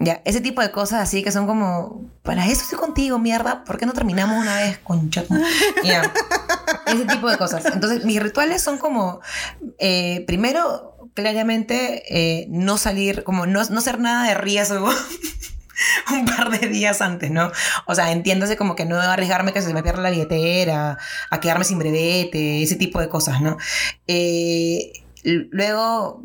Ya, 0.00 0.20
ese 0.24 0.40
tipo 0.40 0.60
de 0.60 0.72
cosas 0.72 1.00
así 1.00 1.22
que 1.22 1.30
son 1.30 1.46
como, 1.46 2.10
para 2.22 2.44
eso 2.46 2.62
estoy 2.62 2.78
contigo, 2.78 3.18
mierda, 3.18 3.64
¿por 3.64 3.78
qué 3.78 3.86
no 3.86 3.92
terminamos 3.92 4.36
una 4.36 4.56
vez, 4.56 4.78
concha? 4.78 5.22
tu-?" 5.22 5.40
Ya, 5.84 6.12
ese 6.86 7.04
tipo 7.06 7.30
de 7.30 7.38
cosas. 7.38 7.64
Entonces, 7.66 8.04
mis 8.04 8.20
rituales 8.20 8.60
son 8.60 8.76
como, 8.76 9.20
eh, 9.78 10.24
primero, 10.26 10.96
claramente, 11.14 12.02
eh, 12.10 12.46
no 12.50 12.76
salir, 12.76 13.22
como 13.22 13.46
no, 13.46 13.62
no 13.64 13.78
hacer 13.78 14.00
nada 14.00 14.26
de 14.28 14.34
riesgo 14.34 14.90
un 16.12 16.24
par 16.24 16.50
de 16.50 16.68
días 16.68 17.00
antes, 17.00 17.30
¿no? 17.30 17.50
O 17.86 17.94
sea, 17.94 18.12
entiéndase 18.12 18.56
como 18.56 18.76
que 18.76 18.84
no 18.84 18.98
arriesgarme 18.98 19.52
que 19.52 19.62
se 19.62 19.72
me 19.72 19.82
pierda 19.82 20.02
la 20.02 20.10
billetera, 20.10 20.98
a 21.30 21.40
quedarme 21.40 21.64
sin 21.64 21.78
brevete, 21.78 22.62
ese 22.62 22.76
tipo 22.76 23.00
de 23.00 23.08
cosas, 23.08 23.40
¿no? 23.40 23.56
Eh, 24.06 24.92
luego, 25.22 26.22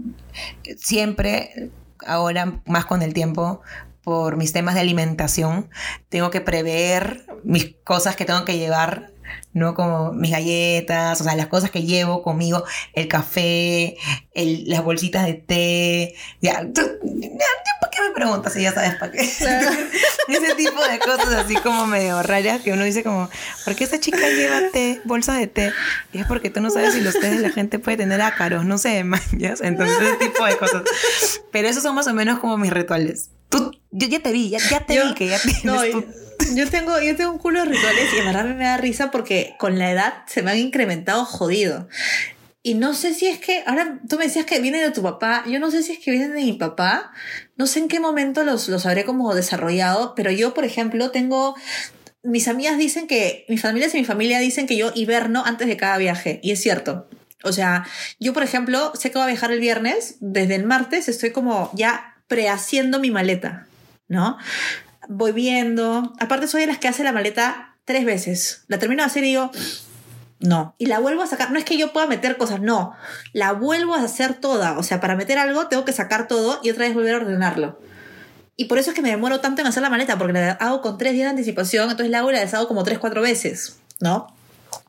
siempre, 0.78 1.70
ahora 2.06 2.62
más 2.66 2.86
con 2.86 3.02
el 3.02 3.14
tiempo, 3.14 3.62
por 4.04 4.36
mis 4.38 4.54
temas 4.54 4.76
de 4.76 4.82
alimentación, 4.82 5.70
tengo 6.10 6.32
que 6.32 6.42
prever 6.42 7.26
mis 7.44 7.76
cosas 7.84 8.16
que 8.16 8.26
tengo 8.26 8.46
que 8.46 8.58
llevar, 8.58 9.12
¿no? 9.54 9.74
Como 9.74 10.12
mis 10.14 10.32
galletas, 10.32 11.20
o 11.22 11.24
sea, 11.24 11.36
las 11.36 11.48
cosas 11.48 11.72
que 11.72 11.84
llevo 11.84 12.24
conmigo, 12.24 12.64
el 12.94 13.08
café, 13.08 13.98
el- 14.34 14.64
las 14.70 14.84
bolsitas 14.84 15.26
de 15.26 15.34
té, 15.34 16.16
ya, 16.42 16.62
tú- 16.74 16.82
ya, 17.04 17.30
¿para 17.82 17.92
qué 17.92 18.02
me 18.02 18.12
preguntas 18.14 18.54
si 18.54 18.62
ya 18.62 18.72
sabes 18.74 18.96
para 18.96 19.12
qué? 19.12 19.20
Ese 20.28 20.56
tipo 20.56 20.82
de 20.84 21.00
cosas 21.00 21.34
así 21.34 21.56
como 21.56 21.86
medio 21.88 22.22
raras 22.24 22.62
que 22.62 22.72
uno 22.72 22.84
dice 22.84 23.04
como, 23.04 23.30
¿por 23.66 23.76
qué 23.76 23.84
esta 23.84 24.00
chica 24.00 24.18
lleva 24.30 24.70
té, 24.72 25.02
bolsa 25.04 25.34
de 25.34 25.48
té? 25.48 25.74
Y 26.14 26.20
es 26.20 26.26
porque 26.28 26.50
tú 26.50 26.62
no 26.62 26.70
sabes 26.70 26.94
si 26.94 27.02
los 27.02 27.14
de 27.20 27.40
la 27.40 27.50
gente 27.50 27.80
puede 27.80 27.98
tener 27.98 28.22
ácaros, 28.22 28.66
no 28.66 28.78
sé, 28.78 29.04
manjas. 29.04 29.62
Entonces, 29.62 29.98
ese 30.02 30.16
tipo 30.18 30.46
de 30.46 30.58
cosas. 30.58 30.84
Pero 31.52 31.68
esos 31.68 31.84
son 31.84 31.96
más 31.96 32.08
o 32.08 32.14
menos 32.14 32.40
como 32.40 32.58
mis 32.58 32.72
rituales. 32.72 33.30
Tú, 33.52 33.72
yo 33.92 34.08
ya 34.08 34.20
te 34.22 34.32
vi, 34.32 34.50
ya, 34.50 34.58
ya 34.70 34.86
te 34.86 34.96
Yo- 34.96 35.06
vi 35.08 35.14
que 35.14 35.28
ya 35.28 35.40
tienes 35.40 35.64
No, 35.64 35.82
tu- 35.84 36.06
yo, 36.56 36.68
tengo, 36.70 37.00
yo 37.02 37.16
tengo 37.16 37.32
un 37.32 37.38
culo 37.38 37.60
de 37.60 37.66
rituales 37.66 38.10
y 38.16 38.20
en 38.20 38.26
verdad 38.26 38.46
me 38.46 38.64
da 38.64 38.78
risa 38.78 39.12
porque 39.12 39.54
con 39.60 39.78
la 39.78 39.92
edad 39.92 40.14
se 40.28 40.42
me 40.42 40.52
han 40.52 40.58
incrementado 40.58 41.26
jodido. 41.26 41.88
Y 42.64 42.76
no 42.76 42.94
sé 42.94 43.14
si 43.16 43.28
es 43.28 43.40
que, 43.40 43.64
ahora 43.66 44.00
tú 44.08 44.18
me 44.18 44.26
decías 44.26 44.46
que 44.46 44.60
viene 44.60 44.80
de 44.82 44.92
tu 44.92 45.02
papá, 45.02 45.44
yo 45.48 45.60
no 45.60 45.72
sé 45.72 45.82
si 45.84 45.94
es 45.94 46.00
que 46.00 46.12
vienen 46.12 46.34
de 46.34 46.42
mi 46.42 46.54
papá, 46.54 47.12
no 47.58 47.66
sé 47.68 47.80
en 47.80 47.88
qué 47.88 48.00
momento 48.00 48.44
los, 48.44 48.68
los 48.70 48.86
habré 48.86 49.04
como 49.04 49.34
desarrollado, 49.34 50.14
pero 50.16 50.30
yo, 50.32 50.54
por 50.54 50.64
ejemplo, 50.64 51.10
tengo, 51.10 51.56
mis 52.22 52.48
amigas 52.48 52.78
dicen 52.78 53.08
que, 53.08 53.46
mis 53.50 53.62
familias 53.62 53.96
y 53.96 53.98
mi 53.98 54.06
familia 54.06 54.38
dicen 54.40 54.68
que 54.68 54.78
yo 54.78 54.92
hiberno 54.94 55.44
antes 55.44 55.68
de 55.68 55.76
cada 55.76 55.98
viaje, 55.98 56.40
y 56.44 56.52
es 56.52 56.62
cierto. 56.62 57.10
O 57.44 57.52
sea, 57.52 57.88
yo, 58.20 58.32
por 58.34 58.44
ejemplo, 58.44 58.92
sé 58.94 59.10
que 59.10 59.18
voy 59.18 59.24
a 59.24 59.32
viajar 59.32 59.52
el 59.52 59.60
viernes, 59.60 60.18
desde 60.20 60.54
el 60.54 60.64
martes 60.64 61.10
estoy 61.10 61.32
como 61.32 61.72
ya 61.74 62.21
prehaciendo 62.32 63.02
mi 63.02 63.12
maleta, 63.12 63.68
¿no? 64.08 64.38
Voy 65.10 65.34
viendo. 65.34 66.14
Aparte, 66.18 66.48
soy 66.48 66.62
de 66.62 66.68
las 66.68 66.78
que 66.78 66.88
hace 66.88 67.04
la 67.04 67.12
maleta 67.12 67.76
tres 67.84 68.06
veces. 68.06 68.64
La 68.70 68.80
termino 68.80 69.04
de 69.04 69.08
hacer 69.08 69.26
y 69.26 69.32
digo, 69.32 69.52
no. 70.40 70.74
Y 70.78 70.86
la 70.86 71.00
vuelvo 71.00 71.24
a 71.24 71.28
sacar. 71.28 71.52
No 71.52 71.60
es 71.60 71.66
que 71.66 71.78
yo 71.78 71.92
pueda 71.92 72.08
meter 72.08 72.38
cosas, 72.38 72.62
no. 72.62 72.96
La 73.34 73.52
vuelvo 73.52 73.96
a 73.96 74.02
hacer 74.02 74.36
toda. 74.36 74.78
O 74.78 74.84
sea, 74.84 75.02
para 75.02 75.18
meter 75.18 75.38
algo 75.40 75.68
tengo 75.68 75.84
que 75.84 75.92
sacar 75.92 76.30
todo 76.30 76.62
y 76.64 76.70
otra 76.70 76.86
vez 76.86 76.94
volver 76.94 77.16
a 77.16 77.18
ordenarlo. 77.18 77.82
Y 78.56 78.66
por 78.66 78.78
eso 78.78 78.92
es 78.92 78.96
que 78.96 79.02
me 79.02 79.10
demoro 79.10 79.42
tanto 79.42 79.60
en 79.60 79.68
hacer 79.68 79.84
la 79.84 79.90
maleta, 79.90 80.18
porque 80.18 80.32
la 80.32 80.52
hago 80.52 80.82
con 80.82 80.98
tres 80.98 81.12
días 81.12 81.26
de 81.26 81.32
anticipación, 81.32 81.92
entonces 81.92 82.12
la 82.12 82.20
hago 82.20 82.30
y 82.32 82.36
la 82.36 82.40
deshago 82.40 82.70
como 82.70 82.86
tres, 82.86 82.98
cuatro 82.98 83.22
veces, 83.22 83.78
¿no? 84.00 84.34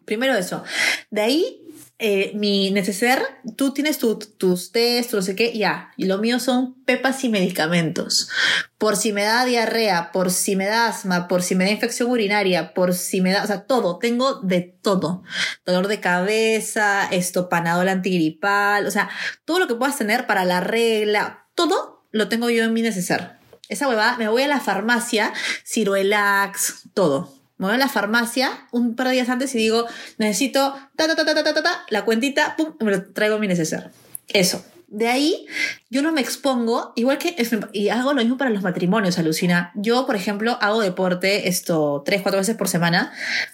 Primero 0.05 0.37
eso. 0.37 0.63
De 1.11 1.23
ahí, 1.23 1.62
eh, 2.03 2.33
mi 2.35 2.71
neceser, 2.73 3.23
tú 3.57 3.73
tienes 3.73 3.99
tu- 3.99 4.19
tus 4.19 4.73
test, 4.73 5.11
tu 5.11 5.17
no 5.17 5.23
sé 5.23 5.35
qué, 5.37 5.57
ya. 5.57 5.93
Y 5.97 6.05
lo 6.07 6.19
mío 6.19 6.41
son 6.41 6.75
pepas 6.85 7.23
y 7.25 7.29
medicamentos. 7.29 8.29
Por 8.77 8.97
si 8.97 9.13
me 9.13 9.23
da 9.23 9.45
diarrea, 9.45 10.11
por 10.13 10.31
si 10.33 10.57
me 10.57 10.67
da 10.67 10.89
asma, 10.89 11.29
por 11.29 11.43
si 11.43 11.55
me 11.55 11.65
da 11.65 11.71
infección 11.71 12.11
urinaria, 12.11 12.75
por 12.75 12.93
si 12.95 13.21
me 13.21 13.31
da, 13.33 13.45
o 13.45 13.47
sea, 13.47 13.67
todo. 13.67 13.99
Tengo 13.99 14.41
de 14.43 14.61
todo. 14.61 15.23
Dolor 15.65 15.87
de 15.89 16.01
cabeza, 16.01 17.07
esto, 17.11 17.49
panadol 17.49 17.89
antigripal, 17.89 18.87
o 18.87 18.91
sea, 18.91 19.09
todo 19.45 19.61
lo 19.61 19.69
que 19.69 19.77
puedas 19.77 19.97
tener 19.97 20.27
para 20.27 20.45
la 20.45 20.61
regla, 20.61 21.47
todo 21.55 22.05
lo 22.11 22.29
tengo 22.29 22.51
yo 22.51 22.65
en 22.65 22.73
mi 22.73 22.83
neceser. 22.83 23.33
Esa 23.69 23.89
huevada, 23.89 24.17
me 24.19 24.29
voy 24.29 24.43
a 24.43 24.49
la 24.49 24.61
farmacia, 24.61 25.33
Ciruelax, 25.65 26.89
todo 26.95 27.42
me 27.63 27.69
voy 27.69 27.77
a 27.77 27.79
la 27.79 27.89
farmacia 27.89 28.67
un 28.73 28.97
par 28.97 29.07
de 29.07 29.13
días 29.13 29.29
antes 29.29 29.55
y 29.55 29.59
digo, 29.59 29.87
necesito 30.19 30.75
ta, 30.97 31.07
ta, 31.07 31.15
ta, 31.15 31.25
ta, 31.25 31.45
ta, 31.45 31.55
ta, 31.55 31.63
ta 31.63 31.85
la 31.91 32.05
cuentita, 32.05 32.57
pum, 32.57 32.75
me 32.81 32.91
lo 32.91 33.05
traigo 33.13 33.37
a 33.37 33.39
mi 33.39 33.47
neceser. 33.47 33.93
Eso. 34.27 34.65
De 34.95 35.09
ahí, 35.09 35.47
yo 35.89 36.03
no 36.03 36.13
me 36.13 36.21
expongo, 36.21 36.93
igual 36.97 37.17
que, 37.17 37.35
y 37.73 37.89
hago 37.89 38.13
lo 38.13 38.21
mismo 38.21 38.37
para 38.37 38.51
los 38.51 38.63
matrimonios, 38.63 39.19
alucina. 39.19 39.73
Yo, 39.75 40.05
por 40.05 40.17
ejemplo, 40.17 40.59
hago 40.61 40.83
deporte 40.83 41.49
esto 41.49 42.03
tres, 42.05 42.21
cuatro 42.21 42.39
veces 42.41 42.57
por 42.57 42.69
semana. 42.69 43.11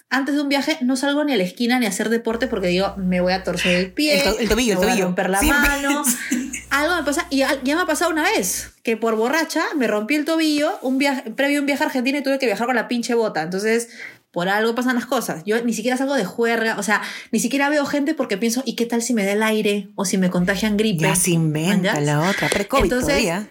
Antes 0.09 0.35
de 0.35 0.41
un 0.41 0.49
viaje 0.49 0.77
no 0.81 0.97
salgo 0.97 1.23
ni 1.23 1.31
a 1.31 1.37
la 1.37 1.43
esquina 1.43 1.79
ni 1.79 1.85
a 1.85 1.89
hacer 1.89 2.09
deporte 2.09 2.47
porque 2.47 2.67
digo, 2.67 2.93
me 2.97 3.21
voy 3.21 3.31
a 3.31 3.45
torcer 3.45 3.73
el 3.77 3.93
pie, 3.93 4.17
El 4.17 4.23
to- 4.33 4.39
el 4.39 4.49
tobillo, 4.49 4.67
me 4.67 4.71
el 4.73 4.77
voy 4.79 4.85
a 4.85 4.89
tobillo. 4.89 5.05
romper 5.05 5.29
la 5.29 5.39
Siempre. 5.39 5.69
mano. 5.69 6.03
Algo 6.71 6.95
me 6.97 7.03
pasa, 7.03 7.25
y 7.29 7.37
ya 7.37 7.57
me 7.63 7.81
ha 7.81 7.85
pasado 7.85 8.11
una 8.11 8.23
vez, 8.23 8.73
que 8.83 8.97
por 8.97 9.15
borracha 9.15 9.63
me 9.77 9.87
rompí 9.87 10.15
el 10.15 10.25
tobillo, 10.25 10.77
un 10.81 10.97
viaje, 10.97 11.31
previo 11.31 11.57
a 11.57 11.61
un 11.61 11.65
viaje 11.67 11.83
a 11.83 11.87
Argentina 11.87 12.17
y 12.19 12.21
tuve 12.23 12.37
que 12.37 12.45
viajar 12.47 12.67
con 12.67 12.75
la 12.75 12.87
pinche 12.89 13.13
bota. 13.15 13.41
Entonces, 13.41 13.89
por 14.31 14.49
algo 14.49 14.75
pasan 14.75 14.95
las 14.95 15.05
cosas. 15.05 15.43
Yo 15.45 15.63
ni 15.63 15.73
siquiera 15.73 15.97
salgo 15.97 16.15
de 16.15 16.25
juerga, 16.25 16.77
o 16.77 16.83
sea, 16.83 17.01
ni 17.31 17.39
siquiera 17.39 17.69
veo 17.69 17.85
gente 17.85 18.13
porque 18.13 18.37
pienso, 18.37 18.61
¿y 18.65 18.75
qué 18.75 18.85
tal 18.85 19.01
si 19.01 19.13
me 19.13 19.25
da 19.25 19.31
el 19.31 19.43
aire 19.43 19.89
o 19.95 20.05
si 20.05 20.17
me 20.17 20.29
contagian 20.29 20.77
gripe? 20.77 21.03
Ya 21.03 21.15
se 21.15 21.31
inventa 21.31 21.99
la 21.99 22.29
otra. 22.29 22.49
Pre-COVID 22.49 22.89
todavía. 22.89 23.49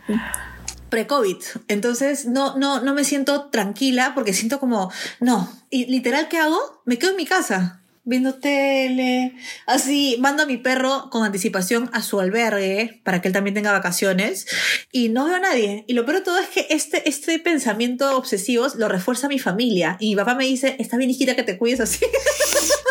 Pre-COVID. 0.89 1.37
Entonces, 1.69 2.27
no, 2.27 2.57
no, 2.57 2.81
no 2.81 2.95
me 2.95 3.05
siento 3.05 3.51
tranquila 3.51 4.13
porque 4.15 4.33
siento 4.33 4.61
como, 4.61 4.91
no. 5.21 5.51
Y 5.71 5.87
literal, 5.87 6.29
¿qué 6.29 6.39
hago? 6.39 6.59
Me 6.85 6.99
quedo 6.99 7.11
en 7.11 7.17
mi 7.17 7.27
casa 7.27 7.83
viendo 8.09 8.35
tele, 8.35 9.35
así, 9.67 10.17
mando 10.19 10.43
a 10.43 10.47
mi 10.47 10.57
perro 10.57 11.11
con 11.11 11.25
anticipación 11.25 11.91
a 11.93 12.03
su 12.03 12.19
albergue 12.21 13.03
para 13.05 13.21
que 13.21 13.29
él 13.29 13.35
también 13.35 13.53
tenga 13.53 13.71
vacaciones 13.71 14.47
y 14.91 15.11
no 15.11 15.27
veo 15.27 15.37
a 15.37 15.41
nadie. 15.41 15.85
Y 15.87 15.93
lo 15.93 16.07
peor 16.07 16.19
de 16.19 16.25
todo 16.25 16.39
es 16.39 16.49
que 16.49 16.67
este, 16.71 17.07
este 17.07 17.39
pensamiento 17.39 18.17
obsesivo 18.17 18.67
lo 18.77 18.89
refuerza 18.89 19.29
mi 19.29 19.39
familia 19.39 19.99
y 20.01 20.09
mi 20.09 20.17
papá 20.17 20.35
me 20.35 20.45
dice, 20.45 20.77
está 20.79 20.97
bien 20.97 21.11
hijita 21.11 21.37
que 21.37 21.43
te 21.43 21.59
cuides 21.59 21.81
así, 21.81 22.07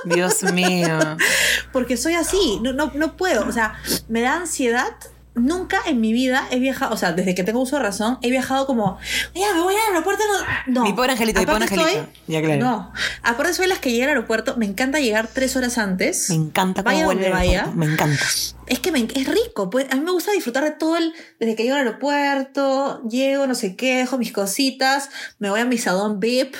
Dios 0.06 0.44
mío. 0.54 1.00
porque 1.74 1.98
soy 1.98 2.14
así, 2.14 2.60
no, 2.62 2.72
no, 2.72 2.92
no 2.94 3.18
puedo, 3.18 3.48
o 3.48 3.52
sea, 3.52 3.74
me 4.08 4.22
da 4.22 4.36
ansiedad 4.36 4.96
nunca 5.38 5.80
en 5.86 6.02
mi 6.02 6.14
vida 6.14 6.48
he 6.52 6.60
viajado, 6.60 6.94
o 6.94 6.98
sea, 6.98 7.14
desde 7.14 7.36
que 7.36 7.44
tengo 7.44 7.60
uso 7.62 7.78
de 7.78 7.84
razón, 7.84 8.18
he 8.22 8.30
viajado 8.30 8.66
como, 8.68 8.98
ya, 9.36 9.54
me 9.54 9.62
voy 9.62 9.76
al 9.76 9.94
aeropuerto. 9.94 10.24
No, 10.68 10.74
no. 10.74 10.84
Mi 10.84 10.94
pobre 10.94 11.12
angelito, 11.14 11.40
mi 11.40 11.46
pobre 11.46 11.66
Aparte 11.66 11.82
angelito. 11.82 12.06
soy- 12.06 12.34
Ya, 12.34 12.42
claro. 12.42 12.60
No. 12.66 12.94
Aparte 13.24 13.54
soy 13.54 13.68
las 13.68 13.80
que 13.80 13.92
llegan 13.92 14.10
al 14.10 14.16
aeropuerto, 14.16 14.56
me 14.58 14.66
encanta 14.66 15.00
llegar 15.00 15.28
tres 15.32 15.56
horas 15.56 15.78
antes. 15.78 16.30
Me 16.30 16.36
encanta 16.36 16.84
cómo 16.84 16.94
Vaya 16.96 17.08
huele 17.08 17.22
donde 17.22 17.36
vaya. 17.38 17.68
Me 17.74 17.86
encanta. 17.86 18.24
Es 18.68 18.80
que 18.80 18.92
me, 18.92 19.00
es 19.00 19.28
rico, 19.28 19.70
pues 19.70 19.86
a 19.92 19.96
mí 19.96 20.02
me 20.02 20.12
gusta 20.12 20.32
disfrutar 20.34 20.66
de 20.66 20.72
todo 20.72 20.98
el, 20.98 21.14
desde 21.40 21.56
que 21.56 21.64
llego 21.64 21.76
al 21.78 21.88
aeropuerto, 21.88 23.02
llego, 23.10 23.48
no 23.48 23.56
sé 23.56 23.78
qué, 23.78 23.98
dejo 24.00 24.18
mis 24.18 24.34
cositas, 24.34 25.10
me 25.40 25.50
voy 25.50 25.62
a 25.62 25.66
mi 25.66 25.78
salón 25.78 26.20
VIP, 26.20 26.56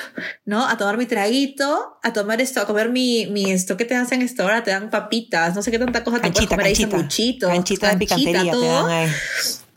¿no? 0.46 0.66
A 0.68 0.78
tomar 0.78 0.98
mi 0.98 1.06
traguito, 1.06 1.98
a 2.04 2.14
tomar 2.14 2.40
esto, 2.40 2.62
a 2.62 2.66
comer 2.66 2.90
mi, 2.90 3.28
mi 3.28 3.52
esto, 3.52 3.76
¿qué 3.76 3.84
te 3.84 3.96
hacen 3.96 4.22
esto 4.22 4.44
ahora? 4.44 4.64
Te 4.64 4.72
dan 4.72 4.90
papitas, 4.90 5.54
no 5.56 5.62
sé 5.62 5.70
qué 5.72 5.80
tanta 5.80 6.04
cosa 6.06 6.18
te 6.22 6.32
puedes 6.32 6.36
Canchita, 6.36 6.56
comer 6.56 6.66
ahí, 6.68 6.74
canchita. 6.74 6.92
sanguchito, 6.98 7.48
Canchita 7.50 7.90
de 7.90 7.98
picantería 7.98 8.52
todo 8.52 8.62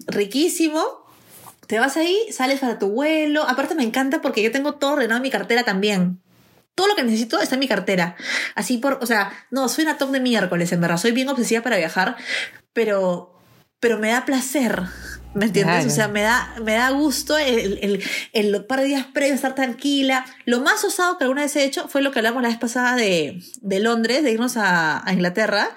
riquísimo. 0.06 0.84
Te 1.66 1.78
vas 1.78 1.96
ahí, 1.96 2.18
sales 2.32 2.60
para 2.60 2.78
tu 2.78 2.90
vuelo. 2.90 3.44
Aparte 3.48 3.74
me 3.74 3.84
encanta 3.84 4.20
porque 4.20 4.42
yo 4.42 4.50
tengo 4.50 4.74
todo 4.74 4.94
ordenado 4.94 5.18
en 5.18 5.22
mi 5.22 5.30
cartera 5.30 5.62
también. 5.62 6.20
Todo 6.74 6.88
lo 6.88 6.96
que 6.96 7.04
necesito 7.04 7.40
está 7.40 7.54
en 7.56 7.60
mi 7.60 7.68
cartera. 7.68 8.16
Así 8.54 8.78
por, 8.78 8.98
o 9.02 9.06
sea, 9.06 9.32
no, 9.50 9.68
soy 9.68 9.84
una 9.84 9.98
top 9.98 10.10
de 10.10 10.20
miércoles, 10.20 10.72
en 10.72 10.80
verdad. 10.80 10.96
Soy 10.96 11.12
bien 11.12 11.28
obsesiva 11.28 11.62
para 11.62 11.76
viajar, 11.76 12.16
pero, 12.72 13.38
pero 13.78 13.98
me 13.98 14.10
da 14.10 14.24
placer. 14.24 14.82
¿Me 15.32 15.46
entiendes? 15.46 15.76
Claro. 15.76 15.88
O 15.92 15.94
sea, 15.94 16.08
me 16.08 16.22
da, 16.22 16.54
me 16.64 16.74
da 16.74 16.90
gusto 16.90 17.38
el, 17.38 17.78
el, 17.82 18.02
el 18.32 18.64
par 18.64 18.80
de 18.80 18.86
días 18.86 19.06
previos 19.12 19.36
estar 19.36 19.54
tranquila. 19.54 20.24
Lo 20.44 20.60
más 20.60 20.82
osado 20.84 21.18
que 21.18 21.24
alguna 21.24 21.42
vez 21.42 21.54
he 21.56 21.64
hecho 21.64 21.86
fue 21.88 22.02
lo 22.02 22.10
que 22.10 22.18
hablamos 22.18 22.42
la 22.42 22.48
vez 22.48 22.58
pasada 22.58 22.96
de, 22.96 23.40
de 23.60 23.80
Londres, 23.80 24.24
de 24.24 24.32
irnos 24.32 24.56
a, 24.56 25.06
a 25.08 25.12
Inglaterra, 25.12 25.70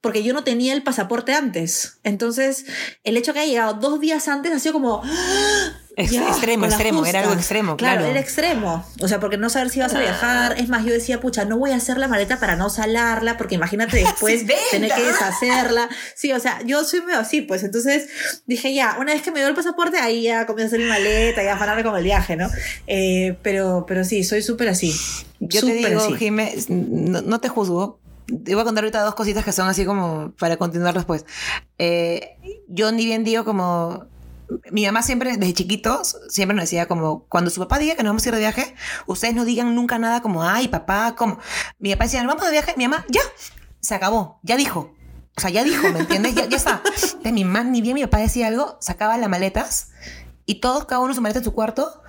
porque 0.00 0.22
yo 0.22 0.32
no 0.32 0.44
tenía 0.44 0.72
el 0.74 0.82
pasaporte 0.84 1.32
antes. 1.34 1.98
Entonces, 2.04 2.66
el 3.02 3.16
hecho 3.16 3.32
que 3.32 3.40
haya 3.40 3.50
llegado 3.50 3.74
dos 3.74 3.98
días 4.00 4.28
antes 4.28 4.52
ha 4.52 4.58
sido 4.60 4.74
como. 4.74 5.02
¡ah! 5.04 5.72
Ex- 5.96 6.12
Ya, 6.12 6.28
extremo, 6.28 6.64
extremo, 6.66 7.04
era 7.04 7.18
algo 7.18 7.30
justa. 7.32 7.40
extremo, 7.42 7.76
claro. 7.76 8.04
era 8.06 8.20
extremo. 8.20 8.86
O 9.02 9.08
sea, 9.08 9.18
porque 9.18 9.36
no 9.36 9.50
saber 9.50 9.70
si 9.70 9.80
vas 9.80 9.92
a 9.92 9.98
viajar. 9.98 10.54
Es 10.58 10.68
más, 10.68 10.84
yo 10.84 10.92
decía, 10.92 11.20
pucha, 11.20 11.44
no 11.44 11.58
voy 11.58 11.72
a 11.72 11.76
hacer 11.76 11.98
la 11.98 12.06
maleta 12.06 12.38
para 12.38 12.54
no 12.54 12.70
salarla, 12.70 13.36
porque 13.36 13.56
imagínate 13.56 13.96
después 14.04 14.44
tener 14.70 14.92
que 14.94 15.02
deshacerla. 15.02 15.88
Sí, 16.14 16.32
o 16.32 16.38
sea, 16.38 16.60
yo 16.64 16.84
soy 16.84 17.02
medio 17.02 17.18
así, 17.18 17.42
pues. 17.42 17.64
Entonces 17.64 18.08
dije, 18.46 18.72
ya, 18.72 18.96
una 19.00 19.14
vez 19.14 19.22
que 19.22 19.30
me 19.30 19.40
dio 19.40 19.48
el 19.48 19.54
pasaporte, 19.54 19.98
ahí 19.98 20.22
ya 20.22 20.46
comienzo 20.46 20.74
a 20.74 20.76
hacer 20.76 20.80
mi 20.80 20.90
maleta, 20.90 21.42
ya 21.42 21.52
a 21.52 21.54
afanarme 21.56 21.82
con 21.82 21.96
el 21.96 22.04
viaje, 22.04 22.36
¿no? 22.36 22.48
Eh, 22.86 23.36
pero, 23.42 23.84
pero 23.88 24.04
sí, 24.04 24.24
soy 24.24 24.42
súper 24.42 24.68
así. 24.68 24.92
Yo 25.40 25.60
te 25.60 25.74
Súper 25.74 25.88
digo, 25.88 26.00
así. 26.00 26.14
Jimé, 26.14 26.54
no, 26.68 27.22
no 27.22 27.40
te 27.40 27.48
juzgo. 27.48 27.98
Te 28.26 28.54
voy 28.54 28.60
a 28.60 28.64
contar 28.64 28.84
ahorita 28.84 29.02
dos 29.02 29.14
cositas 29.14 29.44
que 29.44 29.52
son 29.52 29.68
así 29.68 29.84
como 29.84 30.32
para 30.38 30.56
continuar 30.56 30.94
después. 30.94 31.24
Eh, 31.78 32.36
yo 32.68 32.92
ni 32.92 33.04
bien 33.06 33.24
digo 33.24 33.44
como... 33.44 34.06
Mi 34.72 34.84
mamá 34.84 35.02
siempre, 35.02 35.36
desde 35.36 35.54
chiquitos, 35.54 36.16
siempre 36.28 36.56
nos 36.56 36.64
decía 36.64 36.86
como, 36.86 37.24
cuando 37.28 37.50
su 37.50 37.60
papá 37.60 37.78
diga 37.78 37.94
que 37.94 38.02
nos 38.02 38.10
vamos 38.10 38.26
a 38.26 38.28
ir 38.28 38.34
de 38.34 38.40
viaje, 38.40 38.74
ustedes 39.06 39.32
no 39.32 39.44
digan 39.44 39.76
nunca 39.76 39.96
nada 39.98 40.22
como, 40.22 40.42
ay, 40.42 40.66
papá, 40.66 41.14
como... 41.16 41.38
Mi 41.78 41.92
papá 41.92 42.04
decía, 42.04 42.22
¿nos 42.24 42.34
vamos 42.34 42.44
de 42.46 42.52
viaje? 42.52 42.74
Mi 42.76 42.88
mamá, 42.88 43.06
ya, 43.08 43.22
se 43.80 43.94
acabó, 43.94 44.40
ya 44.42 44.56
dijo. 44.56 44.92
O 45.36 45.40
sea, 45.40 45.50
ya 45.50 45.64
dijo, 45.64 45.88
¿me 45.90 46.00
entiendes? 46.00 46.34
Ya, 46.34 46.46
ya 46.46 46.56
está. 46.56 46.82
Entonces, 46.84 47.32
mi 47.32 47.44
mamá, 47.44 47.64
ni 47.64 47.80
bien 47.80 47.94
mi 47.94 48.02
papá 48.02 48.18
decía 48.18 48.48
algo, 48.48 48.76
sacaba 48.80 49.16
las 49.16 49.28
maletas 49.30 49.90
y 50.46 50.56
todos, 50.56 50.84
cada 50.86 51.00
uno 51.00 51.14
su 51.14 51.20
maleta 51.20 51.38
en 51.38 51.44
su 51.44 51.52
cuarto 51.54 52.02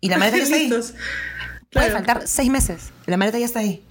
y 0.00 0.08
la 0.08 0.18
maleta 0.18 0.38
ya 0.38 0.44
está 0.44 0.56
ahí. 0.56 0.68
Listos. 0.68 0.94
Puede 1.70 1.86
Claro. 1.86 1.92
faltar 1.92 2.22
seis 2.28 2.50
meses. 2.50 2.90
La 3.06 3.16
maleta 3.16 3.38
ya 3.38 3.46
está 3.46 3.60
ahí. 3.60 3.86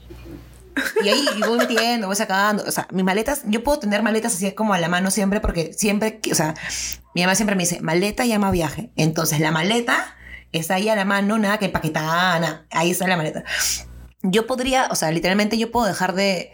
Y 1.03 1.09
ahí 1.09 1.25
voy 1.45 1.57
metiendo, 1.57 2.07
voy 2.07 2.15
sacando. 2.15 2.63
O 2.65 2.71
sea, 2.71 2.87
mis 2.91 3.03
maletas, 3.03 3.41
yo 3.45 3.63
puedo 3.63 3.79
tener 3.79 4.03
maletas 4.03 4.33
así 4.35 4.51
como 4.53 4.73
a 4.73 4.79
la 4.79 4.87
mano 4.87 5.11
siempre, 5.11 5.39
porque 5.41 5.73
siempre, 5.73 6.19
o 6.31 6.35
sea, 6.35 6.53
mi 7.15 7.21
mamá 7.21 7.35
siempre 7.35 7.55
me 7.55 7.63
dice, 7.63 7.81
maleta 7.81 8.25
llama 8.25 8.51
viaje. 8.51 8.91
Entonces, 8.95 9.39
la 9.39 9.51
maleta 9.51 10.15
está 10.51 10.75
ahí 10.75 10.89
a 10.89 10.95
la 10.95 11.05
mano, 11.05 11.37
nada 11.39 11.57
que 11.57 11.65
empaquetada, 11.65 12.39
nada. 12.39 12.65
Ahí 12.71 12.91
está 12.91 13.07
la 13.07 13.17
maleta. 13.17 13.43
Yo 14.23 14.47
podría, 14.47 14.87
o 14.91 14.95
sea, 14.95 15.11
literalmente 15.11 15.57
yo 15.57 15.71
puedo 15.71 15.87
dejar 15.87 16.13
de 16.13 16.51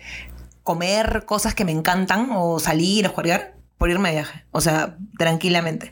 comer 0.67 1.23
cosas 1.25 1.55
que 1.55 1.63
me 1.65 1.71
encantan 1.71 2.27
o 2.31 2.59
salir 2.59 3.07
o 3.07 3.09
jugar 3.09 3.55
por 3.77 3.89
irme 3.89 4.09
de 4.09 4.15
viaje. 4.15 4.43
O 4.51 4.59
sea, 4.59 4.97
tranquilamente. 5.17 5.91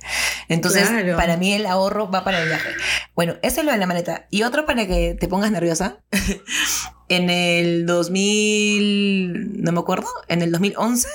Entonces, 0.50 0.90
Claro. 0.90 1.16
para 1.16 1.38
mí 1.38 1.54
el 1.54 1.66
ahorro 1.66 2.10
va 2.12 2.24
para 2.24 2.42
el 2.42 2.48
viaje. 2.50 2.70
Bueno, 3.16 3.36
eso 3.42 3.62
es 3.62 3.66
lo 3.66 3.72
de 3.72 3.78
la 3.78 3.86
maleta. 3.88 4.26
Y 4.32 4.44
otro 4.44 4.66
para 4.66 4.86
que 4.88 5.16
te 5.20 5.28
pongas 5.28 5.52
nerviosa. 5.52 5.98
en 7.10 7.30
el 7.30 7.86
2000, 7.86 9.62
no 9.64 9.72
me 9.72 9.80
acuerdo, 9.80 10.08
en 10.28 10.42
el 10.42 10.52
2011 10.52 11.08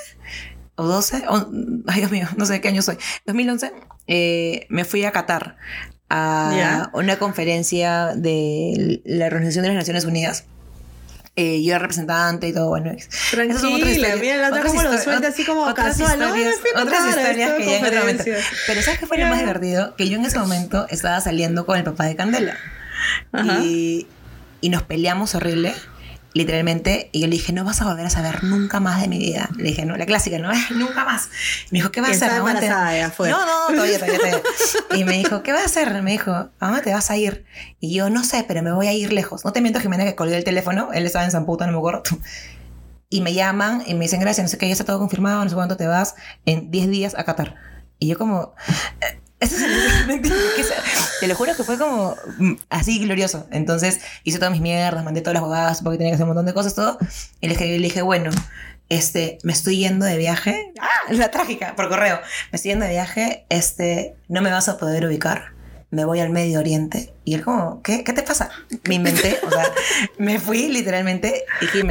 o 0.75 0.83
12, 0.85 1.23
o- 1.27 1.47
ay 1.87 1.99
Dios 1.99 2.11
mío, 2.11 2.27
no 2.37 2.45
sé 2.45 2.53
de 2.53 2.61
qué 2.61 2.69
año 2.69 2.81
soy. 2.81 2.97
2011, 3.25 3.73
eh, 4.07 4.65
me 4.69 4.85
fui 4.85 5.03
a 5.03 5.11
Qatar 5.11 5.57
a 6.09 6.89
una 6.93 7.19
conferencia 7.19 8.07
de 8.15 9.01
la 9.05 9.25
Organización 9.27 9.63
de 9.63 9.69
las 9.69 9.77
Naciones 9.77 10.05
Unidas. 10.05 10.45
Eh, 11.37 11.63
yo 11.63 11.71
era 11.71 11.79
representante 11.79 12.49
y 12.49 12.53
todo, 12.53 12.67
bueno. 12.67 12.91
Tranquila, 13.31 14.15
mira 14.17 14.35
la 14.37 14.49
otra 14.49 14.63
como 14.65 14.83
lo 14.83 14.97
suelta 14.97 15.27
así 15.29 15.45
como 15.45 15.61
otras 15.63 15.97
casual. 15.97 16.19
¿no? 16.19 16.25
historias- 16.35 16.55
a 16.75 16.83
otras 16.83 17.07
historias 17.07 17.51
que 17.53 17.65
ya 17.65 17.77
en 17.79 17.85
otro 17.85 17.99
momento. 17.99 18.23
Pero 18.67 18.81
¿sabes 18.81 18.99
qué 18.99 19.07
fue 19.07 19.17
lo 19.17 19.27
más 19.27 19.39
divertido? 19.39 19.95
Que 19.95 20.09
yo 20.09 20.17
en 20.17 20.25
ese 20.25 20.39
momento 20.39 20.87
estaba 20.89 21.21
saliendo 21.21 21.65
con 21.65 21.77
el 21.77 21.83
papá 21.85 22.03
de 22.05 22.15
Candela. 22.17 22.57
Ajá. 23.31 23.59
Y, 23.63 24.07
y 24.59 24.69
nos 24.69 24.83
peleamos 24.83 25.33
horrible, 25.33 25.73
literalmente. 26.33 27.09
Y 27.11 27.21
yo 27.21 27.27
le 27.27 27.33
dije, 27.33 27.53
no 27.53 27.63
vas 27.63 27.81
a 27.81 27.85
volver 27.85 28.05
a 28.05 28.09
saber 28.09 28.43
nunca 28.43 28.79
más 28.79 29.01
de 29.01 29.07
mi 29.07 29.17
vida. 29.17 29.49
Le 29.57 29.63
dije, 29.63 29.85
no, 29.85 29.97
la 29.97 30.05
clásica, 30.05 30.37
no, 30.39 30.49
"Ay, 30.49 30.59
nunca 30.75 31.05
más. 31.05 31.29
Me 31.71 31.79
dijo, 31.79 31.91
¿qué 31.91 32.01
vas 32.01 32.11
a 32.11 32.13
hacer? 32.13 32.31
mamá? 32.39 32.59
Te- 32.59 32.65
embarazada, 32.65 32.97
ya 32.97 33.11
fue. 33.11 33.29
No, 33.29 33.39
no, 33.45 33.67
todavía, 33.75 33.99
todavía, 33.99 34.17
todavía. 34.19 34.41
Y 34.95 35.03
me 35.03 35.17
dijo, 35.17 35.43
¿qué 35.43 35.51
vas 35.51 35.61
a 35.63 35.65
hacer? 35.65 36.01
Me 36.01 36.11
dijo, 36.11 36.31
¿a 36.31 36.51
dónde 36.59 36.81
te 36.81 36.93
vas 36.93 37.11
a 37.11 37.17
ir? 37.17 37.45
Y 37.79 37.93
yo, 37.93 38.09
no 38.09 38.23
sé, 38.23 38.43
pero 38.47 38.61
me 38.63 38.71
voy 38.71 38.87
a 38.87 38.93
ir 38.93 39.13
lejos. 39.13 39.45
No 39.45 39.53
te 39.53 39.61
miento, 39.61 39.79
Jimena, 39.79 40.03
que 40.05 40.15
colgué 40.15 40.37
el 40.37 40.43
teléfono. 40.43 40.89
Él 40.93 41.05
estaba 41.05 41.25
en 41.25 41.31
San 41.31 41.45
Puto, 41.45 41.65
no 41.65 41.71
me 41.73 41.77
acuerdo. 41.77 42.03
Y 43.09 43.21
me 43.21 43.33
llaman 43.33 43.83
y 43.85 43.93
me 43.93 44.05
dicen, 44.05 44.19
gracias, 44.21 44.45
no 44.45 44.47
sé 44.49 44.57
qué, 44.57 44.67
ya 44.67 44.71
está 44.71 44.85
todo 44.85 44.99
confirmado, 44.99 45.43
no 45.43 45.49
sé 45.49 45.55
cuánto 45.55 45.75
te 45.75 45.85
vas 45.85 46.15
en 46.45 46.71
10 46.71 46.89
días 46.89 47.13
a 47.17 47.25
Qatar. 47.25 47.55
Y 47.99 48.07
yo 48.07 48.17
como... 48.17 48.55
eh, 49.01 49.19
Ese 49.41 49.55
es 49.55 49.61
el... 49.63 50.21
que 50.21 50.29
Te 51.19 51.27
lo 51.27 51.35
juro 51.35 51.55
que 51.55 51.63
fue 51.63 51.77
como 51.77 52.15
mm, 52.37 52.53
así 52.69 52.99
glorioso. 52.99 53.47
Entonces 53.51 53.99
hice 54.23 54.37
todas 54.37 54.51
mis 54.51 54.61
mierdas, 54.61 55.03
mandé 55.03 55.21
todas 55.21 55.33
las 55.33 55.43
bobadas 55.43 55.81
porque 55.81 55.97
tenía 55.97 56.11
que 56.11 56.15
hacer 56.15 56.23
un 56.23 56.29
montón 56.29 56.45
de 56.45 56.53
cosas, 56.53 56.75
todo. 56.75 56.97
Y 57.41 57.47
le 57.47 57.55
dije, 57.55 57.65
le 57.65 57.79
dije 57.79 58.01
bueno, 58.03 58.29
este, 58.89 59.39
me 59.43 59.51
estoy 59.51 59.77
yendo 59.77 60.05
de 60.05 60.17
viaje. 60.17 60.73
Ah, 60.83 61.13
la 61.13 61.31
trágica, 61.31 61.75
por 61.75 61.89
correo. 61.89 62.19
Me 62.51 62.55
estoy 62.55 62.71
yendo 62.71 62.85
de 62.85 62.91
viaje, 62.91 63.45
este, 63.49 64.15
no 64.27 64.41
me 64.41 64.51
vas 64.51 64.67
a 64.67 64.77
poder 64.77 65.05
ubicar. 65.05 65.53
Me 65.89 66.05
voy 66.05 66.19
al 66.19 66.29
Medio 66.31 66.59
Oriente. 66.59 67.13
Y 67.23 67.35
él 67.35 67.43
como, 67.43 67.81
¿qué, 67.83 68.03
¿qué 68.03 68.13
te 68.13 68.23
pasa? 68.23 68.49
Me 68.87 68.95
inventé, 68.95 69.39
o 69.45 69.49
sea, 69.49 69.71
me 70.17 70.39
fui 70.39 70.69
literalmente 70.69 71.43
dije, 71.59 71.83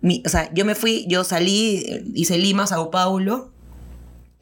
mi, 0.00 0.22
o 0.24 0.28
sea, 0.28 0.50
yo 0.52 0.64
me 0.64 0.74
fui, 0.74 1.06
yo 1.08 1.24
salí, 1.24 2.02
hice 2.14 2.38
Lima, 2.38 2.66
Sao 2.66 2.90
Paulo. 2.90 3.51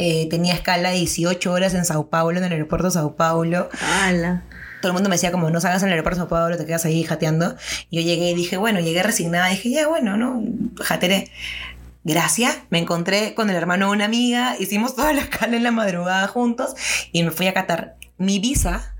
Eh, 0.02 0.28
tenía 0.30 0.54
escala 0.54 0.88
de 0.88 0.96
18 0.96 1.52
horas 1.52 1.74
en 1.74 1.84
Sao 1.84 2.08
Paulo, 2.08 2.38
en 2.38 2.44
el 2.44 2.52
aeropuerto 2.52 2.86
de 2.86 2.92
Sao 2.92 3.16
Paulo. 3.16 3.68
Ala. 4.02 4.44
Todo 4.80 4.92
el 4.92 4.94
mundo 4.94 5.10
me 5.10 5.16
decía 5.16 5.30
como, 5.30 5.50
no 5.50 5.60
salgas 5.60 5.82
en 5.82 5.88
el 5.88 5.92
aeropuerto 5.92 6.20
de 6.20 6.22
Sao 6.22 6.28
Paulo, 6.30 6.56
te 6.56 6.64
quedas 6.64 6.86
ahí 6.86 7.02
jateando. 7.02 7.54
Y 7.90 7.98
yo 7.98 8.02
llegué 8.02 8.30
y 8.30 8.34
dije, 8.34 8.56
bueno, 8.56 8.80
llegué 8.80 9.02
resignada. 9.02 9.48
Dije, 9.48 9.68
ya, 9.68 9.88
bueno, 9.88 10.16
no, 10.16 10.42
jateré. 10.82 11.30
Gracias, 12.02 12.56
me 12.70 12.78
encontré 12.78 13.34
con 13.34 13.50
el 13.50 13.56
hermano 13.56 13.88
de 13.88 13.92
una 13.92 14.06
amiga, 14.06 14.56
hicimos 14.58 14.96
toda 14.96 15.12
la 15.12 15.20
escala 15.20 15.58
en 15.58 15.64
la 15.64 15.70
madrugada 15.70 16.26
juntos 16.28 16.74
y 17.12 17.22
me 17.22 17.30
fui 17.30 17.46
a 17.46 17.52
Qatar. 17.52 17.96
Mi 18.16 18.38
visa 18.38 18.94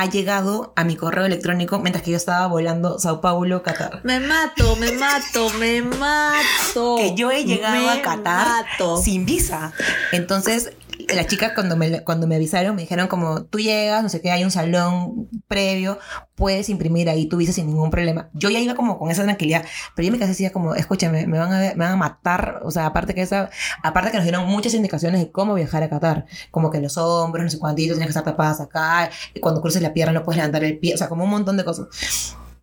ha 0.00 0.06
llegado 0.06 0.72
a 0.76 0.84
mi 0.84 0.94
correo 0.94 1.26
electrónico 1.26 1.80
mientras 1.80 2.04
que 2.04 2.12
yo 2.12 2.16
estaba 2.16 2.46
volando 2.46 3.00
Sao 3.00 3.20
Paulo, 3.20 3.64
Qatar. 3.64 4.00
Me 4.04 4.20
mato, 4.20 4.76
me 4.76 4.92
mato, 4.92 5.50
me 5.58 5.82
mato. 5.82 6.96
que 6.98 7.16
yo 7.16 7.32
he 7.32 7.44
llegado 7.44 7.82
Me 7.84 7.90
a 7.90 8.00
Qatar 8.00 8.46
mato. 8.46 9.02
sin 9.02 9.26
visa. 9.26 9.72
Entonces, 10.12 10.70
las 11.14 11.26
chicas 11.26 11.52
cuando 11.54 11.76
me, 11.76 12.02
cuando 12.02 12.26
me 12.26 12.34
avisaron 12.36 12.74
me 12.74 12.82
dijeron 12.82 13.06
como, 13.08 13.44
tú 13.44 13.58
llegas, 13.58 14.02
no 14.02 14.08
sé 14.08 14.20
qué, 14.20 14.30
hay 14.30 14.44
un 14.44 14.50
salón 14.50 15.28
previo, 15.46 15.98
puedes 16.34 16.68
imprimir 16.68 17.08
ahí 17.08 17.26
tu 17.26 17.36
visa 17.36 17.52
sin 17.52 17.66
ningún 17.66 17.90
problema. 17.90 18.30
Yo 18.34 18.50
ya 18.50 18.58
iba 18.58 18.74
como 18.74 18.98
con 18.98 19.10
esa 19.10 19.22
tranquilidad, 19.22 19.64
pero 19.94 20.06
yo 20.06 20.12
me 20.12 20.18
quedé 20.18 20.30
así 20.30 20.48
como, 20.50 20.74
escúchame, 20.74 21.26
me 21.26 21.38
van 21.38 21.52
a, 21.52 21.58
me 21.58 21.74
van 21.74 21.92
a 21.92 21.96
matar, 21.96 22.60
o 22.64 22.70
sea, 22.70 22.86
aparte 22.86 23.14
que 23.14 23.22
esa, 23.22 23.50
aparte 23.82 24.10
que 24.10 24.16
nos 24.16 24.24
dieron 24.24 24.46
muchas 24.46 24.74
indicaciones 24.74 25.20
de 25.20 25.30
cómo 25.30 25.54
viajar 25.54 25.82
a 25.82 25.88
Qatar, 25.88 26.26
como 26.50 26.70
que 26.70 26.80
los 26.80 26.96
hombros, 26.96 27.44
no 27.44 27.50
sé 27.50 27.58
cuántitos, 27.58 27.96
tienes 27.96 28.06
que 28.14 28.18
estar 28.18 28.24
tapadas 28.24 28.60
acá, 28.60 29.10
y 29.34 29.40
cuando 29.40 29.60
cruces 29.60 29.82
la 29.82 29.92
pierna 29.92 30.12
no 30.12 30.22
puedes 30.24 30.36
levantar 30.38 30.64
el 30.64 30.78
pie, 30.78 30.94
o 30.94 30.98
sea, 30.98 31.08
como 31.08 31.24
un 31.24 31.30
montón 31.30 31.56
de 31.56 31.64
cosas. 31.64 31.86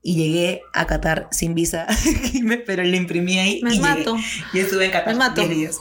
Y 0.01 0.15
llegué 0.15 0.61
a 0.73 0.85
Qatar 0.85 1.27
sin 1.31 1.55
visa, 1.55 1.87
pero 2.67 2.83
le 2.83 2.95
imprimí 2.95 3.39
ahí 3.39 3.61
Me 3.63 3.71
y 3.73 3.77
llegué. 3.79 3.87
mato. 3.87 4.15
Y 4.53 4.59
estuve 4.59 4.85
en 4.85 4.91
Qatar 4.91 5.13
Me 5.13 5.19
mato. 5.19 5.41
10 5.41 5.49
días. 5.49 5.79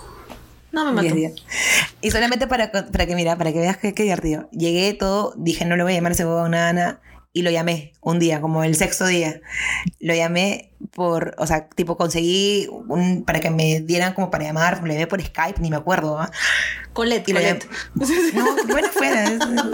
No 0.75 0.85
me 0.85 0.93
mato. 0.93 1.03
10 1.03 1.15
días. 1.15 1.33
Y 2.01 2.11
solamente 2.11 2.47
para, 2.47 2.71
para 2.71 3.07
que, 3.07 3.15
mira, 3.15 3.37
para 3.39 3.53
que 3.53 3.61
veas 3.61 3.77
que 3.79 3.95
qué 3.95 4.03
divertido. 4.03 4.49
Llegué 4.53 4.93
todo, 4.95 5.33
dije, 5.37 5.65
no 5.65 5.77
le 5.77 5.83
voy 5.85 5.93
a 5.93 5.97
llamar 5.97 6.13
ese 6.13 6.25
huevo 6.27 6.41
a 6.41 6.49
Nana. 6.49 7.01
y 7.37 7.43
lo 7.43 7.51
llamé 7.51 7.93
un 8.01 8.19
día, 8.21 8.41
como 8.41 8.63
el 8.63 8.77
sexto 8.77 9.07
día. 9.07 9.41
Lo 9.99 10.15
llamé 10.15 10.71
por, 10.93 11.35
o 11.39 11.47
sea, 11.49 11.67
tipo 11.69 11.97
conseguí 11.97 12.69
un, 12.89 13.25
para 13.25 13.41
que 13.41 13.51
me 13.51 13.81
dieran 13.81 14.13
como 14.15 14.31
para 14.31 14.45
llamar, 14.45 14.83
le 14.85 14.95
llamé 14.95 15.07
por 15.09 15.21
Skype, 15.21 15.61
ni 15.61 15.69
me 15.71 15.77
acuerdo. 15.77 16.19
¿ah? 16.21 16.31
Colette, 16.93 17.29
Y 17.29 17.33
lo 17.33 17.41
Colette. 17.41 17.69
No, 18.35 18.47
bueno, 18.69 18.89
fuera. 18.93 19.25
es- 19.25 19.39
no 19.39 19.65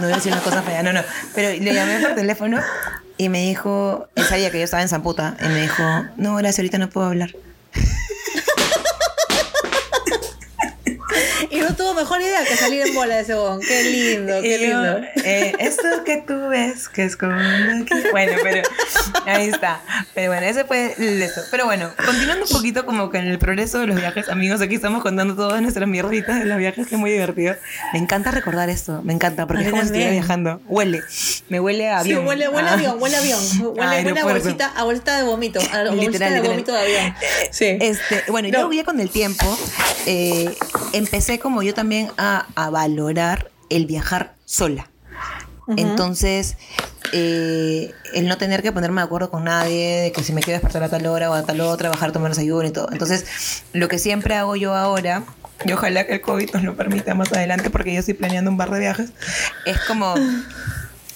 voy 0.00 0.12
a 0.12 0.16
decir 0.16 0.32
una 0.32 0.42
cosa 0.42 0.62
fea, 0.62 0.82
no, 0.82 0.92
no. 0.92 1.02
Pero 1.36 1.50
le 1.62 1.72
llamé 1.74 2.00
por 2.00 2.14
teléfono 2.16 2.58
y 3.16 3.28
me 3.28 3.42
dijo, 3.42 4.08
él 4.16 4.24
sabía 4.24 4.50
que 4.50 4.58
yo 4.58 4.64
estaba 4.64 4.82
en 4.82 4.88
Zamputa, 4.88 5.36
y 5.40 5.46
me 5.48 5.62
dijo, 5.62 5.82
no, 6.16 6.34
gracias, 6.34 6.58
ahorita 6.60 6.78
no 6.78 6.90
puedo 6.90 7.06
hablar. 7.06 7.30
Y 11.50 11.60
no 11.60 11.74
tuvo 11.76 11.94
mejor 11.94 12.20
idea 12.20 12.44
que 12.44 12.56
salir 12.56 12.82
en 12.86 12.94
bola 12.94 13.16
de 13.16 13.22
ese 13.22 13.34
bon. 13.34 13.60
Qué 13.60 13.82
lindo, 13.84 14.40
qué 14.42 14.56
Y 14.56 14.60
yo, 14.60 14.66
lindo. 14.82 14.98
eh, 15.24 15.52
esto 15.58 15.82
que 16.04 16.18
tú 16.26 16.48
ves, 16.48 16.88
que 16.88 17.04
es 17.04 17.16
como 17.16 17.34
aquí. 17.34 17.94
Bueno, 18.10 18.32
pero 18.42 18.62
ahí 19.26 19.48
está. 19.48 19.80
Pero 20.14 20.30
bueno, 20.32 20.46
ese 20.46 20.64
fue 20.64 20.94
el 20.98 21.22
esto. 21.22 21.42
Pero 21.50 21.64
bueno, 21.66 21.90
continuando 22.04 22.44
un 22.44 22.50
poquito 22.50 22.84
como 22.86 23.10
que 23.10 23.18
en 23.18 23.26
el 23.26 23.38
progreso 23.38 23.78
de 23.80 23.86
los 23.86 23.96
viajes, 23.96 24.28
amigos, 24.28 24.60
aquí 24.60 24.74
estamos 24.76 25.02
contando 25.02 25.34
todas 25.34 25.60
nuestras 25.62 25.88
mierditas 25.88 26.38
de 26.38 26.44
los 26.46 26.58
viajes, 26.58 26.86
que 26.86 26.94
es 26.94 27.00
muy 27.00 27.10
divertido. 27.10 27.54
Me 27.92 27.98
encanta 27.98 28.30
recordar 28.30 28.68
esto, 28.70 29.02
me 29.02 29.12
encanta, 29.12 29.46
porque 29.46 29.64
es 29.64 29.70
como 29.70 29.82
si 29.82 29.86
estuviera 29.86 30.10
viajando. 30.12 30.60
Huele, 30.66 31.02
me 31.48 31.60
huele 31.60 31.88
a 31.90 32.02
Sí, 32.02 32.12
avión. 32.12 32.26
huele, 32.26 32.48
huele 32.48 32.68
a 32.68 32.72
Ah. 32.72 32.74
avión, 32.74 32.96
huele 33.00 33.16
a 33.16 33.18
avión. 33.20 33.40
Huele, 33.74 34.04
huele 34.04 34.20
a 34.20 34.24
bolsita, 34.24 34.72
a 34.76 34.84
bolsita 34.84 35.16
de 35.16 35.22
vómito. 35.24 35.60
A 35.60 35.84
bolsita 35.84 36.10
Literal, 36.12 36.42
de 36.42 36.48
vómito 36.48 36.72
de 36.72 36.78
avión. 36.80 37.14
Sí. 37.50 37.78
Este, 37.80 38.22
bueno, 38.28 38.48
No. 38.52 38.60
yo 38.70 38.72
ya 38.72 38.84
con 38.84 39.00
el 39.00 39.10
tiempo 39.10 39.58
eh, 40.06 40.54
empecé 41.04 41.38
como 41.38 41.62
yo 41.62 41.74
también 41.74 42.10
a, 42.16 42.46
a 42.54 42.70
valorar 42.70 43.50
el 43.68 43.86
viajar 43.86 44.34
sola. 44.44 44.90
Entonces, 45.76 46.56
eh, 47.12 47.92
el 48.12 48.28
no 48.28 48.36
tener 48.36 48.62
que 48.62 48.70
ponerme 48.70 49.00
de 49.00 49.06
acuerdo 49.06 49.30
con 49.30 49.44
nadie, 49.44 50.02
de 50.02 50.12
que 50.12 50.22
si 50.22 50.34
me 50.34 50.42
quiero 50.42 50.58
despertar 50.58 50.82
a 50.82 50.90
tal 50.90 51.06
hora 51.06 51.30
o 51.30 51.34
a 51.34 51.42
tal 51.42 51.60
otra, 51.62 51.88
bajar, 51.88 52.12
tomar 52.12 52.30
desayuno 52.30 52.68
y 52.68 52.70
todo. 52.70 52.88
Entonces, 52.92 53.62
lo 53.72 53.88
que 53.88 53.98
siempre 53.98 54.34
hago 54.34 54.56
yo 54.56 54.74
ahora, 54.74 55.24
y 55.64 55.72
ojalá 55.72 56.06
que 56.06 56.14
el 56.14 56.20
COVID 56.20 56.50
nos 56.52 56.64
lo 56.64 56.76
permita 56.76 57.14
más 57.14 57.32
adelante, 57.32 57.70
porque 57.70 57.94
yo 57.94 58.00
estoy 58.00 58.14
planeando 58.14 58.50
un 58.50 58.58
par 58.58 58.70
de 58.70 58.80
viajes, 58.80 59.10
es 59.64 59.78
como 59.86 60.14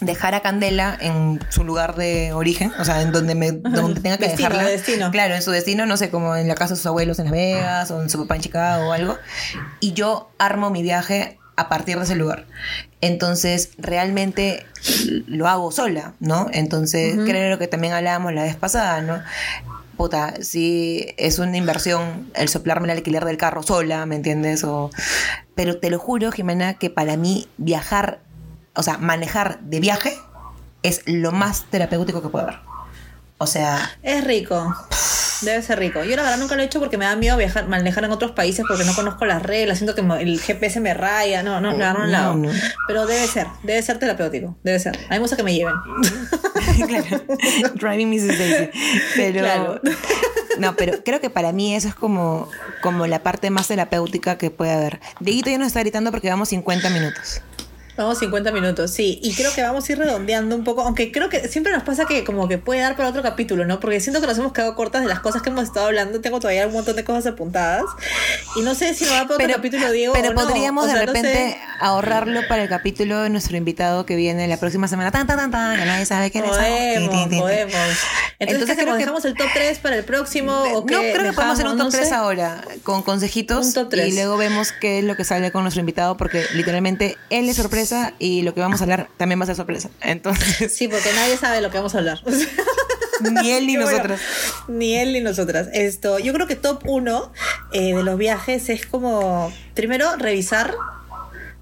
dejar 0.00 0.34
a 0.34 0.40
Candela 0.40 0.96
en 1.00 1.40
su 1.48 1.64
lugar 1.64 1.96
de 1.96 2.32
origen, 2.32 2.72
o 2.78 2.84
sea, 2.84 3.02
en 3.02 3.12
donde 3.12 3.34
me 3.34 3.52
donde 3.52 4.00
tenga 4.00 4.16
que 4.18 4.28
Destino, 4.28 4.48
dejarla. 4.50 4.70
destino. 4.70 5.10
Claro, 5.10 5.34
en 5.34 5.42
su 5.42 5.50
destino, 5.50 5.86
no 5.86 5.96
sé, 5.96 6.10
como 6.10 6.36
en 6.36 6.48
la 6.48 6.54
casa 6.54 6.74
de 6.74 6.76
sus 6.76 6.86
abuelos 6.86 7.18
en 7.18 7.26
Las 7.26 7.32
Vegas 7.32 7.90
o 7.90 8.02
en 8.02 8.10
su 8.10 8.18
papá 8.18 8.36
en 8.36 8.42
Chicago 8.42 8.88
o 8.88 8.92
algo. 8.92 9.16
Y 9.80 9.92
yo 9.92 10.30
armo 10.38 10.70
mi 10.70 10.82
viaje 10.82 11.38
a 11.56 11.68
partir 11.68 11.98
de 11.98 12.04
ese 12.04 12.14
lugar. 12.14 12.46
Entonces, 13.00 13.70
realmente 13.78 14.64
lo 15.26 15.48
hago 15.48 15.72
sola, 15.72 16.14
¿no? 16.20 16.46
Entonces, 16.52 17.16
creo 17.24 17.58
que 17.58 17.66
también 17.66 17.92
hablábamos 17.92 18.32
la 18.32 18.44
vez 18.44 18.54
pasada, 18.56 19.00
¿no? 19.02 19.20
Puta, 19.96 20.34
sí, 20.40 21.06
es 21.16 21.40
una 21.40 21.56
inversión 21.56 22.30
el 22.36 22.48
soplarme 22.48 22.86
el 22.86 22.98
alquiler 22.98 23.24
del 23.24 23.36
carro 23.36 23.64
sola, 23.64 24.06
¿me 24.06 24.14
entiendes? 24.14 24.62
O, 24.62 24.90
pero 25.56 25.78
te 25.78 25.90
lo 25.90 25.98
juro, 25.98 26.30
Jimena, 26.30 26.74
que 26.74 26.90
para 26.90 27.16
mí 27.16 27.48
viajar, 27.56 28.20
o 28.78 28.82
sea, 28.84 28.96
manejar 28.96 29.58
de 29.60 29.80
viaje 29.80 30.16
es 30.84 31.02
lo 31.06 31.32
más 31.32 31.64
terapéutico 31.68 32.22
que 32.22 32.28
puede 32.28 32.44
haber. 32.44 32.60
O 33.38 33.46
sea, 33.48 33.90
Es 34.04 34.22
rico. 34.22 34.72
Debe 35.42 35.62
ser 35.62 35.80
rico. 35.80 36.04
Yo 36.04 36.14
la 36.14 36.22
verdad 36.22 36.38
nunca 36.38 36.54
lo 36.54 36.62
he 36.62 36.64
hecho 36.64 36.78
porque 36.78 36.96
me 36.96 37.04
da 37.04 37.16
miedo 37.16 37.36
viajar, 37.36 37.66
manejar 37.66 38.04
en 38.04 38.12
otros 38.12 38.30
países 38.32 38.64
porque 38.68 38.84
no 38.84 38.94
conozco 38.94 39.26
las 39.26 39.42
reglas, 39.42 39.78
siento 39.78 39.96
que 39.96 40.00
el 40.20 40.40
GPS 40.40 40.78
me 40.78 40.94
raya, 40.94 41.42
no, 41.42 41.60
no, 41.60 41.72
no, 41.72 41.92
no, 41.92 42.06
No, 42.06 42.34
no. 42.34 42.50
Pero 42.86 43.06
debe 43.06 43.26
ser, 43.26 43.48
debe 43.64 43.82
ser 43.82 43.98
terapéutico, 43.98 44.56
debe 44.62 44.78
ser. 44.78 44.96
A 44.96 45.00
mí 45.00 45.06
me 45.10 45.18
gusta 45.18 45.36
que 45.36 45.42
me 45.42 45.54
lleven. 45.54 45.74
claro. 46.86 47.24
Driving 47.74 48.10
Mrs. 48.10 48.38
Daisy. 48.38 48.70
Pero. 49.16 49.40
Claro. 49.40 49.80
No, 50.58 50.76
pero 50.76 51.04
creo 51.04 51.20
que 51.20 51.30
para 51.30 51.52
mí 51.52 51.74
eso 51.74 51.88
es 51.88 51.94
como, 51.94 52.48
como 52.80 53.06
la 53.08 53.24
parte 53.24 53.50
más 53.50 53.66
terapéutica 53.66 54.38
que 54.38 54.50
puede 54.50 54.72
haber. 54.72 55.00
Dieguito 55.18 55.50
ya 55.50 55.58
nos 55.58 55.68
está 55.68 55.80
gritando 55.80 56.10
porque 56.12 56.30
vamos 56.30 56.48
50 56.48 56.90
minutos. 56.90 57.42
Vamos 57.98 58.18
50 58.18 58.52
minutos, 58.52 58.92
sí. 58.92 59.18
Y 59.24 59.34
creo 59.34 59.52
que 59.52 59.60
vamos 59.60 59.88
a 59.88 59.92
ir 59.92 59.98
redondeando 59.98 60.54
un 60.54 60.62
poco, 60.62 60.82
aunque 60.82 61.10
creo 61.10 61.28
que 61.28 61.48
siempre 61.48 61.72
nos 61.72 61.82
pasa 61.82 62.04
que 62.04 62.22
como 62.22 62.46
que 62.46 62.56
puede 62.56 62.80
dar 62.80 62.94
para 62.94 63.08
otro 63.08 63.22
capítulo, 63.22 63.64
¿no? 63.64 63.80
Porque 63.80 63.98
siento 63.98 64.20
que 64.20 64.28
nos 64.28 64.38
hemos 64.38 64.52
quedado 64.52 64.76
cortas 64.76 65.02
de 65.02 65.08
las 65.08 65.18
cosas 65.18 65.42
que 65.42 65.50
hemos 65.50 65.64
estado 65.64 65.86
hablando. 65.86 66.20
Tengo 66.20 66.38
todavía 66.38 66.68
un 66.68 66.74
montón 66.74 66.94
de 66.94 67.02
cosas 67.02 67.26
apuntadas. 67.26 67.82
Y 68.54 68.60
no 68.60 68.76
sé 68.76 68.94
si 68.94 69.04
nos 69.04 69.14
va 69.14 69.26
para 69.26 69.34
otro 69.34 69.48
capítulo, 69.48 69.90
Diego. 69.90 70.14
pero 70.14 70.30
o 70.30 70.34
no. 70.34 70.42
podríamos 70.46 70.84
O 70.84 70.88
sea, 70.88 71.00
de 71.00 71.06
no 71.06 71.12
sé. 71.12 71.58
Ahorrarlo 71.80 72.40
para 72.48 72.62
el 72.62 72.68
capítulo 72.68 73.22
de 73.22 73.30
nuestro 73.30 73.56
invitado 73.56 74.06
que 74.06 74.16
viene 74.16 74.46
la 74.48 74.56
próxima 74.58 74.88
semana. 74.88 75.10
Tan, 75.10 75.26
tan, 75.26 75.36
tan, 75.38 75.50
tan. 75.50 75.78
Ya 75.78 75.84
nadie 75.84 76.06
sabe 76.06 76.30
quién 76.30 76.44
es. 76.44 76.50
Podemos, 76.50 76.98
Tin, 76.98 77.10
tin, 77.10 77.30
tin. 77.30 77.38
podemos. 77.40 77.72
Entonces, 77.74 78.36
Entonces 78.38 78.76
¿qué 78.76 78.82
creo 78.82 78.94
que- 78.94 78.98
¿Dejamos 79.00 79.24
el 79.24 79.34
top 79.34 79.48
3 79.52 79.78
para 79.78 79.96
el 79.96 80.04
próximo? 80.04 80.52
¿O 80.52 80.80
No, 80.80 80.86
creo 80.86 81.00
que 81.02 81.32
podemos 81.32 81.54
hacer 81.54 81.66
un 81.66 81.76
top 81.76 81.86
no 81.86 81.90
3 81.90 82.08
sé. 82.08 82.14
ahora, 82.14 82.62
con 82.84 83.02
consejitos. 83.02 83.66
Un 83.66 83.72
top 83.74 83.88
tres. 83.90 84.08
Y 84.08 84.12
luego 84.14 84.36
vemos 84.36 84.72
qué 84.72 84.98
es 85.00 85.04
lo 85.04 85.16
que 85.16 85.24
sale 85.24 85.50
con 85.52 85.62
nuestro 85.62 85.80
invitado, 85.80 86.16
porque 86.16 86.44
literalmente 86.54 87.16
él 87.30 87.48
es 87.48 87.56
sorpresa 87.56 88.12
y 88.18 88.42
lo 88.42 88.54
que 88.54 88.60
vamos 88.60 88.80
a 88.80 88.84
hablar 88.84 89.08
también 89.16 89.38
va 89.40 89.44
a 89.44 89.46
ser 89.46 89.56
sorpresa. 89.56 89.90
Entonces, 90.00 90.72
Sí, 90.74 90.88
porque 90.88 91.12
nadie 91.14 91.36
sabe 91.36 91.60
lo 91.60 91.70
que 91.70 91.78
vamos 91.78 91.94
a 91.94 91.98
hablar. 91.98 92.20
ni 93.42 93.50
él 93.50 93.66
ni 93.66 93.76
bueno. 93.78 93.90
nosotros. 93.90 94.20
Ni 94.68 94.94
él 94.96 95.12
ni 95.12 95.20
nosotras. 95.20 95.68
Esto, 95.72 96.18
yo 96.18 96.32
creo 96.32 96.46
que 96.46 96.54
top 96.56 96.82
1 96.86 97.32
de 97.72 98.02
los 98.02 98.16
viajes 98.18 98.68
es 98.68 98.86
como, 98.86 99.52
primero, 99.74 100.14
revisar 100.16 100.74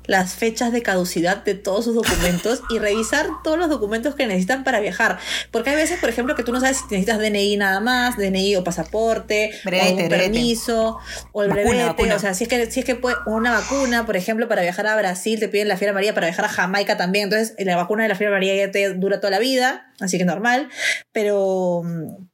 las 0.07 0.35
fechas 0.35 0.73
de 0.73 0.83
caducidad 0.83 1.45
de 1.45 1.55
todos 1.55 1.85
sus 1.85 1.95
documentos 1.95 2.63
y 2.71 2.79
revisar 2.79 3.27
todos 3.43 3.59
los 3.59 3.69
documentos 3.69 4.15
que 4.15 4.27
necesitan 4.27 4.65
para 4.65 4.81
viajar. 4.81 5.19
Porque 5.51 5.71
hay 5.71 5.77
veces, 5.77 5.99
por 6.01 6.09
ejemplo, 6.09 6.35
que 6.35 6.43
tú 6.43 6.53
no 6.53 6.61
sabes 6.61 6.79
si 6.79 6.85
necesitas 6.85 7.19
DNI 7.19 7.57
nada 7.57 7.81
más, 7.81 8.17
DNI 8.17 8.57
o 8.57 8.65
pasaporte, 8.65 9.51
Brevete, 9.65 9.89
o 9.89 9.91
un 9.93 9.97
brevete. 10.09 10.23
permiso, 10.31 10.99
o 11.33 11.43
el 11.43 11.49
Vacuna, 11.49 11.65
brevete. 11.69 11.87
vacuna. 11.89 12.15
O 12.17 12.19
sea, 12.19 12.35
si 12.35 12.45
es 12.45 12.49
que, 12.49 12.71
si 12.71 12.81
es 12.81 12.87
que 12.87 12.95
puede- 12.95 13.17
una 13.27 13.53
vacuna, 13.53 14.07
por 14.07 14.17
ejemplo, 14.17 14.49
para 14.49 14.63
viajar 14.63 14.87
a 14.87 14.97
Brasil, 14.97 15.39
te 15.41 15.49
piden 15.49 15.69
la 15.69 15.77
fiebre 15.77 15.91
amarilla 15.91 16.15
para 16.15 16.27
viajar 16.29 16.45
a 16.45 16.49
Jamaica 16.49 16.97
también. 16.97 17.25
Entonces, 17.25 17.55
la 17.59 17.77
vacuna 17.77 18.05
de 18.05 18.09
la 18.09 18.15
fiebre 18.15 18.35
amarilla 18.37 18.55
ya 18.67 18.71
te 18.71 18.93
dura 18.95 19.19
toda 19.21 19.31
la 19.31 19.39
vida, 19.39 19.87
así 20.01 20.19
que 20.19 20.25
normal. 20.25 20.69
Pero, 21.13 21.83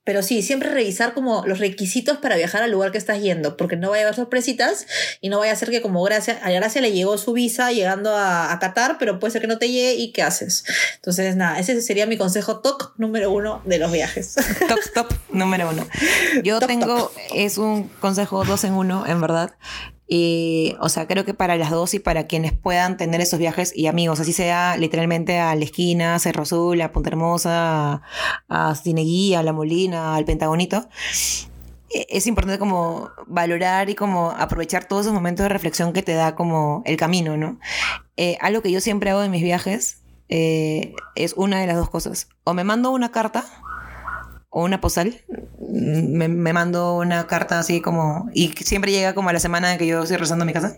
pero 0.04 0.22
sí, 0.22 0.42
siempre 0.42 0.70
revisar 0.70 1.14
como 1.14 1.44
los 1.46 1.58
requisitos 1.58 2.18
para 2.18 2.36
viajar 2.36 2.62
al 2.62 2.70
lugar 2.70 2.92
que 2.92 2.98
estás 2.98 3.20
yendo, 3.20 3.56
porque 3.56 3.76
no 3.76 3.90
vaya 3.90 4.02
a 4.02 4.06
haber 4.06 4.16
sorpresitas 4.16 4.86
y 5.20 5.28
no 5.28 5.38
vaya 5.38 5.52
a 5.52 5.56
ser 5.56 5.70
que 5.70 5.82
como 5.82 6.02
Gracia, 6.02 6.40
a 6.42 6.50
Gracia 6.50 6.80
le 6.80 6.92
llegó 6.92 7.18
su 7.18 7.32
visa 7.32 7.72
llegando 7.72 8.16
a, 8.16 8.52
a 8.52 8.58
Qatar, 8.58 8.96
pero 8.98 9.18
puede 9.18 9.32
ser 9.32 9.40
que 9.42 9.48
no 9.48 9.58
te 9.58 9.68
llegue 9.68 9.94
y 9.94 10.12
¿qué 10.12 10.22
haces? 10.22 10.64
Entonces, 10.96 11.36
nada, 11.36 11.58
ese 11.58 11.80
sería 11.82 12.06
mi 12.06 12.16
consejo 12.16 12.60
TOC 12.60 12.94
número 12.98 13.30
uno 13.30 13.62
de 13.64 13.78
los 13.78 13.92
viajes. 13.92 14.34
Top, 14.68 14.78
top, 14.94 15.12
número 15.30 15.70
uno. 15.70 15.86
Yo 16.44 16.60
Top, 16.60 16.68
tengo, 16.68 17.12
es 17.34 17.58
un 17.58 17.88
consejo 17.88 18.44
dos 18.44 18.64
en 18.64 18.72
uno, 18.72 19.04
en 19.06 19.20
verdad. 19.20 19.54
Y, 20.08 20.76
o 20.80 20.88
sea, 20.88 21.06
creo 21.06 21.24
que 21.24 21.32
para 21.32 21.56
las 21.56 21.70
dos 21.70 21.94
y 21.94 21.98
para 21.98 22.26
quienes 22.26 22.52
puedan 22.52 22.96
tener 22.96 23.20
esos 23.20 23.38
viajes 23.38 23.72
y 23.74 23.86
amigos, 23.86 24.20
así 24.20 24.32
sea 24.32 24.76
literalmente 24.76 25.38
a 25.38 25.54
la 25.54 25.64
esquina, 25.64 26.14
a 26.14 26.18
Cerro 26.18 26.42
Azul, 26.42 26.80
a 26.82 26.92
Punta 26.92 27.08
Hermosa, 27.10 28.02
a, 28.48 28.74
Cineguía, 28.74 29.40
a 29.40 29.42
La 29.42 29.52
Molina, 29.52 30.14
al 30.14 30.24
Pentagonito, 30.24 30.86
e- 31.90 32.06
es 32.10 32.26
importante 32.26 32.58
como 32.58 33.10
valorar 33.26 33.90
y 33.90 33.94
como 33.94 34.32
aprovechar 34.32 34.84
todos 34.86 35.06
esos 35.06 35.14
momentos 35.14 35.44
de 35.44 35.48
reflexión 35.48 35.92
que 35.92 36.02
te 36.02 36.12
da 36.12 36.34
como 36.34 36.82
el 36.84 36.96
camino, 36.96 37.36
¿no? 37.36 37.58
Eh, 38.16 38.36
algo 38.40 38.60
que 38.60 38.70
yo 38.70 38.80
siempre 38.80 39.10
hago 39.10 39.22
en 39.22 39.30
mis 39.30 39.42
viajes 39.42 40.02
eh, 40.28 40.94
es 41.14 41.34
una 41.34 41.60
de 41.60 41.66
las 41.66 41.76
dos 41.76 41.90
cosas. 41.90 42.28
O 42.44 42.54
me 42.54 42.64
mando 42.64 42.90
una 42.90 43.10
carta 43.10 43.44
o 44.54 44.62
una 44.64 44.80
postal. 44.80 45.20
Mm, 45.58 46.12
Me, 46.16 46.28
me 46.28 46.52
mando 46.52 46.94
una 46.96 47.26
carta 47.26 47.58
así 47.58 47.80
como... 47.80 48.28
Y 48.34 48.48
siempre 48.64 48.92
llega 48.92 49.14
como 49.14 49.30
a 49.30 49.32
la 49.32 49.40
semana 49.40 49.76
que 49.78 49.86
yo 49.86 50.02
estoy 50.02 50.18
rezando 50.18 50.44
en 50.44 50.46
mi 50.48 50.52
casa. 50.52 50.76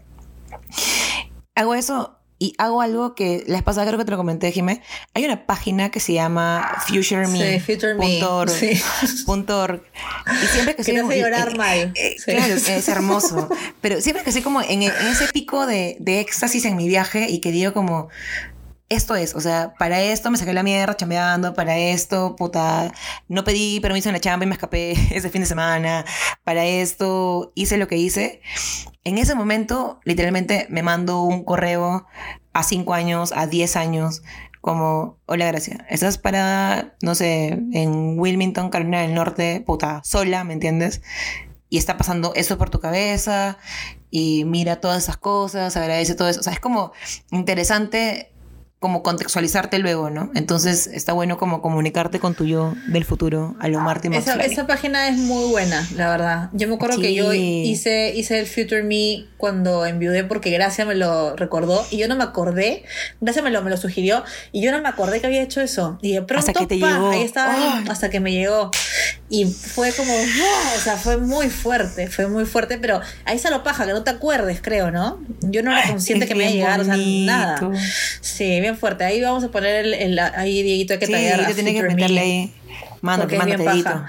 Hago 1.54 1.74
eso 1.74 2.18
y 2.38 2.52
hago 2.58 2.82
algo 2.82 3.14
que 3.14 3.44
la 3.46 3.62
pasada 3.62 3.86
creo 3.86 3.98
que 3.98 4.04
te 4.04 4.10
lo 4.10 4.16
comenté, 4.16 4.50
Jimé. 4.50 4.82
Hay 5.14 5.24
una 5.24 5.46
página 5.46 5.90
que 5.90 6.00
se 6.00 6.12
llama 6.12 6.68
futureme. 6.86 7.60
Sí, 7.60 7.72
Future 7.74 7.94
Me, 7.94 8.00
punto 8.00 8.36
org, 8.38 8.50
sí. 8.50 8.70
Y 8.72 10.46
siempre 10.48 10.74
que, 10.74 10.82
Que 10.82 10.82
estoy 10.82 10.94
te 10.94 11.00
como- 11.00 11.10
hace 11.12 11.20
llorar 11.20 11.48
eh, 11.52 11.56
mal. 11.56 11.92
eh, 11.94 12.16
Sí. 12.18 12.32
Claro, 12.32 12.54
es 12.54 12.88
hermoso. 12.88 13.48
Pero 13.80 14.00
siempre 14.00 14.24
que 14.24 14.30
estoy 14.30 14.42
como 14.42 14.62
en, 14.62 14.82
en 14.82 14.92
ese 15.10 15.28
pico 15.32 15.66
de, 15.66 15.96
de 16.00 16.20
éxtasis 16.20 16.64
en 16.64 16.76
mi 16.76 16.88
viaje 16.88 17.28
y 17.30 17.38
que 17.40 17.52
digo 17.52 17.72
como, 17.72 18.08
esto 18.88 19.16
es, 19.16 19.34
o 19.34 19.40
sea, 19.40 19.74
para 19.78 20.02
esto 20.02 20.30
me 20.30 20.36
saqué 20.36 20.52
la 20.52 20.62
mierda 20.62 20.96
chambeando, 20.96 21.54
para 21.54 21.76
esto, 21.78 22.36
puta, 22.36 22.92
no 23.28 23.42
pedí 23.44 23.80
permiso 23.80 24.08
en 24.08 24.14
la 24.14 24.20
chamba 24.20 24.44
y 24.44 24.48
me 24.48 24.54
escapé 24.54 24.92
ese 25.10 25.30
fin 25.30 25.42
de 25.42 25.46
semana, 25.46 26.04
para 26.44 26.64
esto 26.64 27.52
hice 27.54 27.76
lo 27.78 27.88
que 27.88 27.96
hice. 27.96 28.40
En 29.04 29.18
ese 29.18 29.34
momento, 29.34 30.00
literalmente, 30.04 30.66
me 30.70 30.82
mando 30.82 31.22
un 31.22 31.44
correo 31.44 32.06
a 32.52 32.62
5 32.62 32.94
años, 32.94 33.32
a 33.34 33.46
10 33.46 33.76
años, 33.76 34.22
como, 34.60 35.18
hola, 35.26 35.46
Gracia, 35.46 35.84
estás 35.90 36.16
parada, 36.16 36.94
no 37.02 37.14
sé, 37.14 37.58
en 37.72 38.18
Wilmington, 38.18 38.70
Carolina 38.70 39.02
del 39.02 39.14
Norte, 39.14 39.62
puta, 39.66 40.00
sola, 40.04 40.42
¿me 40.44 40.54
entiendes? 40.54 41.02
Y 41.68 41.76
está 41.76 41.98
pasando 41.98 42.32
eso 42.34 42.56
por 42.56 42.70
tu 42.70 42.80
cabeza 42.80 43.58
y 44.10 44.44
mira 44.46 44.80
todas 44.80 45.02
esas 45.02 45.16
cosas, 45.16 45.76
agradece 45.76 46.14
todo 46.14 46.28
eso. 46.28 46.40
O 46.40 46.42
sea, 46.42 46.52
es 46.52 46.60
como 46.60 46.92
interesante 47.30 48.33
como 48.84 49.02
contextualizarte 49.02 49.78
luego, 49.78 50.10
¿no? 50.10 50.30
Entonces 50.34 50.88
está 50.88 51.14
bueno 51.14 51.38
como 51.38 51.62
comunicarte 51.62 52.20
con 52.20 52.34
tu 52.34 52.44
yo 52.44 52.74
del 52.88 53.06
futuro 53.06 53.56
a 53.58 53.68
lo 53.68 53.80
Marty 53.80 54.08
Esa, 54.14 54.34
esa 54.44 54.66
página 54.66 55.08
es 55.08 55.16
muy 55.16 55.50
buena, 55.50 55.88
la 55.96 56.10
verdad. 56.10 56.50
Yo 56.52 56.68
me 56.68 56.74
acuerdo 56.74 57.00
que 57.00 57.14
yo 57.14 57.32
hice, 57.32 58.12
hice 58.14 58.40
el 58.40 58.46
Future 58.46 58.82
Me 58.82 59.24
cuando 59.38 59.86
enviudé 59.86 60.22
porque 60.24 60.50
Gracia 60.50 60.84
me 60.84 60.94
lo 60.94 61.34
recordó 61.34 61.82
y 61.90 61.96
yo 61.96 62.08
no 62.08 62.16
me 62.16 62.24
acordé. 62.24 62.84
Gracia 63.22 63.40
me 63.40 63.48
lo, 63.50 63.62
me 63.62 63.70
lo 63.70 63.78
sugirió 63.78 64.22
y 64.52 64.60
yo 64.60 64.70
no 64.70 64.82
me 64.82 64.88
acordé 64.90 65.18
que 65.22 65.28
había 65.28 65.40
hecho 65.42 65.62
eso. 65.62 65.98
Y 66.02 66.12
de 66.12 66.20
pronto, 66.20 66.46
Hasta 66.50 66.52
que 66.52 66.66
te 66.66 66.78
¡pam! 66.78 66.92
llegó. 66.92 67.10
ahí 67.12 67.22
estaba, 67.22 67.54
Ay. 67.78 67.84
hasta 67.88 68.10
que 68.10 68.20
me 68.20 68.32
llegó. 68.32 68.70
Y 69.30 69.46
fue 69.46 69.90
como, 69.92 70.12
¡wow! 70.12 70.76
o 70.76 70.80
sea, 70.80 70.96
fue 70.96 71.16
muy 71.16 71.48
fuerte, 71.48 72.08
fue 72.08 72.26
muy 72.28 72.44
fuerte, 72.44 72.76
pero 72.78 73.00
ahí 73.24 73.36
está 73.36 73.50
lo 73.50 73.64
paja, 73.64 73.86
que 73.86 73.92
no 73.92 74.04
te 74.04 74.10
acuerdes, 74.10 74.60
creo, 74.62 74.90
¿no? 74.90 75.18
Yo 75.40 75.62
no 75.62 75.72
era 75.72 75.88
consciente 75.88 76.26
que 76.28 76.34
me 76.34 76.44
iba 76.44 76.74
a 76.74 76.76
llegar, 76.76 76.80
o 76.80 76.84
sea, 76.84 76.96
nada. 76.96 77.58
Sí, 78.20 78.60
bien 78.60 78.76
fuerte. 78.76 79.04
Ahí 79.04 79.20
vamos 79.22 79.42
a 79.42 79.48
poner 79.50 79.86
el, 79.86 79.94
el- 79.94 80.18
ahí, 80.18 80.62
Dieguito, 80.62 80.92
hay 80.92 80.98
que 80.98 81.06
Sí, 81.06 81.12
te 81.12 81.54
tienes 81.54 81.74
que 81.74 81.82
meterle 81.82 82.20
Me. 82.20 82.20
ahí. 82.20 82.52
Mándate, 83.04 83.36
Porque 83.36 83.50
es 83.52 83.56
bien 83.58 83.64
mándate, 83.68 83.84
paja. 83.84 84.06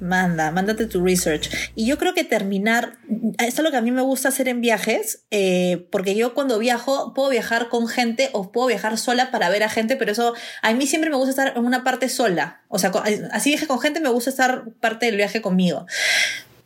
Manda, 0.00 0.50
mándate 0.50 0.86
tu 0.86 1.04
research. 1.04 1.50
Y 1.74 1.86
yo 1.86 1.98
creo 1.98 2.14
que 2.14 2.24
terminar, 2.24 2.94
eso 3.38 3.46
es 3.48 3.58
lo 3.60 3.70
que 3.70 3.76
a 3.76 3.80
mí 3.82 3.90
me 3.90 4.02
gusta 4.02 4.28
hacer 4.28 4.48
en 4.48 4.60
viajes, 4.60 5.24
eh, 5.30 5.86
porque 5.92 6.14
yo 6.14 6.34
cuando 6.34 6.58
viajo 6.58 7.12
puedo 7.14 7.28
viajar 7.28 7.68
con 7.68 7.86
gente 7.86 8.30
o 8.32 8.50
puedo 8.50 8.68
viajar 8.68 8.96
sola 8.98 9.30
para 9.30 9.48
ver 9.50 9.62
a 9.62 9.68
gente, 9.68 9.96
pero 9.96 10.12
eso 10.12 10.34
a 10.62 10.72
mí 10.72 10.86
siempre 10.86 11.10
me 11.10 11.16
gusta 11.16 11.30
estar 11.30 11.52
en 11.56 11.64
una 11.64 11.84
parte 11.84 12.08
sola. 12.08 12.62
O 12.68 12.78
sea, 12.78 12.90
co- 12.90 13.02
así 13.32 13.50
viaje 13.50 13.66
con 13.66 13.78
gente, 13.80 14.00
me 14.00 14.08
gusta 14.08 14.30
estar 14.30 14.64
parte 14.80 15.06
del 15.06 15.16
viaje 15.16 15.40
conmigo. 15.42 15.86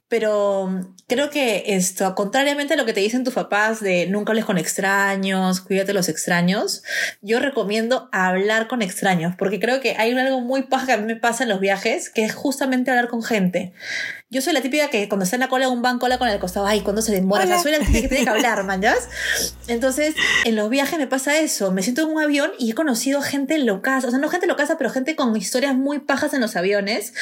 Pero 0.09 0.67
mm, 0.67 0.97
creo 1.07 1.31
que 1.31 1.65
esto, 1.69 2.15
contrariamente 2.15 2.75
a 2.75 2.77
lo 2.77 2.85
que 2.85 2.93
te 2.93 3.01
dicen 3.01 3.25
tus 3.25 3.35
papás 3.35 3.81
de 3.81 4.07
nunca 4.07 4.33
hables 4.33 4.45
con 4.45 4.59
extraños, 4.59 5.61
cuídate 5.61 5.89
de 5.89 5.95
los 5.95 6.09
extraños, 6.09 6.83
yo 7.23 7.41
recomiendo 7.41 8.09
hablar 8.13 8.69
con 8.69 8.83
extraños, 8.83 9.35
porque 9.37 9.61
creo 9.61 9.81
que 9.81 9.97
hay 9.97 10.13
algo 10.13 10.41
muy 10.41 10.63
paja 10.63 10.87
que 10.87 10.93
a 10.93 10.97
mí 10.99 11.07
me 11.07 11.17
pasa 11.17 11.45
en 11.45 11.49
los 11.49 11.61
viajes, 11.61 12.11
que 12.11 12.25
es 12.25 12.35
justamente 12.35 12.91
hablar 12.91 13.09
con 13.09 13.23
gente. 13.23 13.73
Yo 14.31 14.43
soy 14.43 14.53
la 14.53 14.63
típica 14.63 14.89
que 14.89 15.09
cuando 15.09 15.25
está 15.25 15.37
en 15.37 15.41
la 15.41 15.49
cola 15.49 15.67
de 15.67 15.73
un 15.73 15.81
banco, 15.81 16.07
habla 16.07 16.19
con 16.19 16.29
el 16.29 16.39
costado, 16.41 16.67
ay, 16.67 16.81
cuando 16.81 17.03
se 17.03 17.13
demora, 17.13 17.45
Hola. 17.45 17.63
soy 17.63 17.73
la 17.73 17.79
típica 17.79 18.01
que 18.03 18.09
tiene 18.09 18.25
que 18.25 18.31
hablar, 18.31 18.65
manjas. 18.65 19.09
Entonces, 19.69 20.15
en 20.45 20.57
los 20.57 20.69
viajes 20.71 20.99
me 20.99 21.07
pasa 21.07 21.39
eso, 21.39 21.71
me 21.71 21.83
siento 21.83 22.03
en 22.03 22.09
un 22.09 22.21
avión 22.21 22.51
y 22.59 22.73
he 22.73 22.75
conocido 22.75 23.23
gente 23.23 23.59
locasa, 23.59 24.09
o 24.09 24.11
sea, 24.11 24.19
no 24.19 24.29
gente 24.29 24.47
locasa, 24.47 24.77
pero 24.77 24.91
gente 24.91 25.15
con 25.15 25.37
historias 25.37 25.77
muy 25.77 26.01
pajas 26.01 26.35
en 26.35 26.41
los 26.41 26.57
aviones, 26.57 27.15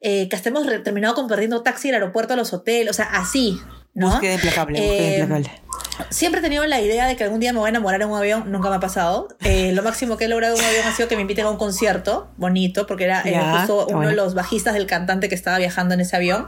eh, 0.00 0.28
que 0.28 0.36
hasta 0.36 0.48
hemos 0.48 0.66
terminado 0.82 1.14
compartiendo 1.14 1.62
taxi 1.62 1.88
del 1.88 1.96
aeropuerto 1.96 2.23
a 2.32 2.36
los 2.36 2.52
hoteles, 2.54 2.90
o 2.90 2.94
sea, 2.94 3.06
así. 3.12 3.60
¿no? 3.94 4.10
Búsqueda 4.10 4.34
implacable, 4.34 4.80
búsqueda 4.80 5.02
Eh, 5.02 5.18
implacable. 5.20 5.62
Siempre 6.10 6.40
he 6.40 6.42
tenido 6.42 6.64
la 6.66 6.80
idea 6.80 7.06
de 7.06 7.14
que 7.16 7.22
algún 7.24 7.38
día 7.38 7.52
me 7.52 7.60
voy 7.60 7.68
a 7.68 7.70
enamorar 7.70 8.02
en 8.02 8.08
un 8.08 8.16
avión, 8.18 8.50
nunca 8.50 8.68
me 8.68 8.76
ha 8.76 8.80
pasado. 8.80 9.28
Eh, 9.44 9.70
lo 9.72 9.82
máximo 9.82 10.16
que 10.16 10.24
he 10.24 10.28
logrado 10.28 10.54
en 10.56 10.60
un 10.60 10.66
avión 10.66 10.86
ha 10.88 10.92
sido 10.94 11.08
que 11.08 11.14
me 11.14 11.22
inviten 11.22 11.46
a 11.46 11.50
un 11.50 11.56
concierto 11.56 12.28
bonito, 12.36 12.86
porque 12.88 13.04
era, 13.04 13.20
era 13.22 13.40
Ya, 13.40 13.58
justo 13.58 13.82
está 13.82 13.96
uno 13.96 14.08
de 14.08 14.14
los 14.16 14.34
bajistas 14.34 14.74
del 14.74 14.86
cantante 14.86 15.28
que 15.28 15.34
estaba 15.36 15.56
viajando 15.58 15.94
en 15.94 16.00
ese 16.00 16.16
avión. 16.16 16.46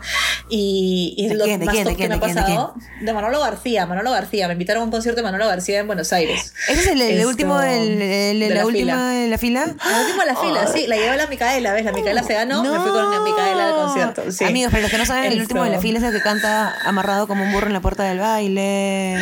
Y, 0.48 1.14
y 1.16 1.26
¿De 1.28 1.32
es 1.34 1.38
lo 1.38 1.44
quién, 1.44 1.64
más 1.64 1.74
quién, 1.74 1.84
top 1.84 1.92
de 1.92 1.96
que 2.02 2.08
me 2.08 2.14
ha 2.16 2.20
pasado. 2.20 2.74
De 3.00 3.12
Manolo 3.12 3.38
García, 3.40 3.86
Manolo 3.86 4.10
García. 4.10 4.46
Me 4.48 4.54
invitaron 4.54 4.82
a 4.82 4.84
un 4.84 4.90
concierto 4.90 5.20
de 5.20 5.24
Manolo 5.24 5.46
García 5.46 5.78
en 5.78 5.86
Buenos 5.86 6.12
Aires. 6.12 6.52
¿Ese 6.68 6.80
es 6.80 6.86
el, 6.88 7.00
el 7.02 7.16
Esto, 7.18 7.28
último, 7.28 7.60
el, 7.60 8.02
el- 8.02 8.40
de 8.40 8.48
la, 8.48 8.54
la 8.56 8.66
última 8.66 8.92
fila. 8.94 9.08
de 9.10 9.28
la 9.28 9.38
fila? 9.38 9.66
La 9.66 10.00
última 10.00 10.24
de 10.24 10.32
la 10.32 10.36
fila, 10.40 10.66
sí, 10.66 10.86
la 10.88 10.96
llevó 10.96 11.14
la 11.14 11.26
Micaela, 11.28 11.72
¿ves? 11.72 11.84
La 11.84 11.92
Micaela 11.92 12.22
se 12.24 12.34
ganó, 12.34 12.62
me 12.64 12.78
fui 12.80 12.90
con 12.90 13.10
la 13.12 13.20
Micaela 13.20 13.66
al 13.68 13.74
concierto. 13.74 14.22
Sí. 14.32 14.44
Amigos, 14.44 14.70
para 14.72 14.82
los 14.82 14.90
que 14.90 14.98
no 14.98 15.06
saben, 15.06 15.32
el 15.32 15.40
último 15.40 15.62
de 15.62 15.70
la 15.70 15.78
fila 15.80 15.98
es 15.98 16.04
el 16.04 16.12
que 16.12 16.20
canta 16.20 16.74
amarrado 16.84 17.28
como 17.28 17.44
un 17.44 17.52
burro 17.52 17.68
en 17.68 17.72
la 17.72 17.80
puerta 17.80 18.02
del 18.04 18.18
baile. 18.18 19.15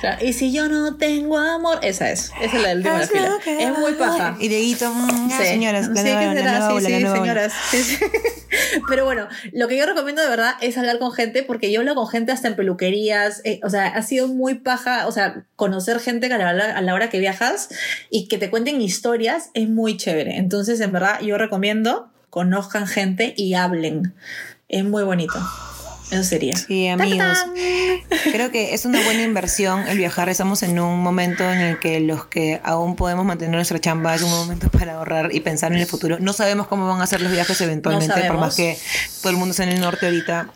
Claro, 0.00 0.24
Y 0.24 0.32
si 0.32 0.50
yo 0.52 0.68
no 0.68 0.96
tengo 0.96 1.36
amor, 1.38 1.78
esa 1.82 2.10
es, 2.10 2.32
esa 2.40 2.56
es 2.56 2.62
la 2.62 2.72
última 2.72 2.94
de 2.94 3.00
la 3.00 3.06
fila. 3.06 3.30
Es 3.58 3.78
muy 3.78 3.92
paja. 3.92 4.36
Y 4.40 4.48
Dieguito, 4.48 4.90
mm, 4.92 5.28
ya, 5.28 5.38
Sí. 5.38 5.44
señoras, 5.44 5.88
la 5.88 6.02
Sí, 6.02 6.02
nueva, 6.08 6.20
¿qué 6.20 6.26
la 6.26 6.34
será? 6.34 6.58
nueva 6.58 6.80
Sí, 6.80 6.86
sí, 6.86 6.92
la 6.92 6.98
nueva 7.00 7.12
ola. 7.12 7.20
señoras. 7.22 7.52
Sí, 7.70 7.82
sí. 7.82 7.96
Pero 8.88 9.04
bueno, 9.04 9.28
lo 9.52 9.68
que 9.68 9.76
yo 9.76 9.84
recomiendo 9.86 10.22
de 10.22 10.28
verdad 10.28 10.54
es 10.60 10.76
hablar 10.78 10.98
con 10.98 11.12
gente, 11.12 11.42
porque 11.42 11.70
yo 11.70 11.80
hablo 11.80 11.94
con 11.94 12.08
gente 12.08 12.32
hasta 12.32 12.48
en 12.48 12.56
peluquerías, 12.56 13.42
eh, 13.44 13.60
o 13.62 13.68
sea, 13.70 13.86
ha 13.88 14.02
sido 14.02 14.26
muy 14.28 14.54
paja, 14.54 15.06
o 15.06 15.12
sea, 15.12 15.44
conocer 15.56 16.00
gente 16.00 16.28
que 16.28 16.34
a 16.34 16.38
la, 16.38 16.50
hora- 16.50 16.76
a 16.76 16.80
la 16.82 16.94
hora 16.94 17.10
que 17.10 17.18
viajas 17.18 17.68
y 18.10 18.26
que 18.28 18.38
te 18.38 18.48
cuenten 18.50 18.80
historias 18.80 19.50
es 19.54 19.68
muy 19.68 19.96
chévere. 19.96 20.36
Entonces, 20.38 20.80
en 20.80 20.92
verdad, 20.92 21.20
yo 21.20 21.36
recomiendo 21.38 22.10
conozcan 22.30 22.86
gente 22.86 23.34
y 23.36 23.54
hablen. 23.54 24.14
Es 24.68 24.84
muy 24.84 25.02
bonito. 25.02 25.34
Eso 26.10 26.24
sería. 26.24 26.56
Sí, 26.56 26.86
¡Tan, 26.88 27.00
amigos. 27.00 27.38
Creo 28.32 28.50
que 28.50 28.74
es 28.74 28.84
una 28.84 29.02
buena 29.04 29.22
inversión 29.22 29.86
el 29.86 29.98
viajar. 29.98 30.28
Estamos 30.28 30.62
en 30.62 30.78
un 30.78 31.00
momento 31.00 31.44
en 31.44 31.60
el 31.60 31.78
que 31.78 32.00
los 32.00 32.26
que 32.26 32.60
aún 32.64 32.96
podemos 32.96 33.24
mantener 33.24 33.54
nuestra 33.54 33.78
chamba 33.78 34.14
es 34.14 34.22
un 34.22 34.30
momento 34.30 34.68
para 34.70 34.94
ahorrar 34.94 35.34
y 35.34 35.40
pensar 35.40 35.72
en 35.72 35.78
el 35.78 35.86
futuro. 35.86 36.18
No 36.20 36.32
sabemos 36.32 36.66
cómo 36.66 36.88
van 36.88 37.00
a 37.00 37.06
ser 37.06 37.20
los 37.20 37.30
viajes 37.30 37.60
eventualmente, 37.60 38.22
por 38.24 38.38
más 38.38 38.56
que 38.56 38.78
todo 39.22 39.30
el 39.30 39.36
mundo 39.36 39.52
está 39.52 39.64
en 39.64 39.70
el 39.70 39.80
norte 39.80 40.06
ahorita. 40.06 40.50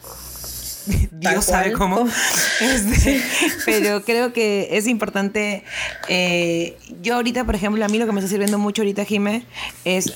Dios 1.13 1.45
sabe 1.45 1.73
cómo. 1.73 2.07
Este, 2.61 3.21
pero 3.67 4.05
creo 4.05 4.33
que 4.33 4.69
es 4.73 4.87
importante. 4.87 5.65
eh, 6.09 6.77
yo 7.03 7.17
ahorita, 7.17 7.45
por 7.45 7.55
ejemplo, 7.55 7.85
a 7.85 7.89
mí 7.89 7.99
lo 7.99 8.07
que 8.07 8.13
me 8.13 8.21
está 8.21 8.31
sirviendo 8.31 8.59
mucho 8.59 8.83
ahorita, 8.83 9.05
Jime, 9.05 9.45
es 9.85 10.13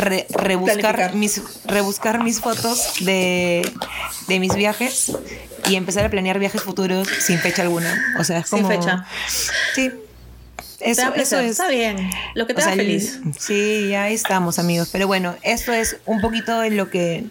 re- 0.00 0.26
rebuscar 0.30 0.94
Planificar. 0.96 1.14
mis, 1.14 1.40
rebuscar 1.64 2.22
mis 2.22 2.40
fotos 2.40 2.94
de, 3.00 3.68
de 4.28 4.40
mis 4.40 4.54
viajes 4.54 5.12
y 5.68 5.76
empezar 5.76 6.04
a 6.04 6.10
planear 6.10 6.38
viajes 6.38 6.62
futuros 6.62 7.08
sin 7.08 7.38
fecha 7.38 7.62
alguna. 7.62 8.14
O 8.18 8.24
sea, 8.24 8.38
es 8.40 8.48
Sin 8.48 8.62
como. 8.62 8.68
fecha. 8.70 9.06
Sí. 9.74 9.90
Te 10.78 10.90
Eso, 10.90 11.02
da 11.02 11.08
eso 11.08 11.14
placer, 11.14 11.44
es. 11.44 11.50
Está 11.50 11.68
bien. 11.68 12.10
Lo 12.34 12.46
que 12.46 12.54
te 12.54 12.62
el- 12.62 12.68
feliz. 12.76 13.20
Sí, 13.38 13.88
ya 13.90 14.08
estamos, 14.10 14.58
amigos. 14.60 14.90
Pero 14.92 15.06
bueno, 15.08 15.34
esto 15.42 15.72
es 15.72 15.96
un 16.06 16.20
poquito 16.20 16.60
de 16.60 16.70
lo 16.70 16.88
que 16.88 17.24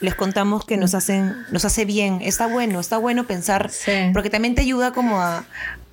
les 0.00 0.14
contamos 0.14 0.64
que 0.64 0.76
nos 0.78 0.94
hacen, 0.94 1.34
nos 1.50 1.64
hace 1.66 1.84
bien. 1.84 2.20
Está 2.22 2.46
bueno, 2.46 2.80
está 2.80 2.96
bueno 2.96 3.26
pensar, 3.26 3.70
Sí. 3.70 3.92
porque 4.14 4.30
también 4.30 4.54
te 4.54 4.62
ayuda 4.62 4.92
como 4.92 5.20
a, 5.20 5.44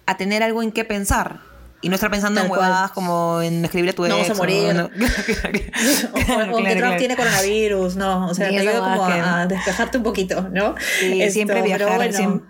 a 0.05 0.17
tener 0.17 0.41
algo 0.41 0.63
en 0.63 0.71
qué 0.71 0.85
pensar. 0.85 1.39
Y 1.83 1.89
no 1.89 1.95
estar 1.95 2.11
pensando 2.11 2.35
Tal 2.39 2.45
en 2.45 2.49
cual. 2.49 2.61
huevadas 2.61 2.91
como 2.91 3.41
en 3.41 3.65
escribir 3.65 3.89
a 3.89 3.93
tu 3.93 4.03
No 4.07 4.15
ex. 4.15 4.29
vamos 4.29 4.37
a 4.37 4.41
morir. 4.41 4.73
no. 4.75 4.89
O, 6.13 6.55
o- 6.55 6.59
o 6.59 6.63
que 6.63 6.75
Trump 6.75 6.97
tiene 6.97 7.15
coronavirus, 7.17 7.95
¿no? 7.95 8.27
O 8.27 8.33
sea, 8.35 8.49
te 8.49 8.59
ayuda 8.59 8.79
como 8.79 9.07
que- 9.07 9.13
a, 9.13 9.45
despejarte 9.47 9.97
un 9.97 10.03
poquito, 10.03 10.47
¿no? 10.53 10.75
Sí, 10.99 11.21
Esto, 11.21 11.33
siempre 11.33 11.61
viajar, 11.63 11.95
bueno. 11.97 12.13
siempre, 12.15 12.45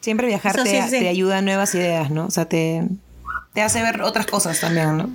siempre 0.00 0.28
sí, 0.64 0.82
sí. 0.90 0.98
te 1.00 1.08
ayuda 1.08 1.38
a 1.38 1.42
nuevas 1.42 1.74
ideas, 1.74 2.10
¿no? 2.10 2.26
O 2.26 2.30
sea, 2.30 2.44
te, 2.44 2.86
te 3.54 3.62
hace 3.62 3.82
ver 3.82 4.02
otras 4.02 4.26
cosas 4.26 4.60
también, 4.60 4.98
¿no? 4.98 5.08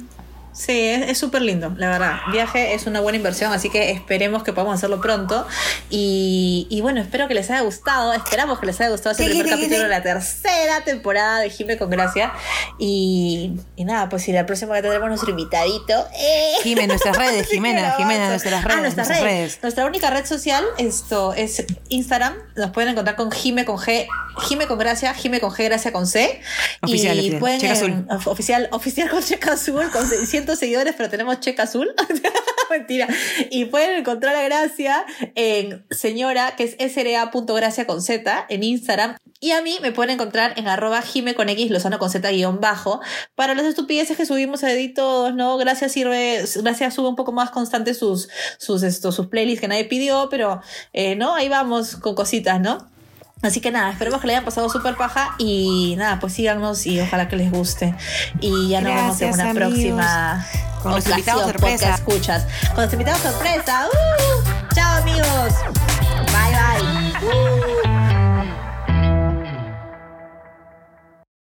Sí, 0.60 0.78
es 0.90 1.18
súper 1.18 1.42
lindo, 1.42 1.74
la 1.78 1.88
verdad. 1.88 2.18
Viaje 2.34 2.74
es 2.74 2.86
una 2.86 3.00
buena 3.00 3.16
inversión, 3.16 3.54
así 3.54 3.70
que 3.70 3.92
esperemos 3.92 4.44
que 4.44 4.52
podamos 4.52 4.76
hacerlo 4.76 5.00
pronto. 5.00 5.48
Y, 5.90 6.68
y 6.70 6.82
bueno, 6.82 7.00
espero 7.00 7.30
que 7.30 7.34
les 7.34 7.50
haya 7.50 7.62
gustado. 7.62 8.12
Esperamos 8.12 8.60
que 8.60 8.66
les 8.66 8.78
haya 8.82 8.90
gustado 8.90 9.12
este 9.12 9.24
Sí, 9.24 9.30
primer 9.30 9.46
sí, 9.46 9.52
capítulo 9.52 9.78
sí. 9.78 9.84
de 9.84 9.88
la 9.88 10.04
tercera 10.04 10.82
temporada 10.84 11.40
de 11.40 11.50
Jime 11.50 11.78
con 11.78 11.90
Gracia. 11.90 12.34
Y, 12.78 13.54
y 13.78 13.86
nada, 13.86 14.10
pues 14.10 14.24
si 14.24 14.34
la 14.34 14.46
próxima 14.46 14.76
que 14.76 14.82
tendremos 14.82 15.08
nuestro 15.08 15.30
invitadito. 15.30 15.94
¡eh! 16.14 16.52
Jime, 16.62 16.88
nuestras 16.88 17.16
redes, 17.18 17.48
Jimena, 17.48 17.80
grabamos. 17.80 17.98
Jimena, 18.04 18.28
nuestras 18.28 18.64
redes, 18.66 18.78
Ah, 18.78 18.82
nuestras 18.82 19.08
nuestras 19.08 19.22
redes. 19.22 19.40
redes. 19.54 19.60
Nuestra 19.62 19.86
única 19.86 20.10
red 20.10 20.26
social 20.26 20.66
esto 20.78 21.34
es 21.36 21.66
Instagram. 21.88 22.34
Nos 22.58 22.72
pueden 22.72 22.90
encontrar 22.90 23.16
con 23.16 23.32
Jime 23.32 23.64
con 23.64 23.78
G, 23.78 24.08
Jime 24.50 24.68
con 24.68 24.78
Gracia, 24.78 25.14
Jime 25.14 25.40
con 25.40 25.52
G, 25.52 25.64
Gracia 25.64 25.94
con 25.94 26.06
C. 26.06 26.42
Oficial, 26.82 27.16
y 27.16 27.20
oficial. 27.20 27.40
pueden 27.40 27.60
Checa 27.62 27.80
en- 27.80 28.08
azul. 28.12 28.32
oficial, 28.32 28.68
oficial 28.74 29.10
con 29.10 29.24
checa 29.24 29.54
azul, 29.54 29.90
con 29.92 30.06
600 30.06 30.49
seguidores, 30.58 30.96
pero 30.98 31.10
tenemos 31.10 31.40
checa 31.40 31.64
azul. 31.64 31.94
Mentira. 32.70 33.08
Y 33.50 33.66
pueden 33.66 33.98
encontrar 34.00 34.36
a 34.36 34.44
Gracia 34.44 35.06
en 35.36 35.86
señora, 35.90 36.56
que 36.56 36.64
es 36.78 36.94
sra.gracia 36.94 37.88
con 37.88 38.02
Z, 38.02 38.46
en 38.50 38.64
Instagram. 38.64 39.18
Y 39.40 39.52
a 39.52 39.62
mí 39.62 39.78
me 39.82 39.92
pueden 39.92 40.16
encontrar 40.16 40.54
en 40.58 40.68
arroba 40.68 41.02
jime 41.02 41.34
con 41.34 41.50
x 41.50 41.72
lozano 41.72 41.98
con 41.98 42.10
z 42.10 42.30
guion 42.30 42.60
bajo. 42.60 43.02
Para 43.36 43.56
las 43.56 43.66
estupideces 43.66 44.18
que 44.18 44.26
subimos 44.26 44.64
a 44.64 44.70
todos, 44.94 45.34
¿no? 45.34 45.58
Gracias 45.58 45.92
sirve, 45.92 46.44
gracias 46.62 46.94
sube 46.94 47.08
un 47.08 47.16
poco 47.16 47.32
más 47.32 47.50
constante 47.50 47.94
sus, 47.94 48.30
sus, 48.58 48.84
esto, 48.84 49.12
sus 49.12 49.28
playlists 49.28 49.62
que 49.62 49.68
nadie 49.68 49.86
pidió, 49.86 50.28
pero, 50.30 50.62
eh, 50.94 51.16
¿no? 51.16 51.36
Ahí 51.36 51.50
vamos 51.50 51.96
con 51.96 52.16
cositas, 52.16 52.60
¿no? 52.60 52.90
Así 53.42 53.62
que 53.62 53.72
nada, 53.72 53.92
esperemos 53.92 54.20
que 54.20 54.28
le 54.28 54.34
hayan 54.34 54.44
pasado 54.46 54.70
súper 54.70 54.96
paja 54.96 55.36
y 55.38 55.96
nada, 55.98 56.20
pues 56.20 56.34
síganos 56.34 56.86
y 56.86 57.00
ojalá 57.00 57.30
que 57.30 57.38
les 57.38 57.52
guste. 57.52 57.96
Y 58.42 58.70
ya 58.70 58.82
nos 58.82 58.94
vemos 58.94 59.22
en 59.22 59.34
una 59.34 59.44
amigos. 59.44 59.70
próxima 59.70 60.46
Con 60.84 60.92
ocasión, 60.94 61.40
sorpresa. 61.40 61.96
escuchas. 61.96 62.46
Con 62.76 62.92
invitado 62.92 63.18
sorpresa. 63.20 63.88
¡Uh! 63.88 64.74
Chao 64.76 64.98
amigos. 64.98 65.54
Bye 66.34 66.52
bye. 66.52 67.28
¡Uh! 67.28 67.89